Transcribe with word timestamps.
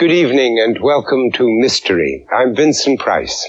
Good 0.00 0.12
evening 0.12 0.58
and 0.58 0.78
welcome 0.80 1.30
to 1.32 1.46
Mystery. 1.46 2.26
I'm 2.32 2.56
Vincent 2.56 3.00
Price. 3.00 3.46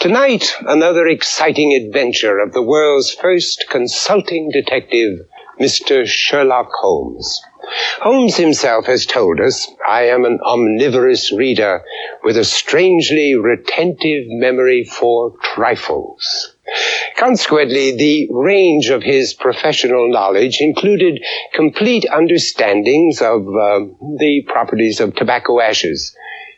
Tonight, 0.00 0.52
another 0.66 1.06
exciting 1.06 1.80
adventure 1.80 2.40
of 2.40 2.52
the 2.52 2.60
world's 2.60 3.14
first 3.14 3.66
consulting 3.70 4.50
detective, 4.50 5.20
Mr. 5.60 6.04
Sherlock 6.04 6.70
Holmes. 6.80 7.40
Holmes 8.00 8.36
himself 8.36 8.86
has 8.86 9.06
told 9.06 9.38
us, 9.38 9.70
I 9.88 10.08
am 10.08 10.24
an 10.24 10.40
omnivorous 10.44 11.30
reader 11.30 11.82
with 12.24 12.36
a 12.36 12.44
strangely 12.44 13.36
retentive 13.36 14.24
memory 14.26 14.82
for 14.82 15.34
trifles. 15.54 16.51
Consequently, 17.16 17.92
the 17.96 18.28
range 18.30 18.88
of 18.88 19.02
his 19.02 19.34
professional 19.34 20.10
knowledge 20.10 20.58
included 20.60 21.22
complete 21.54 22.04
understandings 22.10 23.20
of 23.20 23.42
uh, 23.42 23.80
the 24.18 24.42
properties 24.46 25.00
of 25.00 25.14
tobacco 25.14 25.60
ashes, 25.60 26.16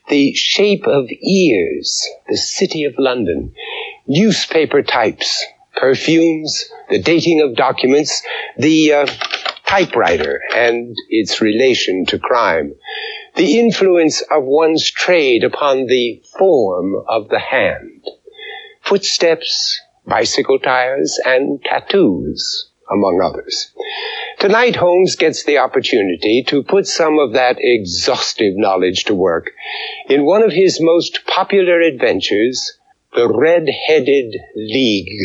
the 0.09 0.35
shape 0.35 0.87
of 0.87 1.07
ears, 1.11 2.07
the 2.29 2.37
city 2.37 2.85
of 2.85 2.95
London, 2.99 3.53
newspaper 4.07 4.83
types, 4.83 5.45
perfumes, 5.77 6.67
the 6.89 6.99
dating 6.99 7.41
of 7.41 7.57
documents, 7.57 8.23
the 8.59 8.93
uh, 8.93 9.07
typewriter 9.67 10.41
and 10.55 10.95
its 11.09 11.41
relation 11.41 12.07
to 12.07 12.19
crime, 12.19 12.75
the 13.37 13.59
influence 13.59 14.21
of 14.23 14.45
one's 14.45 14.91
trade 14.91 15.43
upon 15.43 15.87
the 15.87 16.23
form 16.39 16.95
of 17.09 17.29
the 17.29 17.41
hand, 17.41 18.05
footsteps, 18.83 19.81
bicycle 20.07 20.59
tires, 20.59 21.19
and 21.25 21.63
tattoos, 21.63 22.71
among 22.91 23.21
others. 23.23 23.73
Tonight, 24.39 24.77
Holmes 24.77 25.17
gets 25.17 25.45
the 25.45 25.59
opportunity 25.59 26.45
to 26.49 26.63
put 26.63 26.87
some 26.87 27.19
of 27.19 27.33
that 27.33 27.57
exhaustive 27.59 28.55
knowledge 28.57 29.05
to 29.05 29.15
work 29.15 29.53
in 30.09 30.25
one 30.25 30.43
of 30.43 30.53
his 30.53 30.79
most 30.81 31.21
popular 31.27 31.81
adventures, 31.81 32.79
The 33.15 33.29
Red-Headed 33.29 34.35
League. 34.55 35.23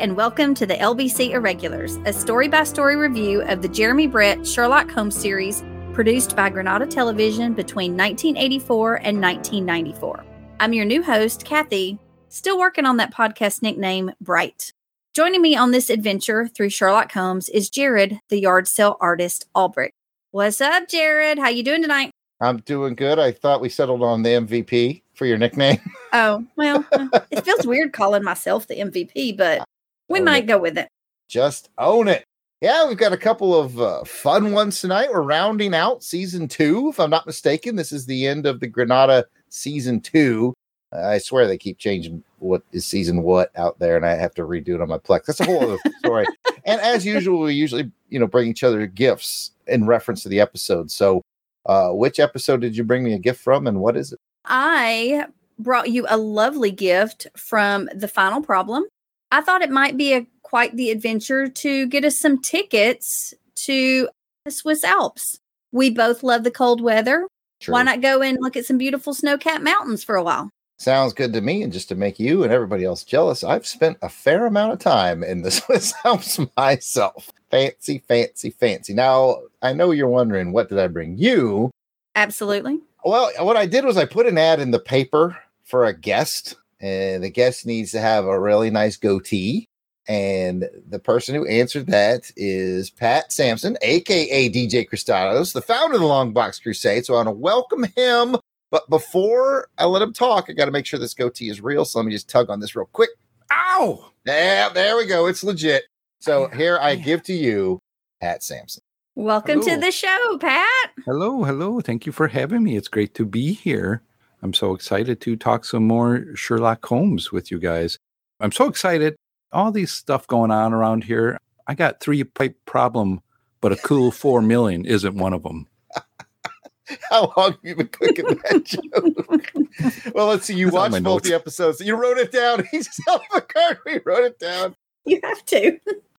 And 0.00 0.16
welcome 0.16 0.54
to 0.54 0.64
the 0.64 0.76
LBC 0.76 1.32
Irregulars, 1.32 1.98
a 2.06 2.12
story 2.14 2.48
by 2.48 2.64
story 2.64 2.96
review 2.96 3.42
of 3.42 3.60
the 3.60 3.68
Jeremy 3.68 4.06
Brett 4.06 4.46
Sherlock 4.46 4.90
Holmes 4.90 5.14
series 5.14 5.62
produced 5.92 6.34
by 6.34 6.48
Granada 6.48 6.86
Television 6.86 7.52
between 7.52 7.98
1984 7.98 8.94
and 8.94 9.20
1994. 9.20 10.24
I'm 10.58 10.72
your 10.72 10.86
new 10.86 11.02
host, 11.02 11.44
Kathy, 11.44 11.98
still 12.30 12.58
working 12.58 12.86
on 12.86 12.96
that 12.96 13.12
podcast 13.12 13.60
nickname, 13.60 14.10
Bright. 14.22 14.72
Joining 15.12 15.42
me 15.42 15.54
on 15.54 15.70
this 15.70 15.90
adventure 15.90 16.48
through 16.48 16.70
Sherlock 16.70 17.12
Holmes 17.12 17.50
is 17.50 17.68
Jared, 17.68 18.20
the 18.30 18.40
yard 18.40 18.68
sale 18.68 18.96
artist 19.02 19.48
Albrecht. 19.54 19.92
What's 20.30 20.62
up, 20.62 20.88
Jared? 20.88 21.38
How 21.38 21.50
you 21.50 21.62
doing 21.62 21.82
tonight? 21.82 22.10
I'm 22.40 22.56
doing 22.60 22.94
good. 22.94 23.18
I 23.18 23.32
thought 23.32 23.60
we 23.60 23.68
settled 23.68 24.02
on 24.02 24.22
the 24.22 24.30
MVP 24.30 25.02
for 25.12 25.26
your 25.26 25.36
nickname. 25.36 25.78
Oh, 26.14 26.44
well, 26.56 26.86
uh, 26.92 27.20
it 27.30 27.44
feels 27.44 27.66
weird 27.66 27.92
calling 27.92 28.24
myself 28.24 28.66
the 28.66 28.76
MVP, 28.76 29.36
but 29.36 29.62
we 30.10 30.18
Own 30.18 30.24
might 30.26 30.44
it. 30.44 30.48
go 30.48 30.58
with 30.58 30.76
it. 30.76 30.88
Just 31.28 31.70
own 31.78 32.08
it. 32.08 32.24
Yeah, 32.60 32.86
we've 32.86 32.98
got 32.98 33.14
a 33.14 33.16
couple 33.16 33.58
of 33.58 33.80
uh, 33.80 34.04
fun 34.04 34.52
ones 34.52 34.80
tonight. 34.80 35.08
We're 35.10 35.22
rounding 35.22 35.74
out 35.74 36.02
season 36.02 36.46
two, 36.46 36.90
if 36.90 37.00
I'm 37.00 37.08
not 37.08 37.24
mistaken. 37.24 37.76
This 37.76 37.90
is 37.90 38.04
the 38.04 38.26
end 38.26 38.44
of 38.44 38.60
the 38.60 38.66
Granada 38.66 39.24
season 39.48 40.00
two. 40.00 40.52
I 40.92 41.18
swear 41.18 41.46
they 41.46 41.56
keep 41.56 41.78
changing 41.78 42.22
what 42.40 42.62
is 42.72 42.84
season 42.84 43.22
what 43.22 43.50
out 43.56 43.78
there, 43.78 43.96
and 43.96 44.04
I 44.04 44.16
have 44.16 44.34
to 44.34 44.42
redo 44.42 44.70
it 44.74 44.80
on 44.82 44.88
my 44.88 44.98
Plex. 44.98 45.26
That's 45.26 45.40
a 45.40 45.46
whole 45.46 45.62
other 45.62 45.78
story. 46.00 46.26
And 46.66 46.80
as 46.80 47.06
usual, 47.06 47.40
we 47.40 47.54
usually, 47.54 47.90
you 48.08 48.18
know, 48.18 48.26
bring 48.26 48.48
each 48.48 48.64
other 48.64 48.86
gifts 48.86 49.52
in 49.68 49.86
reference 49.86 50.24
to 50.24 50.28
the 50.28 50.40
episode. 50.40 50.90
So, 50.90 51.22
uh, 51.66 51.90
which 51.90 52.18
episode 52.18 52.60
did 52.60 52.76
you 52.76 52.82
bring 52.84 53.04
me 53.04 53.14
a 53.14 53.18
gift 53.18 53.40
from, 53.40 53.68
and 53.68 53.80
what 53.80 53.96
is 53.96 54.12
it? 54.12 54.18
I 54.44 55.26
brought 55.58 55.90
you 55.90 56.04
a 56.08 56.16
lovely 56.16 56.72
gift 56.72 57.28
from 57.36 57.88
The 57.94 58.08
Final 58.08 58.42
Problem. 58.42 58.84
I 59.32 59.40
thought 59.40 59.62
it 59.62 59.70
might 59.70 59.96
be 59.96 60.14
a 60.14 60.26
quite 60.42 60.76
the 60.76 60.90
adventure 60.90 61.48
to 61.48 61.86
get 61.86 62.04
us 62.04 62.18
some 62.18 62.40
tickets 62.40 63.32
to 63.54 64.08
the 64.44 64.50
Swiss 64.50 64.82
Alps. 64.82 65.38
We 65.72 65.90
both 65.90 66.22
love 66.22 66.42
the 66.42 66.50
cold 66.50 66.80
weather. 66.80 67.28
Why 67.66 67.82
not 67.82 68.00
go 68.00 68.22
and 68.22 68.38
look 68.40 68.56
at 68.56 68.64
some 68.64 68.78
beautiful 68.78 69.12
snow-capped 69.12 69.62
mountains 69.62 70.02
for 70.02 70.16
a 70.16 70.22
while? 70.22 70.50
Sounds 70.78 71.12
good 71.12 71.34
to 71.34 71.42
me. 71.42 71.62
And 71.62 71.72
just 71.72 71.90
to 71.90 71.94
make 71.94 72.18
you 72.18 72.42
and 72.42 72.50
everybody 72.50 72.84
else 72.84 73.04
jealous, 73.04 73.44
I've 73.44 73.66
spent 73.66 73.98
a 74.00 74.08
fair 74.08 74.46
amount 74.46 74.72
of 74.72 74.78
time 74.78 75.22
in 75.22 75.42
the 75.42 75.50
Swiss 75.50 75.92
Alps 76.04 76.40
myself. 76.56 77.30
Fancy, 77.50 78.02
fancy, 78.08 78.50
fancy. 78.50 78.94
Now, 78.94 79.42
I 79.60 79.74
know 79.74 79.90
you're 79.90 80.08
wondering, 80.08 80.52
what 80.52 80.70
did 80.70 80.78
I 80.78 80.86
bring 80.86 81.18
you? 81.18 81.70
Absolutely. 82.16 82.80
Well, 83.04 83.30
what 83.40 83.56
I 83.58 83.66
did 83.66 83.84
was 83.84 83.98
I 83.98 84.06
put 84.06 84.26
an 84.26 84.38
ad 84.38 84.58
in 84.58 84.70
the 84.70 84.78
paper 84.78 85.36
for 85.64 85.84
a 85.84 85.92
guest, 85.92 86.56
and 86.80 87.22
the 87.22 87.30
guest 87.30 87.66
needs 87.66 87.92
to 87.92 88.00
have 88.00 88.24
a 88.24 88.40
really 88.40 88.70
nice 88.70 88.96
goatee. 88.96 89.66
And 90.08 90.68
the 90.88 90.98
person 90.98 91.34
who 91.34 91.46
answered 91.46 91.86
that 91.88 92.30
is 92.36 92.90
Pat 92.90 93.32
Sampson, 93.32 93.76
aka 93.82 94.50
DJ 94.50 94.88
Cristados, 94.88 95.52
the 95.52 95.62
founder 95.62 95.94
of 95.94 96.00
the 96.00 96.06
Long 96.06 96.32
Box 96.32 96.58
Crusade. 96.58 97.04
So 97.04 97.14
I 97.14 97.18
want 97.18 97.28
to 97.28 97.32
welcome 97.32 97.84
him. 97.96 98.36
But 98.70 98.88
before 98.88 99.68
I 99.78 99.84
let 99.84 100.02
him 100.02 100.12
talk, 100.12 100.46
I 100.48 100.52
got 100.52 100.64
to 100.64 100.70
make 100.70 100.86
sure 100.86 100.98
this 100.98 101.14
goatee 101.14 101.50
is 101.50 101.60
real. 101.60 101.84
So 101.84 101.98
let 101.98 102.06
me 102.06 102.12
just 102.12 102.28
tug 102.28 102.50
on 102.50 102.60
this 102.60 102.74
real 102.74 102.88
quick. 102.92 103.10
Ow! 103.52 104.12
Yeah, 104.24 104.68
there 104.70 104.96
we 104.96 105.06
go. 105.06 105.26
It's 105.26 105.44
legit. 105.44 105.84
So 106.20 106.48
here 106.48 106.78
I 106.80 106.94
give 106.94 107.22
to 107.24 107.32
you 107.32 107.80
Pat 108.20 108.42
Sampson. 108.42 108.82
Welcome 109.16 109.62
to 109.62 109.76
the 109.76 109.90
show, 109.90 110.38
Pat. 110.40 110.90
Hello, 111.04 111.42
hello. 111.42 111.80
Thank 111.80 112.06
you 112.06 112.12
for 112.12 112.28
having 112.28 112.62
me. 112.62 112.76
It's 112.76 112.88
great 112.88 113.14
to 113.14 113.24
be 113.24 113.52
here. 113.52 114.02
I'm 114.42 114.54
so 114.54 114.74
excited 114.74 115.20
to 115.22 115.36
talk 115.36 115.64
some 115.64 115.86
more 115.86 116.24
Sherlock 116.34 116.84
Holmes 116.86 117.30
with 117.30 117.50
you 117.50 117.58
guys. 117.58 117.98
I'm 118.40 118.52
so 118.52 118.66
excited. 118.68 119.16
All 119.52 119.70
these 119.70 119.92
stuff 119.92 120.26
going 120.26 120.50
on 120.50 120.72
around 120.72 121.04
here. 121.04 121.38
I 121.66 121.74
got 121.74 122.00
three 122.00 122.24
pipe 122.24 122.56
problem, 122.64 123.20
but 123.60 123.72
a 123.72 123.76
cool 123.76 124.10
four 124.10 124.40
million 124.40 124.84
isn't 124.84 125.14
one 125.14 125.32
of 125.32 125.42
them. 125.42 125.66
How 127.10 127.32
long 127.36 127.52
have 127.52 127.58
you 127.62 127.74
been 127.76 127.88
cooking 127.88 128.26
that 128.26 128.64
joke? 130.04 130.14
well, 130.14 130.26
let's 130.26 130.46
see. 130.46 130.54
You 130.54 130.68
It's 130.68 130.76
on 130.76 130.80
watched 130.82 130.92
my 130.92 131.00
both 131.00 131.22
the 131.22 131.34
episodes. 131.34 131.80
You 131.80 131.94
wrote 131.96 132.18
it 132.18 132.32
down. 132.32 132.64
He's 132.70 132.88
self 133.04 133.22
McCartney 133.32 134.00
wrote 134.04 134.24
it 134.24 134.38
down. 134.38 134.74
You 135.04 135.20
have 135.22 135.44
to. 135.46 135.78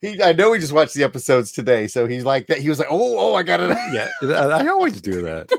He, 0.00 0.22
I 0.22 0.32
know 0.32 0.52
he 0.52 0.60
just 0.60 0.72
watched 0.72 0.94
the 0.94 1.02
episodes 1.02 1.50
today, 1.50 1.88
so 1.88 2.06
he's 2.06 2.24
like 2.24 2.46
that. 2.46 2.58
He 2.58 2.68
was 2.68 2.78
like, 2.78 2.88
"Oh, 2.90 3.18
oh, 3.18 3.34
I 3.34 3.42
got 3.42 3.58
it." 3.60 3.76
Yeah, 3.92 4.08
I 4.22 4.62
I 4.62 4.68
always 4.68 5.00
do 5.00 5.22
that. 5.22 5.50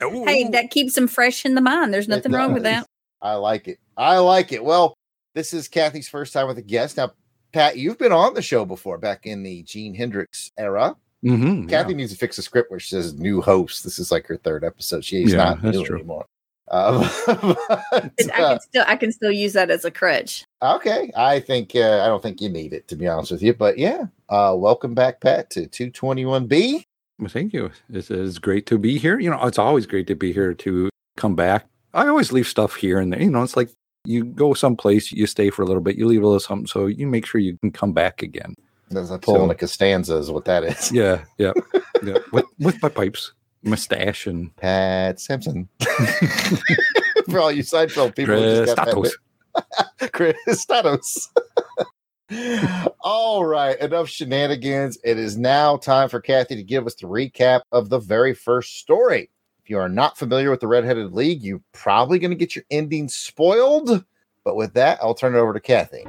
Hey, 0.00 0.48
that 0.50 0.70
keeps 0.70 0.94
them 0.94 1.08
fresh 1.08 1.44
in 1.44 1.56
the 1.56 1.60
mind. 1.60 1.92
There's 1.92 2.06
nothing 2.06 2.30
wrong 2.30 2.52
with 2.52 2.62
that. 2.62 2.86
I 3.22 3.34
like 3.34 3.66
it. 3.66 3.80
I 3.96 4.18
like 4.18 4.52
it. 4.52 4.62
Well, 4.64 4.94
this 5.34 5.52
is 5.52 5.66
Kathy's 5.66 6.08
first 6.08 6.32
time 6.32 6.46
with 6.46 6.56
a 6.58 6.62
guest. 6.62 6.96
Now, 6.98 7.10
Pat, 7.52 7.76
you've 7.76 7.98
been 7.98 8.12
on 8.12 8.32
the 8.34 8.40
show 8.42 8.64
before, 8.64 8.98
back 8.98 9.26
in 9.26 9.42
the 9.42 9.64
Gene 9.64 9.94
Hendricks 9.94 10.52
era. 10.56 10.94
Mhm, 11.24 11.64
yeah. 11.64 11.82
Kathy 11.82 11.94
needs 11.94 12.12
to 12.12 12.18
fix 12.18 12.38
a 12.38 12.42
script 12.42 12.70
where 12.70 12.78
she 12.78 12.90
says 12.90 13.14
"new 13.14 13.40
host." 13.40 13.82
This 13.82 13.98
is 13.98 14.12
like 14.12 14.24
her 14.28 14.36
third 14.36 14.62
episode. 14.62 15.04
She's 15.04 15.32
Yeah, 15.32 15.54
not 15.60 15.64
new 15.64 15.84
true. 15.84 15.96
anymore. 15.96 16.26
Um, 16.70 17.08
but, 17.26 18.12
I 18.34 18.42
uh, 18.42 18.48
can 18.50 18.60
still 18.60 18.84
I 18.86 18.96
can 18.96 19.12
still 19.12 19.32
use 19.32 19.52
that 19.54 19.70
as 19.70 19.84
a 19.84 19.90
crutch. 19.90 20.44
Okay, 20.62 21.10
I 21.16 21.40
think 21.40 21.74
uh, 21.74 22.02
I 22.02 22.06
don't 22.06 22.22
think 22.22 22.40
you 22.40 22.48
need 22.48 22.72
it 22.72 22.88
to 22.88 22.96
be 22.96 23.06
honest 23.06 23.30
with 23.30 23.42
you, 23.42 23.54
but 23.54 23.78
yeah, 23.78 24.04
uh, 24.28 24.54
welcome 24.56 24.94
back, 24.94 25.20
Pat, 25.20 25.50
to 25.50 25.66
two 25.66 25.90
twenty 25.90 26.24
one 26.24 26.46
B. 26.46 26.84
Well, 27.18 27.28
Thank 27.28 27.52
you. 27.52 27.70
It's, 27.90 28.10
it's 28.10 28.38
great 28.38 28.66
to 28.66 28.78
be 28.78 28.96
here. 28.98 29.18
You 29.18 29.30
know, 29.30 29.44
it's 29.44 29.58
always 29.58 29.86
great 29.86 30.06
to 30.06 30.14
be 30.14 30.32
here 30.32 30.54
to 30.54 30.88
come 31.16 31.34
back. 31.34 31.66
I 31.94 32.06
always 32.06 32.32
leave 32.32 32.46
stuff 32.46 32.76
here 32.76 33.00
and 33.00 33.12
there. 33.12 33.20
You 33.20 33.30
know, 33.30 33.42
it's 33.42 33.56
like 33.56 33.70
you 34.04 34.24
go 34.24 34.54
someplace, 34.54 35.10
you 35.10 35.26
stay 35.26 35.50
for 35.50 35.62
a 35.62 35.66
little 35.66 35.82
bit, 35.82 35.96
you 35.96 36.06
leave 36.06 36.22
a 36.22 36.26
little 36.26 36.38
something, 36.40 36.66
so 36.66 36.86
you 36.86 37.06
make 37.06 37.26
sure 37.26 37.40
you 37.40 37.58
can 37.58 37.72
come 37.72 37.92
back 37.92 38.22
again. 38.22 38.54
There's 38.90 39.10
a 39.10 39.18
pulling 39.18 39.48
So- 39.48 39.50
a 39.50 39.54
Costanza 39.54 40.16
is 40.16 40.30
what 40.30 40.44
that 40.46 40.64
is. 40.64 40.92
Yeah, 40.92 41.24
yeah, 41.38 41.52
yeah. 42.02 42.18
With, 42.32 42.46
with 42.58 42.82
my 42.82 42.88
pipes, 42.88 43.32
mustache, 43.62 44.26
and 44.26 44.54
Pat 44.56 45.20
Simpson. 45.20 45.68
For 47.30 47.40
all 47.40 47.52
you 47.52 47.62
Seinfeld 47.62 48.16
people, 48.16 48.36
who 48.36 48.64
just 48.64 48.76
got 48.76 48.86
that 48.86 48.94
Christatos. 48.94 49.12
bit. 50.00 50.12
Christatos. 50.12 51.28
all 53.00 53.44
right, 53.44 53.78
enough 53.80 54.08
shenanigans. 54.08 54.98
It 55.04 55.18
is 55.18 55.36
now 55.36 55.76
time 55.76 56.08
for 56.08 56.20
Kathy 56.20 56.56
to 56.56 56.62
give 56.62 56.86
us 56.86 56.94
the 56.94 57.06
recap 57.06 57.62
of 57.72 57.88
the 57.88 57.98
very 57.98 58.34
first 58.34 58.76
story. 58.78 59.30
If 59.62 59.70
you 59.70 59.78
are 59.78 59.88
not 59.88 60.16
familiar 60.16 60.50
with 60.50 60.60
the 60.60 60.68
Redheaded 60.68 61.12
League, 61.12 61.42
you're 61.42 61.62
probably 61.72 62.18
going 62.18 62.30
to 62.30 62.36
get 62.36 62.54
your 62.56 62.64
ending 62.70 63.08
spoiled. 63.08 64.04
But 64.44 64.56
with 64.56 64.72
that, 64.74 64.98
I'll 65.02 65.14
turn 65.14 65.34
it 65.34 65.38
over 65.38 65.52
to 65.52 65.60
Kathy. 65.60 66.04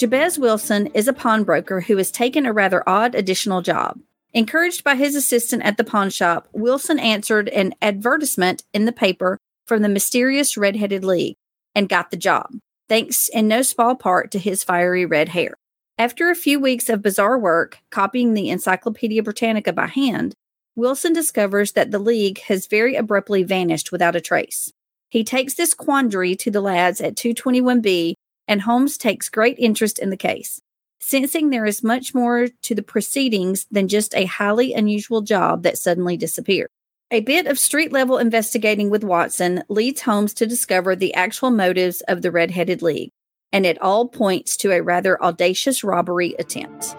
Jabez 0.00 0.38
Wilson 0.38 0.86
is 0.94 1.08
a 1.08 1.12
pawnbroker 1.12 1.82
who 1.82 1.98
has 1.98 2.10
taken 2.10 2.46
a 2.46 2.54
rather 2.54 2.82
odd 2.88 3.14
additional 3.14 3.60
job. 3.60 4.00
Encouraged 4.32 4.82
by 4.82 4.94
his 4.94 5.14
assistant 5.14 5.62
at 5.62 5.76
the 5.76 5.84
pawn 5.84 6.08
shop, 6.08 6.48
Wilson 6.54 6.98
answered 6.98 7.50
an 7.50 7.74
advertisement 7.82 8.62
in 8.72 8.86
the 8.86 8.92
paper 8.92 9.36
from 9.66 9.82
the 9.82 9.90
mysterious 9.90 10.56
Red-Headed 10.56 11.04
League 11.04 11.36
and 11.74 11.86
got 11.86 12.10
the 12.10 12.16
job, 12.16 12.48
thanks 12.88 13.28
in 13.28 13.46
no 13.46 13.60
small 13.60 13.94
part 13.94 14.30
to 14.30 14.38
his 14.38 14.64
fiery 14.64 15.04
red 15.04 15.28
hair. 15.28 15.52
After 15.98 16.30
a 16.30 16.34
few 16.34 16.58
weeks 16.58 16.88
of 16.88 17.02
bizarre 17.02 17.38
work 17.38 17.80
copying 17.90 18.32
the 18.32 18.48
Encyclopedia 18.48 19.22
Britannica 19.22 19.74
by 19.74 19.88
hand, 19.88 20.32
Wilson 20.74 21.12
discovers 21.12 21.72
that 21.72 21.90
the 21.90 21.98
League 21.98 22.40
has 22.44 22.68
very 22.68 22.94
abruptly 22.94 23.42
vanished 23.42 23.92
without 23.92 24.16
a 24.16 24.20
trace. 24.22 24.72
He 25.10 25.24
takes 25.24 25.52
this 25.52 25.74
quandary 25.74 26.36
to 26.36 26.50
the 26.50 26.62
lads 26.62 27.02
at 27.02 27.16
221B, 27.16 28.14
and 28.50 28.62
Holmes 28.62 28.98
takes 28.98 29.28
great 29.28 29.56
interest 29.60 30.00
in 30.00 30.10
the 30.10 30.16
case. 30.16 30.60
Sensing 30.98 31.48
there 31.50 31.64
is 31.64 31.84
much 31.84 32.14
more 32.14 32.48
to 32.62 32.74
the 32.74 32.82
proceedings 32.82 33.64
than 33.70 33.86
just 33.86 34.14
a 34.14 34.24
highly 34.26 34.74
unusual 34.74 35.22
job 35.22 35.62
that 35.62 35.78
suddenly 35.78 36.16
disappeared. 36.16 36.68
A 37.12 37.20
bit 37.20 37.46
of 37.46 37.60
street 37.60 37.92
level 37.92 38.18
investigating 38.18 38.90
with 38.90 39.04
Watson 39.04 39.62
leads 39.68 40.02
Holmes 40.02 40.34
to 40.34 40.46
discover 40.46 40.96
the 40.96 41.14
actual 41.14 41.50
motives 41.50 42.02
of 42.02 42.22
the 42.22 42.32
Red 42.32 42.50
Headed 42.50 42.82
League, 42.82 43.10
and 43.52 43.64
it 43.64 43.80
all 43.80 44.08
points 44.08 44.56
to 44.58 44.72
a 44.72 44.82
rather 44.82 45.22
audacious 45.22 45.84
robbery 45.84 46.34
attempt. 46.38 46.96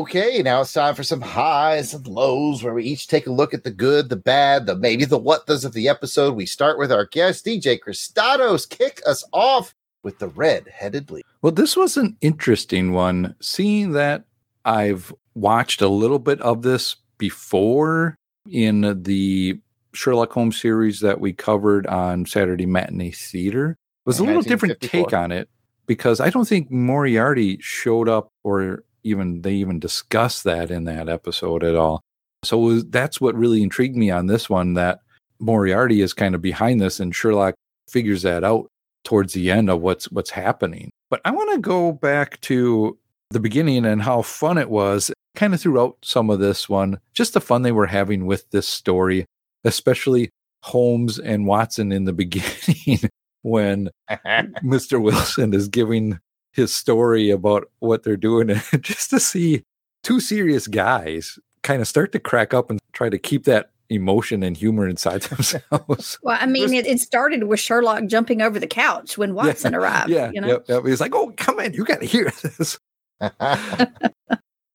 Okay, 0.00 0.40
now 0.42 0.62
it's 0.62 0.72
time 0.72 0.94
for 0.94 1.02
some 1.02 1.20
highs 1.20 1.92
and 1.92 2.06
lows 2.06 2.62
where 2.62 2.72
we 2.72 2.84
each 2.84 3.06
take 3.06 3.26
a 3.26 3.30
look 3.30 3.52
at 3.52 3.64
the 3.64 3.70
good, 3.70 4.08
the 4.08 4.16
bad, 4.16 4.64
the 4.64 4.74
maybe 4.74 5.04
the 5.04 5.18
what 5.18 5.46
does 5.46 5.62
of 5.62 5.74
the 5.74 5.90
episode. 5.90 6.34
We 6.34 6.46
start 6.46 6.78
with 6.78 6.90
our 6.90 7.04
guest, 7.04 7.44
DJ 7.44 7.78
Christados. 7.78 8.66
Kick 8.66 9.02
us 9.06 9.22
off 9.34 9.74
with 10.02 10.18
the 10.18 10.28
red 10.28 10.68
headed 10.68 11.10
league. 11.10 11.26
Well, 11.42 11.52
this 11.52 11.76
was 11.76 11.98
an 11.98 12.16
interesting 12.22 12.92
one, 12.92 13.34
seeing 13.42 13.92
that 13.92 14.24
I've 14.64 15.12
watched 15.34 15.82
a 15.82 15.88
little 15.88 16.18
bit 16.18 16.40
of 16.40 16.62
this 16.62 16.96
before 17.18 18.16
in 18.50 19.02
the 19.02 19.60
Sherlock 19.92 20.32
Holmes 20.32 20.58
series 20.58 21.00
that 21.00 21.20
we 21.20 21.34
covered 21.34 21.86
on 21.88 22.24
Saturday 22.24 22.64
Matinee 22.64 23.10
Theater. 23.10 23.72
It 23.72 24.06
was 24.06 24.18
a 24.18 24.24
little 24.24 24.40
different 24.40 24.80
take 24.80 25.12
on 25.12 25.30
it 25.30 25.50
because 25.84 26.20
I 26.20 26.30
don't 26.30 26.48
think 26.48 26.70
Moriarty 26.70 27.58
showed 27.60 28.08
up 28.08 28.32
or 28.44 28.82
even 29.02 29.42
they 29.42 29.54
even 29.54 29.78
discuss 29.78 30.42
that 30.42 30.70
in 30.70 30.84
that 30.84 31.08
episode 31.08 31.64
at 31.64 31.74
all. 31.74 32.02
So 32.44 32.58
was, 32.58 32.84
that's 32.86 33.20
what 33.20 33.34
really 33.34 33.62
intrigued 33.62 33.96
me 33.96 34.10
on 34.10 34.26
this 34.26 34.48
one 34.48 34.74
that 34.74 35.00
Moriarty 35.38 36.00
is 36.00 36.12
kind 36.14 36.34
of 36.34 36.42
behind 36.42 36.80
this 36.80 37.00
and 37.00 37.14
Sherlock 37.14 37.54
figures 37.88 38.22
that 38.22 38.44
out 38.44 38.68
towards 39.04 39.32
the 39.32 39.50
end 39.50 39.70
of 39.70 39.80
what's 39.80 40.10
what's 40.10 40.30
happening. 40.30 40.90
But 41.10 41.20
I 41.24 41.30
want 41.32 41.50
to 41.52 41.58
go 41.58 41.92
back 41.92 42.40
to 42.42 42.96
the 43.30 43.40
beginning 43.40 43.84
and 43.84 44.02
how 44.02 44.22
fun 44.22 44.58
it 44.58 44.70
was 44.70 45.10
kind 45.34 45.54
of 45.54 45.60
throughout 45.60 45.96
some 46.02 46.30
of 46.30 46.40
this 46.40 46.68
one, 46.68 46.98
just 47.14 47.34
the 47.34 47.40
fun 47.40 47.62
they 47.62 47.72
were 47.72 47.86
having 47.86 48.26
with 48.26 48.50
this 48.50 48.68
story, 48.68 49.26
especially 49.64 50.30
Holmes 50.62 51.18
and 51.18 51.46
Watson 51.46 51.92
in 51.92 52.04
the 52.04 52.12
beginning 52.14 53.08
when 53.42 53.90
Mr. 54.10 55.00
Wilson 55.00 55.54
is 55.54 55.68
giving 55.68 56.18
his 56.52 56.72
story 56.72 57.30
about 57.30 57.70
what 57.78 58.02
they're 58.02 58.16
doing 58.16 58.50
and 58.72 58.82
just 58.82 59.10
to 59.10 59.20
see 59.20 59.62
two 60.02 60.20
serious 60.20 60.66
guys 60.66 61.38
kind 61.62 61.80
of 61.80 61.88
start 61.88 62.12
to 62.12 62.18
crack 62.18 62.54
up 62.54 62.70
and 62.70 62.80
try 62.92 63.08
to 63.08 63.18
keep 63.18 63.44
that 63.44 63.70
emotion 63.90 64.42
and 64.42 64.56
humor 64.56 64.88
inside 64.88 65.22
themselves. 65.22 66.18
Well, 66.22 66.38
I 66.40 66.46
mean, 66.46 66.72
it, 66.72 66.86
it, 66.86 67.00
started 67.00 67.44
with 67.44 67.60
Sherlock 67.60 68.06
jumping 68.06 68.40
over 68.40 68.58
the 68.58 68.66
couch 68.66 69.18
when 69.18 69.34
Watson 69.34 69.72
yeah, 69.72 69.78
arrived. 69.78 70.10
Yeah, 70.10 70.30
you 70.32 70.40
know? 70.40 70.48
yep, 70.48 70.64
yep. 70.68 70.86
He's 70.86 71.00
like, 71.00 71.14
"Oh, 71.14 71.32
come 71.36 71.60
in, 71.60 71.74
you 71.74 71.84
got 71.84 72.00
to 72.00 72.06
hear 72.06 72.24
this." 72.24 72.78
so 73.20 73.28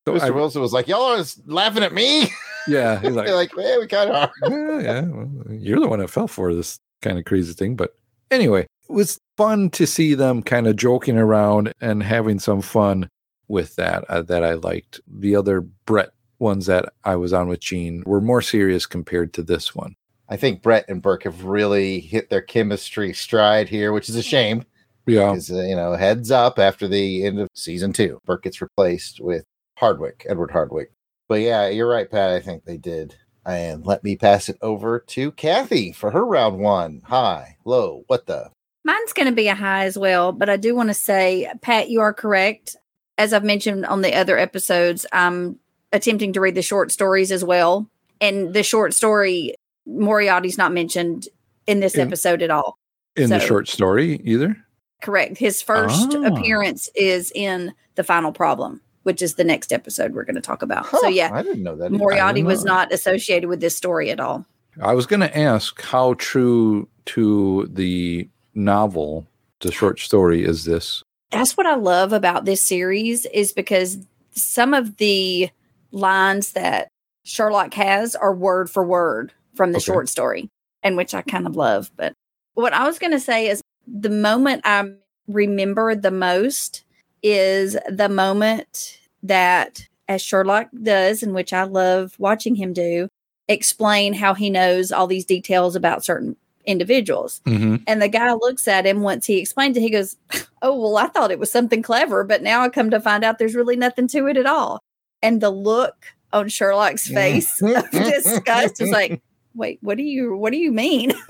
Mr. 0.05 0.21
I, 0.21 0.29
Wilson 0.29 0.61
was 0.61 0.73
like, 0.73 0.87
"Y'all 0.87 1.19
are 1.19 1.23
laughing 1.45 1.83
at 1.83 1.93
me." 1.93 2.29
Yeah, 2.67 2.99
he's 2.99 3.11
like, 3.13 3.29
like, 3.29 3.51
"Yeah, 3.57 3.77
we 3.79 3.87
kind 3.87 4.09
of 4.09 4.15
are." 4.15 4.31
yeah, 4.49 4.79
yeah. 4.79 5.01
Well, 5.01 5.29
you're 5.49 5.79
the 5.79 5.87
one 5.87 5.99
that 5.99 6.09
fell 6.09 6.27
for 6.27 6.53
this 6.53 6.79
kind 7.01 7.17
of 7.17 7.25
crazy 7.25 7.53
thing, 7.53 7.75
but 7.75 7.95
anyway, 8.31 8.61
it 8.61 8.91
was 8.91 9.19
fun 9.37 9.69
to 9.71 9.85
see 9.85 10.13
them 10.13 10.41
kind 10.41 10.67
of 10.67 10.75
joking 10.75 11.17
around 11.17 11.73
and 11.81 12.03
having 12.03 12.39
some 12.39 12.61
fun 12.61 13.09
with 13.47 13.75
that. 13.75 14.03
Uh, 14.05 14.21
that 14.23 14.43
I 14.43 14.53
liked. 14.53 15.01
The 15.07 15.35
other 15.35 15.61
Brett 15.61 16.11
ones 16.39 16.65
that 16.65 16.93
I 17.03 17.15
was 17.15 17.33
on 17.33 17.47
with 17.47 17.59
Gene 17.59 18.03
were 18.05 18.21
more 18.21 18.41
serious 18.41 18.85
compared 18.85 19.33
to 19.33 19.43
this 19.43 19.75
one. 19.75 19.95
I 20.27 20.37
think 20.37 20.61
Brett 20.61 20.85
and 20.89 21.01
Burke 21.01 21.23
have 21.23 21.43
really 21.43 21.99
hit 21.99 22.29
their 22.29 22.41
chemistry 22.41 23.13
stride 23.13 23.69
here, 23.69 23.91
which 23.91 24.09
is 24.09 24.15
a 24.15 24.23
shame. 24.23 24.65
Yeah. 25.05 25.31
Because, 25.31 25.51
uh, 25.51 25.61
you 25.61 25.75
know, 25.75 25.93
heads 25.93 26.31
up 26.31 26.57
after 26.57 26.87
the 26.87 27.25
end 27.25 27.39
of 27.39 27.47
season 27.53 27.93
two, 27.93 28.19
Burke 28.25 28.43
gets 28.43 28.61
replaced 28.61 29.19
with 29.19 29.45
Hardwicke, 29.79 30.25
Edward 30.27 30.49
Hardwicke. 30.49 30.87
But 31.27 31.41
yeah, 31.41 31.67
you're 31.67 31.89
right, 31.89 32.09
Pat. 32.09 32.31
I 32.31 32.39
think 32.39 32.65
they 32.65 32.77
did. 32.77 33.15
And 33.45 33.85
let 33.85 34.03
me 34.03 34.15
pass 34.15 34.49
it 34.49 34.57
over 34.63 34.99
to 34.99 35.31
Kathy 35.33 35.91
for 35.91 36.09
her 36.09 36.25
round 36.25 36.57
one. 36.57 37.01
High, 37.05 37.57
low, 37.65 38.03
what 38.07 38.25
the? 38.25 38.49
Mine's 38.85 39.13
going 39.13 39.25
to 39.25 39.33
be 39.33 39.47
a 39.47 39.55
high 39.55 39.85
as 39.85 39.97
well, 39.97 40.31
but 40.31 40.47
I 40.47 40.57
do 40.57 40.75
want 40.75 40.89
to 40.89 40.93
say, 40.93 41.51
Pat, 41.61 41.89
you 41.89 42.01
are 42.01 42.13
correct. 42.13 42.75
As 43.17 43.33
I've 43.33 43.43
mentioned 43.43 43.83
on 43.83 44.03
the 44.03 44.13
other 44.13 44.37
episodes, 44.37 45.07
I'm 45.11 45.57
attempting 45.91 46.33
to 46.33 46.39
read 46.39 46.53
the 46.53 46.61
short 46.61 46.91
stories 46.91 47.31
as 47.31 47.43
well. 47.43 47.89
And 48.21 48.53
the 48.53 48.61
short 48.61 48.93
story, 48.93 49.55
Moriarty's 49.87 50.59
not 50.59 50.71
mentioned 50.71 51.27
in 51.65 51.79
this 51.79 51.95
in, 51.95 52.01
episode 52.01 52.43
at 52.43 52.51
all. 52.51 52.77
In 53.15 53.29
so, 53.29 53.39
the 53.39 53.45
short 53.45 53.67
story, 53.67 54.21
either? 54.23 54.55
Correct. 55.01 55.39
His 55.39 55.63
first 55.63 56.13
oh. 56.13 56.23
appearance 56.23 56.87
is 56.93 57.31
in 57.33 57.73
The 57.95 58.03
Final 58.03 58.31
Problem, 58.31 58.81
which 59.01 59.23
is 59.23 59.33
the 59.33 59.43
next 59.43 59.73
episode 59.73 60.13
we're 60.13 60.25
going 60.25 60.35
to 60.35 60.41
talk 60.41 60.61
about. 60.61 60.85
Huh, 60.85 60.99
so, 61.01 61.07
yeah, 61.07 61.31
I 61.33 61.41
didn't 61.41 61.63
know 61.63 61.75
that. 61.77 61.91
Moriarty 61.91 62.43
was 62.43 62.63
not 62.63 62.93
associated 62.93 63.49
with 63.49 63.61
this 63.61 63.75
story 63.75 64.11
at 64.11 64.19
all. 64.19 64.45
I 64.79 64.93
was 64.93 65.07
going 65.07 65.21
to 65.21 65.35
ask 65.35 65.81
how 65.81 66.13
true 66.15 66.87
to 67.05 67.67
the 67.71 68.29
novel, 68.55 69.27
the 69.59 69.71
short 69.71 69.99
story, 69.99 70.43
is 70.43 70.65
this? 70.65 71.03
That's 71.31 71.57
what 71.57 71.67
I 71.67 71.75
love 71.75 72.13
about 72.13 72.45
this 72.45 72.61
series 72.61 73.25
is 73.27 73.51
because 73.51 73.97
some 74.31 74.73
of 74.73 74.97
the 74.97 75.49
lines 75.91 76.53
that 76.53 76.87
Sherlock 77.23 77.73
has 77.73 78.15
are 78.15 78.33
word 78.33 78.69
for 78.69 78.85
word 78.85 79.33
from 79.55 79.71
the 79.71 79.77
okay. 79.77 79.85
short 79.85 80.09
story, 80.09 80.49
and 80.83 80.95
which 80.95 81.13
I 81.13 81.21
kind 81.21 81.47
of 81.47 81.55
love. 81.55 81.91
But 81.95 82.13
what 82.53 82.73
I 82.73 82.85
was 82.85 82.99
going 82.99 83.11
to 83.11 83.19
say 83.19 83.49
is 83.49 83.61
the 83.87 84.09
moment 84.09 84.61
I 84.65 84.91
remember 85.27 85.95
the 85.95 86.11
most 86.11 86.83
is 87.23 87.77
the 87.89 88.09
moment 88.09 88.99
that, 89.23 89.87
as 90.07 90.21
Sherlock 90.21 90.67
does, 90.83 91.23
and 91.23 91.33
which 91.33 91.53
I 91.53 91.63
love 91.63 92.15
watching 92.19 92.55
him 92.55 92.73
do, 92.73 93.07
explain 93.47 94.13
how 94.13 94.33
he 94.33 94.49
knows 94.49 94.91
all 94.91 95.07
these 95.07 95.25
details 95.25 95.75
about 95.75 96.05
certain 96.05 96.35
individuals. 96.67 97.41
Mm-hmm. 97.45 97.77
And 97.87 98.01
the 98.01 98.07
guy 98.07 98.33
looks 98.33 98.67
at 98.67 98.85
him 98.85 99.01
once 99.01 99.25
he 99.25 99.39
explains 99.39 99.77
it. 99.77 99.81
He 99.81 99.89
goes, 99.89 100.15
Oh, 100.61 100.79
well, 100.79 100.97
I 100.97 101.07
thought 101.07 101.31
it 101.31 101.39
was 101.39 101.51
something 101.51 101.81
clever, 101.81 102.23
but 102.23 102.41
now 102.41 102.61
I 102.61 102.69
come 102.69 102.89
to 102.89 102.99
find 102.99 103.23
out 103.23 103.39
there's 103.39 103.55
really 103.55 103.75
nothing 103.75 104.07
to 104.09 104.27
it 104.27 104.37
at 104.37 104.45
all. 104.45 104.81
And 105.21 105.41
the 105.41 105.49
look 105.49 106.05
on 106.33 106.49
Sherlock's 106.49 107.07
face 107.07 107.61
of 107.61 107.89
disgust 107.91 108.81
is 108.81 108.91
like, 108.91 109.21
Wait, 109.55 109.79
what 109.81 109.97
do 109.97 110.03
you 110.03 110.35
what 110.35 110.51
do 110.51 110.57
you 110.57 110.71
mean? 110.71 111.13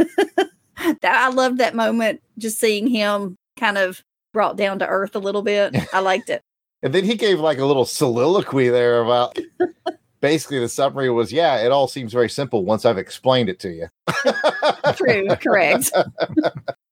that 0.78 1.04
I 1.04 1.30
loved 1.30 1.60
that 1.60 1.76
moment, 1.76 2.22
just 2.38 2.60
seeing 2.60 2.88
him 2.88 3.38
kind 3.58 3.78
of 3.78 4.04
brought 4.34 4.58
down 4.58 4.80
to 4.80 4.88
earth 4.88 5.16
a 5.16 5.20
little 5.20 5.42
bit. 5.42 5.76
I 5.94 6.00
liked 6.00 6.30
it. 6.30 6.42
and 6.84 6.94
then 6.94 7.06
he 7.06 7.16
gave 7.16 7.40
like 7.40 7.58
a 7.58 7.66
little 7.66 7.86
soliloquy 7.86 8.70
there 8.70 9.02
about 9.02 9.38
basically 10.26 10.58
the 10.58 10.68
summary 10.68 11.08
was 11.12 11.32
yeah 11.32 11.58
it 11.58 11.72
all 11.72 11.88
seems 11.88 12.12
very 12.12 12.28
simple 12.28 12.66
once 12.66 12.84
i've 12.84 12.98
explained 12.98 13.48
it 13.48 13.60
to 13.60 13.70
you. 13.70 13.88
True 14.96 15.28
correct. 15.36 15.92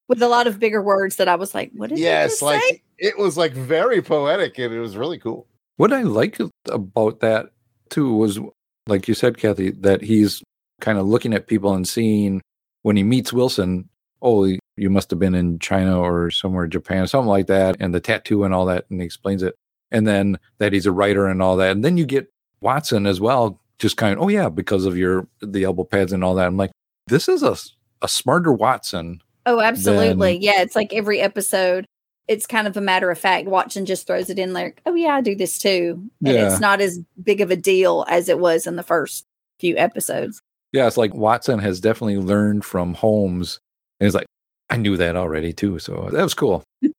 With 0.07 0.21
a 0.21 0.27
lot 0.27 0.45
of 0.45 0.59
bigger 0.59 0.83
words 0.83 1.15
that 1.15 1.27
i 1.27 1.33
was 1.33 1.55
like 1.55 1.71
what 1.73 1.89
did 1.89 1.97
yes 1.97 2.43
like 2.43 2.61
say? 2.61 2.83
it 2.99 3.17
was 3.17 3.35
like 3.35 3.53
very 3.53 4.03
poetic 4.03 4.59
and 4.59 4.71
it 4.71 4.79
was 4.79 4.95
really 4.95 5.17
cool. 5.17 5.47
What 5.77 5.91
i 5.91 6.03
like 6.03 6.37
about 6.69 7.21
that 7.21 7.49
too 7.89 8.13
was 8.13 8.39
like 8.85 9.07
you 9.07 9.15
said 9.15 9.39
kathy 9.39 9.71
that 9.71 10.03
he's 10.03 10.43
kind 10.79 10.99
of 10.99 11.07
looking 11.07 11.33
at 11.33 11.47
people 11.47 11.73
and 11.73 11.87
seeing 11.87 12.39
when 12.83 12.95
he 12.95 13.01
meets 13.01 13.33
wilson 13.33 13.89
oh 14.21 14.45
you 14.77 14.89
must 14.91 15.09
have 15.09 15.19
been 15.19 15.33
in 15.33 15.57
china 15.57 15.99
or 15.99 16.29
somewhere 16.29 16.67
japan 16.67 17.07
something 17.07 17.29
like 17.29 17.47
that 17.47 17.77
and 17.79 17.95
the 17.95 17.99
tattoo 17.99 18.43
and 18.43 18.53
all 18.53 18.65
that 18.67 18.85
and 18.91 18.99
he 18.99 19.05
explains 19.05 19.41
it 19.41 19.55
and 19.91 20.05
then 20.05 20.37
that 20.59 20.73
he's 20.73 20.85
a 20.85 20.91
writer 20.91 21.25
and 21.25 21.41
all 21.41 21.57
that 21.57 21.71
and 21.71 21.83
then 21.83 21.97
you 21.97 22.05
get 22.05 22.29
Watson 22.63 23.05
as 23.05 23.19
well, 23.21 23.59
just 23.79 23.97
kind 23.97 24.17
of, 24.17 24.23
oh 24.23 24.29
yeah, 24.29 24.49
because 24.49 24.85
of 24.85 24.97
your 24.97 25.27
the 25.41 25.63
elbow 25.65 25.83
pads 25.83 26.11
and 26.13 26.23
all 26.23 26.35
that. 26.35 26.47
I'm 26.47 26.57
like, 26.57 26.71
this 27.07 27.27
is 27.29 27.43
a 27.43 27.55
a 28.01 28.07
smarter 28.07 28.51
Watson. 28.51 29.21
Oh, 29.45 29.59
absolutely. 29.59 30.33
Than, 30.33 30.41
yeah, 30.41 30.61
it's 30.61 30.75
like 30.75 30.93
every 30.93 31.19
episode 31.19 31.85
it's 32.29 32.47
kind 32.47 32.67
of 32.69 32.77
a 32.77 32.81
matter 32.81 33.11
of 33.11 33.19
fact. 33.19 33.49
Watson 33.49 33.85
just 33.85 34.07
throws 34.07 34.29
it 34.29 34.39
in 34.39 34.53
like, 34.53 34.81
oh 34.85 34.95
yeah, 34.95 35.15
I 35.15 35.19
do 35.21 35.35
this 35.35 35.59
too, 35.59 36.09
and 36.25 36.33
Yeah. 36.35 36.47
it's 36.49 36.61
not 36.61 36.79
as 36.79 36.99
big 37.21 37.41
of 37.41 37.51
a 37.51 37.57
deal 37.57 38.05
as 38.07 38.29
it 38.29 38.39
was 38.39 38.65
in 38.65 38.77
the 38.77 38.83
first 38.83 39.25
few 39.59 39.75
episodes. 39.77 40.41
Yeah, 40.71 40.87
it's 40.87 40.95
like 40.95 41.13
Watson 41.13 41.59
has 41.59 41.81
definitely 41.81 42.17
learned 42.17 42.63
from 42.63 42.93
Holmes, 42.93 43.59
and 43.99 44.07
he's 44.07 44.15
like, 44.15 44.25
I 44.69 44.77
knew 44.77 44.95
that 44.95 45.17
already 45.17 45.51
too, 45.51 45.79
so 45.79 46.07
that 46.13 46.23
was 46.23 46.33
cool. 46.33 46.63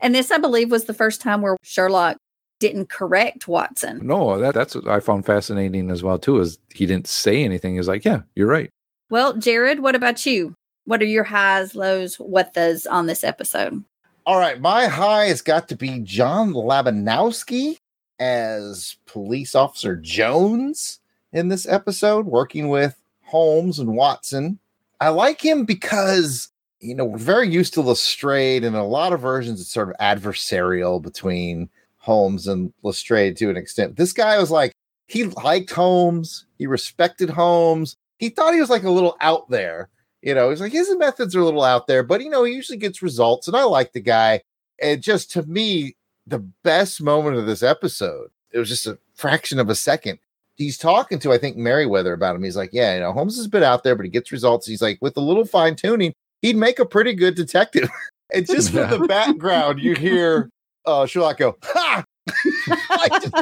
And 0.00 0.14
this, 0.16 0.32
I 0.32 0.38
believe, 0.38 0.68
was 0.70 0.86
the 0.86 0.94
first 0.94 1.20
time 1.20 1.42
where 1.42 1.56
Sherlock 1.62 2.16
didn't 2.62 2.90
correct 2.90 3.48
Watson. 3.48 4.06
No, 4.06 4.38
that, 4.38 4.54
that's 4.54 4.76
what 4.76 4.86
I 4.86 5.00
found 5.00 5.26
fascinating 5.26 5.90
as 5.90 6.04
well 6.04 6.16
too. 6.16 6.38
Is 6.38 6.58
he 6.72 6.86
didn't 6.86 7.08
say 7.08 7.42
anything? 7.42 7.74
He's 7.74 7.88
like, 7.88 8.04
yeah, 8.04 8.20
you're 8.36 8.46
right. 8.46 8.70
Well, 9.10 9.36
Jared, 9.36 9.80
what 9.80 9.96
about 9.96 10.24
you? 10.24 10.54
What 10.84 11.02
are 11.02 11.06
your 11.06 11.24
highs, 11.24 11.74
lows, 11.74 12.16
what 12.16 12.54
does 12.54 12.86
on 12.86 13.06
this 13.06 13.24
episode? 13.24 13.82
All 14.26 14.38
right, 14.38 14.60
my 14.60 14.86
high 14.86 15.24
has 15.26 15.42
got 15.42 15.68
to 15.68 15.76
be 15.76 15.98
John 16.04 16.52
Labanowski 16.52 17.78
as 18.20 18.96
police 19.06 19.56
officer 19.56 19.96
Jones 19.96 21.00
in 21.32 21.48
this 21.48 21.66
episode, 21.66 22.26
working 22.26 22.68
with 22.68 22.96
Holmes 23.22 23.80
and 23.80 23.96
Watson. 23.96 24.60
I 25.00 25.08
like 25.08 25.44
him 25.44 25.64
because 25.64 26.48
you 26.78 26.94
know 26.94 27.04
we're 27.04 27.18
very 27.18 27.48
used 27.48 27.74
to 27.74 27.80
Lestrade, 27.80 28.62
and 28.62 28.76
a 28.76 28.84
lot 28.84 29.12
of 29.12 29.20
versions 29.20 29.60
it's 29.60 29.70
sort 29.70 29.90
of 29.90 29.96
adversarial 29.96 31.02
between 31.02 31.68
Holmes 32.02 32.48
and 32.48 32.72
Lestrade 32.82 33.36
to 33.36 33.48
an 33.48 33.56
extent. 33.56 33.96
This 33.96 34.12
guy 34.12 34.38
was 34.38 34.50
like 34.50 34.72
he 35.06 35.24
liked 35.24 35.70
Holmes, 35.70 36.46
he 36.58 36.66
respected 36.66 37.30
Holmes, 37.30 37.96
he 38.18 38.28
thought 38.28 38.54
he 38.54 38.60
was 38.60 38.70
like 38.70 38.82
a 38.82 38.90
little 38.90 39.16
out 39.20 39.48
there. 39.50 39.88
You 40.20 40.34
know, 40.34 40.50
he's 40.50 40.60
like 40.60 40.72
his 40.72 40.94
methods 40.96 41.34
are 41.34 41.40
a 41.40 41.44
little 41.44 41.62
out 41.62 41.86
there, 41.86 42.02
but 42.02 42.22
you 42.22 42.28
know, 42.28 42.44
he 42.44 42.54
usually 42.54 42.78
gets 42.78 43.02
results, 43.02 43.48
and 43.48 43.56
I 43.56 43.64
like 43.64 43.92
the 43.92 44.00
guy. 44.00 44.42
And 44.80 45.00
just 45.00 45.30
to 45.32 45.42
me, 45.44 45.96
the 46.26 46.40
best 46.64 47.00
moment 47.00 47.36
of 47.36 47.46
this 47.46 47.62
episode, 47.62 48.30
it 48.50 48.58
was 48.58 48.68
just 48.68 48.86
a 48.86 48.98
fraction 49.14 49.58
of 49.58 49.68
a 49.68 49.74
second. 49.74 50.18
He's 50.56 50.78
talking 50.78 51.18
to, 51.20 51.32
I 51.32 51.38
think, 51.38 51.56
Merryweather 51.56 52.12
about 52.12 52.36
him. 52.36 52.42
He's 52.42 52.56
like, 52.56 52.70
Yeah, 52.72 52.94
you 52.94 53.00
know, 53.00 53.12
Holmes 53.12 53.38
is 53.38 53.46
a 53.46 53.50
bit 53.50 53.62
out 53.62 53.84
there, 53.84 53.94
but 53.94 54.04
he 54.04 54.10
gets 54.10 54.32
results. 54.32 54.66
He's 54.66 54.82
like, 54.82 54.98
with 55.00 55.16
a 55.16 55.20
little 55.20 55.44
fine 55.44 55.76
tuning, 55.76 56.12
he'd 56.42 56.56
make 56.56 56.78
a 56.80 56.84
pretty 56.84 57.14
good 57.14 57.36
detective. 57.36 57.88
and 58.34 58.46
just 58.46 58.72
from 58.72 58.90
the 58.90 59.06
background, 59.06 59.80
you 59.80 59.94
hear 59.94 60.50
uh 60.86 61.06
Sherlock 61.06 61.38
go, 61.38 61.56
Ha! 61.62 62.04
like 62.90 63.22
just, 63.22 63.34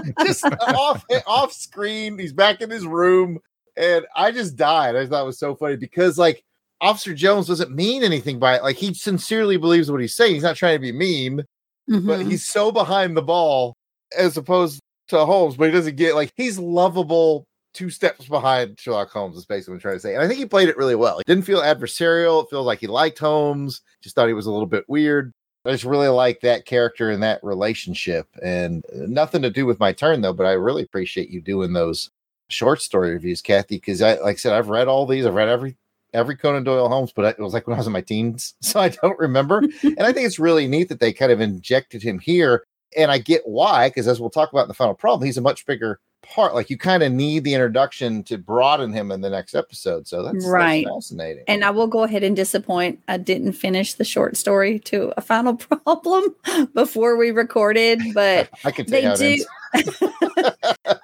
just 0.43 0.45
off 0.63 1.05
off 1.27 1.53
screen. 1.53 2.19
He's 2.19 2.33
back 2.33 2.61
in 2.61 2.71
his 2.71 2.87
room. 2.87 3.39
And 3.77 4.05
I 4.17 4.31
just 4.33 4.57
died. 4.57 4.97
I 4.97 5.07
thought 5.07 5.23
it 5.23 5.27
was 5.27 5.39
so 5.39 5.55
funny 5.55 5.77
because 5.77 6.19
like 6.19 6.43
Officer 6.81 7.15
Jones 7.15 7.47
doesn't 7.47 7.71
mean 7.75 8.03
anything 8.03 8.39
by 8.39 8.57
it. 8.57 8.63
Like 8.63 8.77
he 8.77 8.95
sincerely 8.95 9.57
believes 9.59 9.91
what 9.91 10.01
he's 10.01 10.15
saying. 10.17 10.35
He's 10.35 10.43
not 10.43 10.57
trying 10.57 10.77
to 10.77 10.81
be 10.81 10.93
mean, 10.93 11.45
but 11.89 12.21
Mhm. 12.21 12.31
he's 12.31 12.47
so 12.47 12.73
behind 12.73 13.17
the 13.17 13.23
ball 13.23 13.75
as 14.17 14.37
opposed 14.37 14.81
to 15.09 15.25
Holmes, 15.25 15.57
but 15.57 15.67
he 15.67 15.73
doesn't 15.73 15.97
get 15.97 16.15
like 16.15 16.33
he's 16.37 16.59
lovable 16.59 17.45
two 17.75 17.91
steps 17.91 18.27
behind 18.27 18.79
Sherlock 18.81 19.11
Holmes, 19.11 19.37
is 19.37 19.47
basically 19.47 19.73
what 19.73 19.77
I'm 19.77 19.81
trying 19.83 19.95
to 19.97 20.01
say. 20.01 20.15
And 20.15 20.23
I 20.23 20.27
think 20.27 20.41
he 20.41 20.47
played 20.47 20.69
it 20.69 20.77
really 20.77 20.97
well. 20.97 21.19
It 21.21 21.27
didn't 21.27 21.45
feel 21.45 21.61
adversarial. 21.61 22.43
It 22.45 22.51
feels 22.51 22.67
like 22.67 22.81
he 22.81 22.87
liked 22.89 23.19
Holmes, 23.19 23.81
just 24.03 24.15
thought 24.17 24.27
he 24.27 24.35
was 24.35 24.47
a 24.47 24.51
little 24.53 24.67
bit 24.67 24.85
weird. 24.89 25.33
I 25.71 25.75
just 25.75 25.85
really 25.85 26.09
like 26.09 26.41
that 26.41 26.67
character 26.67 27.11
and 27.11 27.23
that 27.23 27.43
relationship. 27.45 28.29
And 28.43 28.85
nothing 28.93 29.43
to 29.43 29.51
do 29.51 29.67
with 29.67 29.79
my 29.79 29.93
turn 29.93 30.21
though, 30.21 30.33
but 30.33 30.47
I 30.47 30.53
really 30.53 30.83
appreciate 30.83 31.31
you 31.31 31.41
doing 31.41 31.73
those 31.73 32.11
short 32.49 32.83
story 32.83 33.13
reviews, 33.13 33.41
Kathy, 33.41 33.77
because 33.77 34.03
I 34.03 34.15
like 34.15 34.35
I 34.35 34.39
said, 34.39 34.53
I've 34.53 34.69
read 34.69 34.89
all 34.89 35.07
these, 35.07 35.25
I've 35.25 35.35
read 35.35 35.49
every 35.49 35.77
every 36.13 36.37
Conan 36.37 36.65
Doyle 36.65 36.89
Holmes, 36.89 37.13
but 37.13 37.25
it 37.25 37.41
was 37.41 37.55
like 37.55 37.67
when 37.67 37.75
I 37.75 37.79
was 37.79 37.87
in 37.87 37.93
my 37.93 38.01
teens, 38.01 38.55
so 38.61 38.81
I 38.81 38.89
don't 38.89 39.19
remember. 39.19 39.59
and 39.83 40.03
I 40.03 40.13
think 40.13 40.27
it's 40.27 40.39
really 40.39 40.67
neat 40.67 40.89
that 40.89 41.01
they 41.01 41.13
kind 41.13 41.33
of 41.33 41.41
injected 41.41 42.03
him 42.03 42.19
here. 42.19 42.65
And 42.97 43.13
I 43.13 43.19
get 43.19 43.43
why, 43.45 43.89
because 43.89 44.09
as 44.09 44.21
we'll 44.21 44.31
talk 44.31 44.51
about 44.51 44.63
in 44.63 44.69
the 44.69 44.75
final 44.75 44.95
problem, 44.95 45.25
he's 45.25 45.39
a 45.39 45.43
much 45.43 45.65
bigger 45.65 46.01
part. 46.31 46.55
Like 46.55 46.71
you 46.71 46.79
kind 46.79 47.03
of 47.03 47.13
need 47.13 47.45
the 47.45 47.55
introduction 47.55 48.23
to 48.25 48.39
broaden 48.39 48.93
him 48.93 49.11
in 49.11 49.21
the 49.21 49.31
next 49.31 49.55
episode. 49.55 50.07
So 50.07 50.23
that's, 50.23 50.47
Right. 50.47 50.85
that's 50.85 51.09
fascinating. 51.09 51.45
And 51.49 51.65
I 51.65 51.71
will 51.71 51.87
go 51.87 52.05
ahead 52.05 52.23
and 52.23 52.35
disappoint. 52.37 53.01
I 53.09 53.17
didn't 53.19 53.53
finish 53.53 53.95
the 53.95 54.05
short 54.05 54.37
story 54.37 54.79
to 54.81 55.13
a 55.17 55.21
final 55.21 55.57
problem 55.57 56.35
before 56.75 57.17
we 57.17 57.31
recorded, 57.31 58.01
but 58.15 58.49
I 58.65 58.71
can 58.71 58.87
they 58.87 59.13
do 59.15 59.45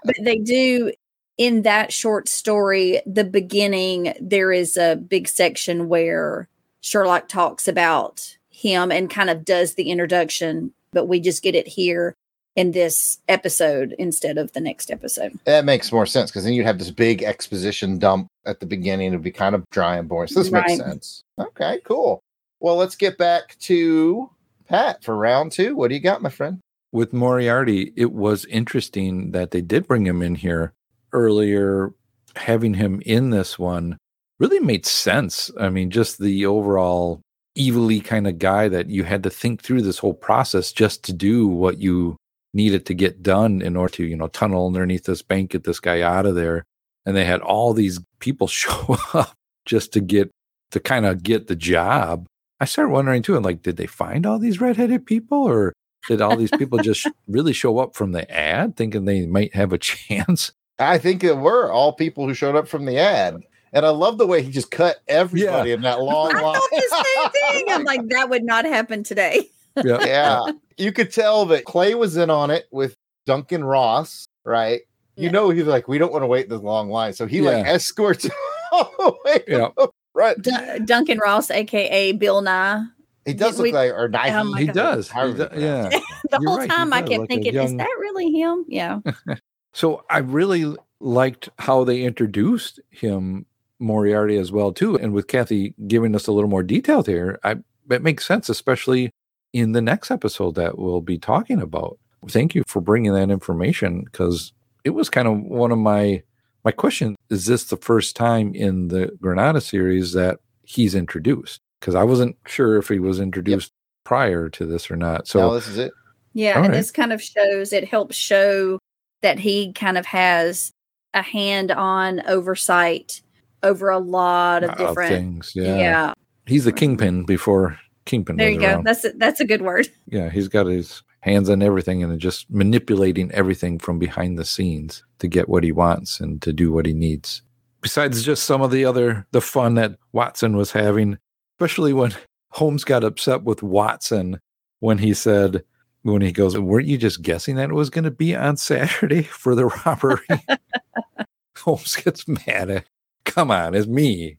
but 0.07 0.17
they 0.23 0.39
do 0.39 0.93
in 1.39 1.63
that 1.63 1.93
short 1.93 2.29
story 2.29 3.01
the 3.07 3.25
beginning 3.25 4.15
there 4.21 4.53
is 4.53 4.77
a 4.77 4.97
big 4.97 5.29
section 5.29 5.89
where 5.89 6.49
sherlock 6.81 7.29
talks 7.29 7.69
about 7.69 8.37
him 8.51 8.91
and 8.91 9.11
kind 9.11 9.31
of 9.31 9.45
does 9.45 9.75
the 9.75 9.91
introduction 9.91 10.73
but 10.93 11.07
we 11.07 11.21
just 11.21 11.43
get 11.43 11.55
it 11.55 11.69
here 11.69 12.17
in 12.57 12.73
this 12.73 13.19
episode 13.29 13.95
instead 13.99 14.39
of 14.39 14.53
the 14.53 14.61
next 14.61 14.91
episode 14.91 15.39
That 15.45 15.67
makes 15.67 15.93
more 15.93 16.07
sense 16.07 16.31
because 16.31 16.45
then 16.45 16.55
you'd 16.55 16.67
have 16.67 16.79
this 16.79 16.91
big 16.91 17.23
exposition 17.23 17.99
dump 17.99 18.29
at 18.47 18.61
the 18.61 18.67
beginning. 18.67 19.09
It'd 19.09 19.23
be 19.23 19.31
kind 19.31 19.55
of 19.55 19.65
dry 19.71 19.97
and 19.97 20.09
boring. 20.09 20.29
So 20.29 20.43
this 20.43 20.51
makes 20.51 20.77
sense. 20.77 21.23
Okay, 21.39 21.81
cool. 21.85 22.21
Well, 22.61 22.77
let's 22.77 22.97
get 22.97 23.19
back 23.19 23.57
to 23.61 24.31
Pat 24.67 25.05
for 25.05 25.17
round 25.17 25.53
two. 25.53 25.77
What 25.77 25.89
do 25.89 25.95
you 25.95 26.01
got, 26.01 26.23
my 26.23 26.31
friend? 26.31 26.61
With 26.93 27.13
Moriarty, 27.13 27.93
it 27.95 28.13
was 28.13 28.47
interesting 28.47 29.33
that 29.33 29.51
they 29.51 29.61
did 29.61 29.87
bring 29.87 30.07
him 30.07 30.23
in 30.23 30.35
here 30.35 30.73
earlier. 31.13 31.93
Having 32.37 32.75
him 32.75 33.03
in 33.07 33.31
this 33.31 33.59
one 33.59 33.97
really 34.39 34.61
made 34.61 34.85
sense. 34.85 35.51
I 35.59 35.71
mean, 35.71 35.91
just 35.91 36.19
the 36.19 36.45
overall 36.47 37.21
evilly 37.57 38.01
kind 38.01 38.27
of 38.27 38.39
guy 38.39 38.69
that 38.69 38.91
you 38.91 39.05
had 39.05 39.23
to 39.23 39.31
think 39.31 39.63
through 39.63 39.81
this 39.83 39.99
whole 39.99 40.15
process 40.15 40.73
just 40.73 41.03
to 41.05 41.13
do 41.13 41.49
what 41.49 41.79
you 41.79 42.17
needed 42.57 42.87
to 42.87 42.95
get 42.95 43.23
done 43.23 43.61
in 43.61 43.77
order 43.77 43.93
to, 43.93 44.05
you 44.05 44.17
know, 44.17 44.29
tunnel 44.29 44.67
underneath 44.67 45.05
this 45.05 45.23
bank, 45.23 45.51
get 45.51 45.65
this 45.65 45.79
guy 45.79 46.01
out 46.01 46.27
of 46.27 46.35
there. 46.35 46.65
And 47.05 47.15
they 47.15 47.25
had 47.25 47.41
all 47.41 47.73
these 47.73 48.01
people 48.19 48.47
show 48.63 48.97
up 49.15 49.35
just 49.65 49.93
to 49.93 50.01
get 50.01 50.31
to 50.73 50.81
kind 50.81 51.07
of 51.07 51.23
get 51.23 51.47
the 51.47 51.55
job. 51.55 52.27
I 52.59 52.65
started 52.65 52.91
wondering 52.91 53.23
too, 53.23 53.37
and 53.37 53.45
like, 53.45 53.63
did 53.63 53.77
they 53.77 53.87
find 53.87 54.25
all 54.27 54.39
these 54.39 54.61
redheaded 54.61 55.05
people 55.05 55.45
or 55.45 55.75
did 56.09 56.23
all 56.23 56.37
these 56.37 56.51
people 56.51 56.79
just 56.79 57.07
really 57.29 57.53
show 57.53 57.79
up 57.79 57.95
from 57.95 58.13
the 58.13 58.29
ad 58.35 58.77
thinking 58.77 59.05
they 59.05 59.27
might 59.27 59.55
have 59.55 59.73
a 59.73 59.79
chance? 59.93 60.53
I 60.79 60.99
think 60.99 61.23
it 61.23 61.37
were 61.37 61.71
all 61.71 61.93
people 61.93 62.27
who 62.27 62.35
showed 62.35 62.57
up 62.57 62.67
from 62.67 62.87
the 62.87 62.99
ad. 62.99 63.43
And 63.73 63.85
I 63.85 63.91
love 63.91 64.17
the 64.17 64.27
way 64.27 64.43
he 64.43 64.51
just 64.51 64.71
cut 64.71 64.97
everybody 65.07 65.73
in 65.73 65.83
that 65.83 66.01
long 66.01 66.35
i 66.35 66.41
line. 66.41 66.55
thought 66.55 66.71
the 66.71 67.05
same 67.05 67.31
thing 67.31 67.65
i'm 67.69 67.85
like 67.85 68.09
that 68.09 68.31
would 68.31 68.45
not 68.45 68.65
happen 68.65 69.03
today 69.03 69.51
Yeah. 69.85 70.05
yeah. 70.05 70.41
You 70.79 70.93
could 70.93 71.13
tell 71.13 71.47
that 71.47 71.65
Clay 71.65 71.95
was 71.95 72.17
in 72.17 72.31
on 72.31 72.51
it 72.51 72.67
with 72.71 72.95
Duncan 73.27 73.65
Ross, 73.65 74.27
right? 74.45 74.81
You 75.17 75.25
Yeah. 75.25 75.31
know, 75.31 75.51
he's 75.51 75.65
like, 75.65 75.89
we 75.89 75.99
don't 75.99 76.13
want 76.13 76.23
to 76.23 76.27
wait 76.27 76.45
in 76.45 76.51
this 76.51 76.61
long 76.61 76.91
line. 76.91 77.13
So 77.15 77.27
he 77.27 77.41
like 77.41 77.65
escorts 77.67 78.29
all 78.73 78.93
the 78.99 79.15
way 79.25 79.43
Yeah. 79.49 79.69
Right. 80.15 80.41
D- 80.41 80.51
duncan 80.85 81.19
ross 81.19 81.51
aka 81.51 82.13
bill 82.13 82.41
nye 82.43 82.83
He 83.27 83.35
does 83.35 83.59
We- 83.59 83.71
look 83.73 83.75
like, 83.75 83.93
or 83.93 84.09
Nike. 84.09 84.35
Oh 84.35 84.55
He 84.55 84.67
God. 84.67 84.75
does. 84.75 85.09
He 85.09 85.15
However 85.15 85.31
you 85.31 85.49
do- 85.49 85.61
yeah. 85.61 85.89
the 86.31 86.39
You're 86.41 86.49
whole 86.51 86.59
right, 86.59 86.71
time 86.71 86.93
i 86.93 87.01
kept 87.03 87.11
look 87.11 87.25
a 87.25 87.27
thinking 87.27 87.55
is 87.57 87.75
that 87.77 87.89
really 88.01 88.31
him 88.33 88.65
yeah 88.69 89.01
So 89.75 90.05
I 90.09 90.19
really 90.19 90.75
liked 91.01 91.51
how 91.59 91.85
they 91.85 92.03
introduced 92.03 92.81
him 92.91 93.45
Moriarty 93.79 94.39
as 94.39 94.51
well 94.51 94.73
too, 94.73 94.97
and 94.97 95.13
with 95.13 95.27
Kathy 95.27 95.75
giving 95.87 96.15
us 96.15 96.27
a 96.27 96.33
little 96.33 96.49
more 96.49 96.63
detail 96.63 97.03
here, 97.03 97.39
I 97.45 97.57
it 97.91 98.03
makes 98.03 98.25
sense, 98.27 98.49
especially 98.49 99.11
in 99.57 99.73
the 99.73 99.81
next 99.81 100.11
episode 100.11 100.55
that 100.57 100.79
we'll 100.79 101.01
be 101.01 101.19
talking 101.19 101.61
about. 101.63 101.99
Thank 102.29 102.55
you 102.55 102.63
for 102.67 102.83
bringing 102.83 103.13
that 103.15 103.31
information 103.31 104.05
because 104.05 104.53
it 104.85 104.91
was 104.91 105.09
kind 105.09 105.27
of 105.27 105.41
one 105.41 105.73
of 105.73 105.79
my 105.79 106.23
my 106.65 106.73
question. 106.73 107.17
Is 107.31 107.47
this 107.47 107.65
the 107.65 107.77
first 107.77 108.17
time 108.17 108.55
in 108.55 108.89
the 108.89 109.17
Granada 109.21 109.61
series 109.61 110.13
that 110.13 110.41
he's 110.65 110.95
introduced? 110.95 111.61
Because 111.81 111.95
I 111.95 112.03
wasn't 112.03 112.37
sure 112.47 112.77
if 112.77 112.89
he 112.89 112.99
was 112.99 113.21
introduced 113.21 113.73
prior 114.05 114.49
to 114.51 114.67
this 114.67 114.91
or 114.91 114.97
not. 114.97 115.27
So 115.27 115.41
no, 115.41 115.55
this 115.55 115.69
is 115.69 115.79
it. 115.79 115.93
Yeah, 116.35 116.53
All 116.53 116.65
and 116.65 116.73
right. 116.73 116.77
this 116.77 116.91
kind 116.91 117.13
of 117.13 117.23
shows 117.23 117.73
it 117.73 117.89
helps 117.89 118.17
show 118.17 118.79
that 119.23 119.39
he 119.39 119.73
kind 119.73 119.97
of 119.97 120.05
has 120.07 120.73
a 121.15 121.23
hand 121.23 121.71
on 121.71 122.21
oversight 122.27 123.23
over 123.63 123.89
a 123.89 123.99
lot 123.99 124.65
of 124.65 124.71
of 124.71 124.79
different 124.79 125.11
things, 125.11 125.53
yeah. 125.55 125.77
yeah. 125.79 126.15
he's 126.45 126.65
the 126.65 126.73
kingpin 126.73 127.25
before 127.25 127.79
Kingpin. 128.07 128.37
There 128.37 128.51
you 128.51 128.61
go. 128.61 128.67
around. 128.67 128.85
That's 128.85 129.05
a, 129.05 129.11
that's 129.13 129.41
a 129.41 129.45
good 129.45 129.63
word. 129.63 129.89
yeah, 130.07 130.31
he's 130.31 130.49
got 130.49 130.67
his 130.67 131.03
hands 131.21 131.51
on 131.51 131.61
everything 131.61 132.03
and 132.03 132.19
just 132.21 132.49
manipulating 132.51 133.31
everything 133.33 133.79
from 133.79 133.99
behind 133.99 134.39
the 134.39 134.45
scenes 134.45 135.03
to 135.19 135.29
get 135.29 135.49
what 135.49 135.65
he 135.65 135.73
wants 135.73 136.21
and 136.21 136.41
to 136.41 136.53
do 136.53 136.73
what 136.73 136.87
he 136.87 136.95
needs. 136.95 137.43
Besides 137.83 138.23
just 138.23 138.45
some 138.45 138.63
of 138.63 138.71
the 138.71 138.85
other 138.85 139.27
the 139.33 139.41
fun 139.41 139.75
that 139.75 139.97
Watson 140.13 140.57
was 140.57 140.73
having, 140.73 141.19
especially 141.57 141.93
when 141.93 142.15
Holmes 142.51 142.85
got 142.85 143.05
upset 143.05 143.43
with 143.43 143.63
Watson 143.63 144.41
when 144.81 144.99
he 144.99 145.13
said 145.13 145.63
when 146.03 146.23
he 146.23 146.33
goes, 146.33 146.57
"Weren't 146.57 146.87
you 146.87 146.97
just 146.97 147.23
guessing 147.23 147.57
that 147.57 147.71
it 147.71 147.75
was 147.75 147.91
going 147.91 148.05
to 148.05 148.11
be 148.11 148.35
on 148.35 148.57
Saturday 148.57 149.23
for 149.25 149.55
the 149.55 149.67
robbery?" 149.67 150.27
Holmes 151.59 151.97
gets 151.97 152.27
mad 152.29 152.71
at, 152.71 152.87
"Come 153.25 153.51
on, 153.51 153.75
it's 153.75 153.87
me. 153.89 154.39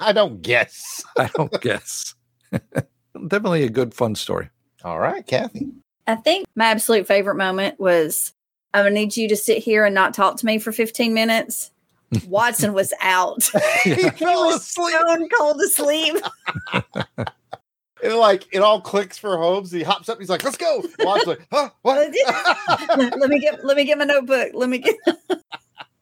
I 0.00 0.12
don't 0.12 0.40
guess. 0.40 1.04
I 1.18 1.28
don't 1.34 1.60
guess." 1.60 2.14
Definitely 3.28 3.64
a 3.64 3.68
good 3.68 3.94
fun 3.94 4.14
story. 4.14 4.50
All 4.84 4.98
right, 4.98 5.26
Kathy. 5.26 5.68
I 6.06 6.16
think 6.16 6.46
my 6.54 6.66
absolute 6.66 7.06
favorite 7.06 7.36
moment 7.36 7.78
was 7.78 8.32
I'm 8.74 8.84
gonna 8.84 8.94
need 8.94 9.16
you 9.16 9.28
to 9.28 9.36
sit 9.36 9.58
here 9.58 9.84
and 9.84 9.94
not 9.94 10.14
talk 10.14 10.36
to 10.38 10.46
me 10.46 10.58
for 10.58 10.72
15 10.72 11.14
minutes. 11.14 11.70
Watson 12.26 12.72
was 12.72 12.92
out. 13.00 13.48
he 13.84 13.94
he 13.94 14.10
fell 14.10 14.46
was 14.46 14.56
asleep. 14.56 14.96
stone 14.96 15.28
cold 15.28 15.60
asleep. 15.60 16.16
It 18.02 18.14
like 18.14 18.46
it 18.50 18.60
all 18.60 18.80
clicks 18.80 19.18
for 19.18 19.36
Holmes. 19.36 19.70
He 19.70 19.82
hops 19.82 20.08
up. 20.08 20.18
He's 20.18 20.30
like, 20.30 20.42
"Let's 20.42 20.56
go." 20.56 20.82
Watch 21.00 21.26
like, 21.26 21.46
huh? 21.52 21.68
What? 21.82 22.10
let 22.88 23.28
me 23.28 23.38
get 23.38 23.62
let 23.62 23.76
me 23.76 23.84
get 23.84 23.98
my 23.98 24.04
notebook. 24.04 24.52
Let 24.54 24.70
me 24.70 24.78
get 24.78 24.96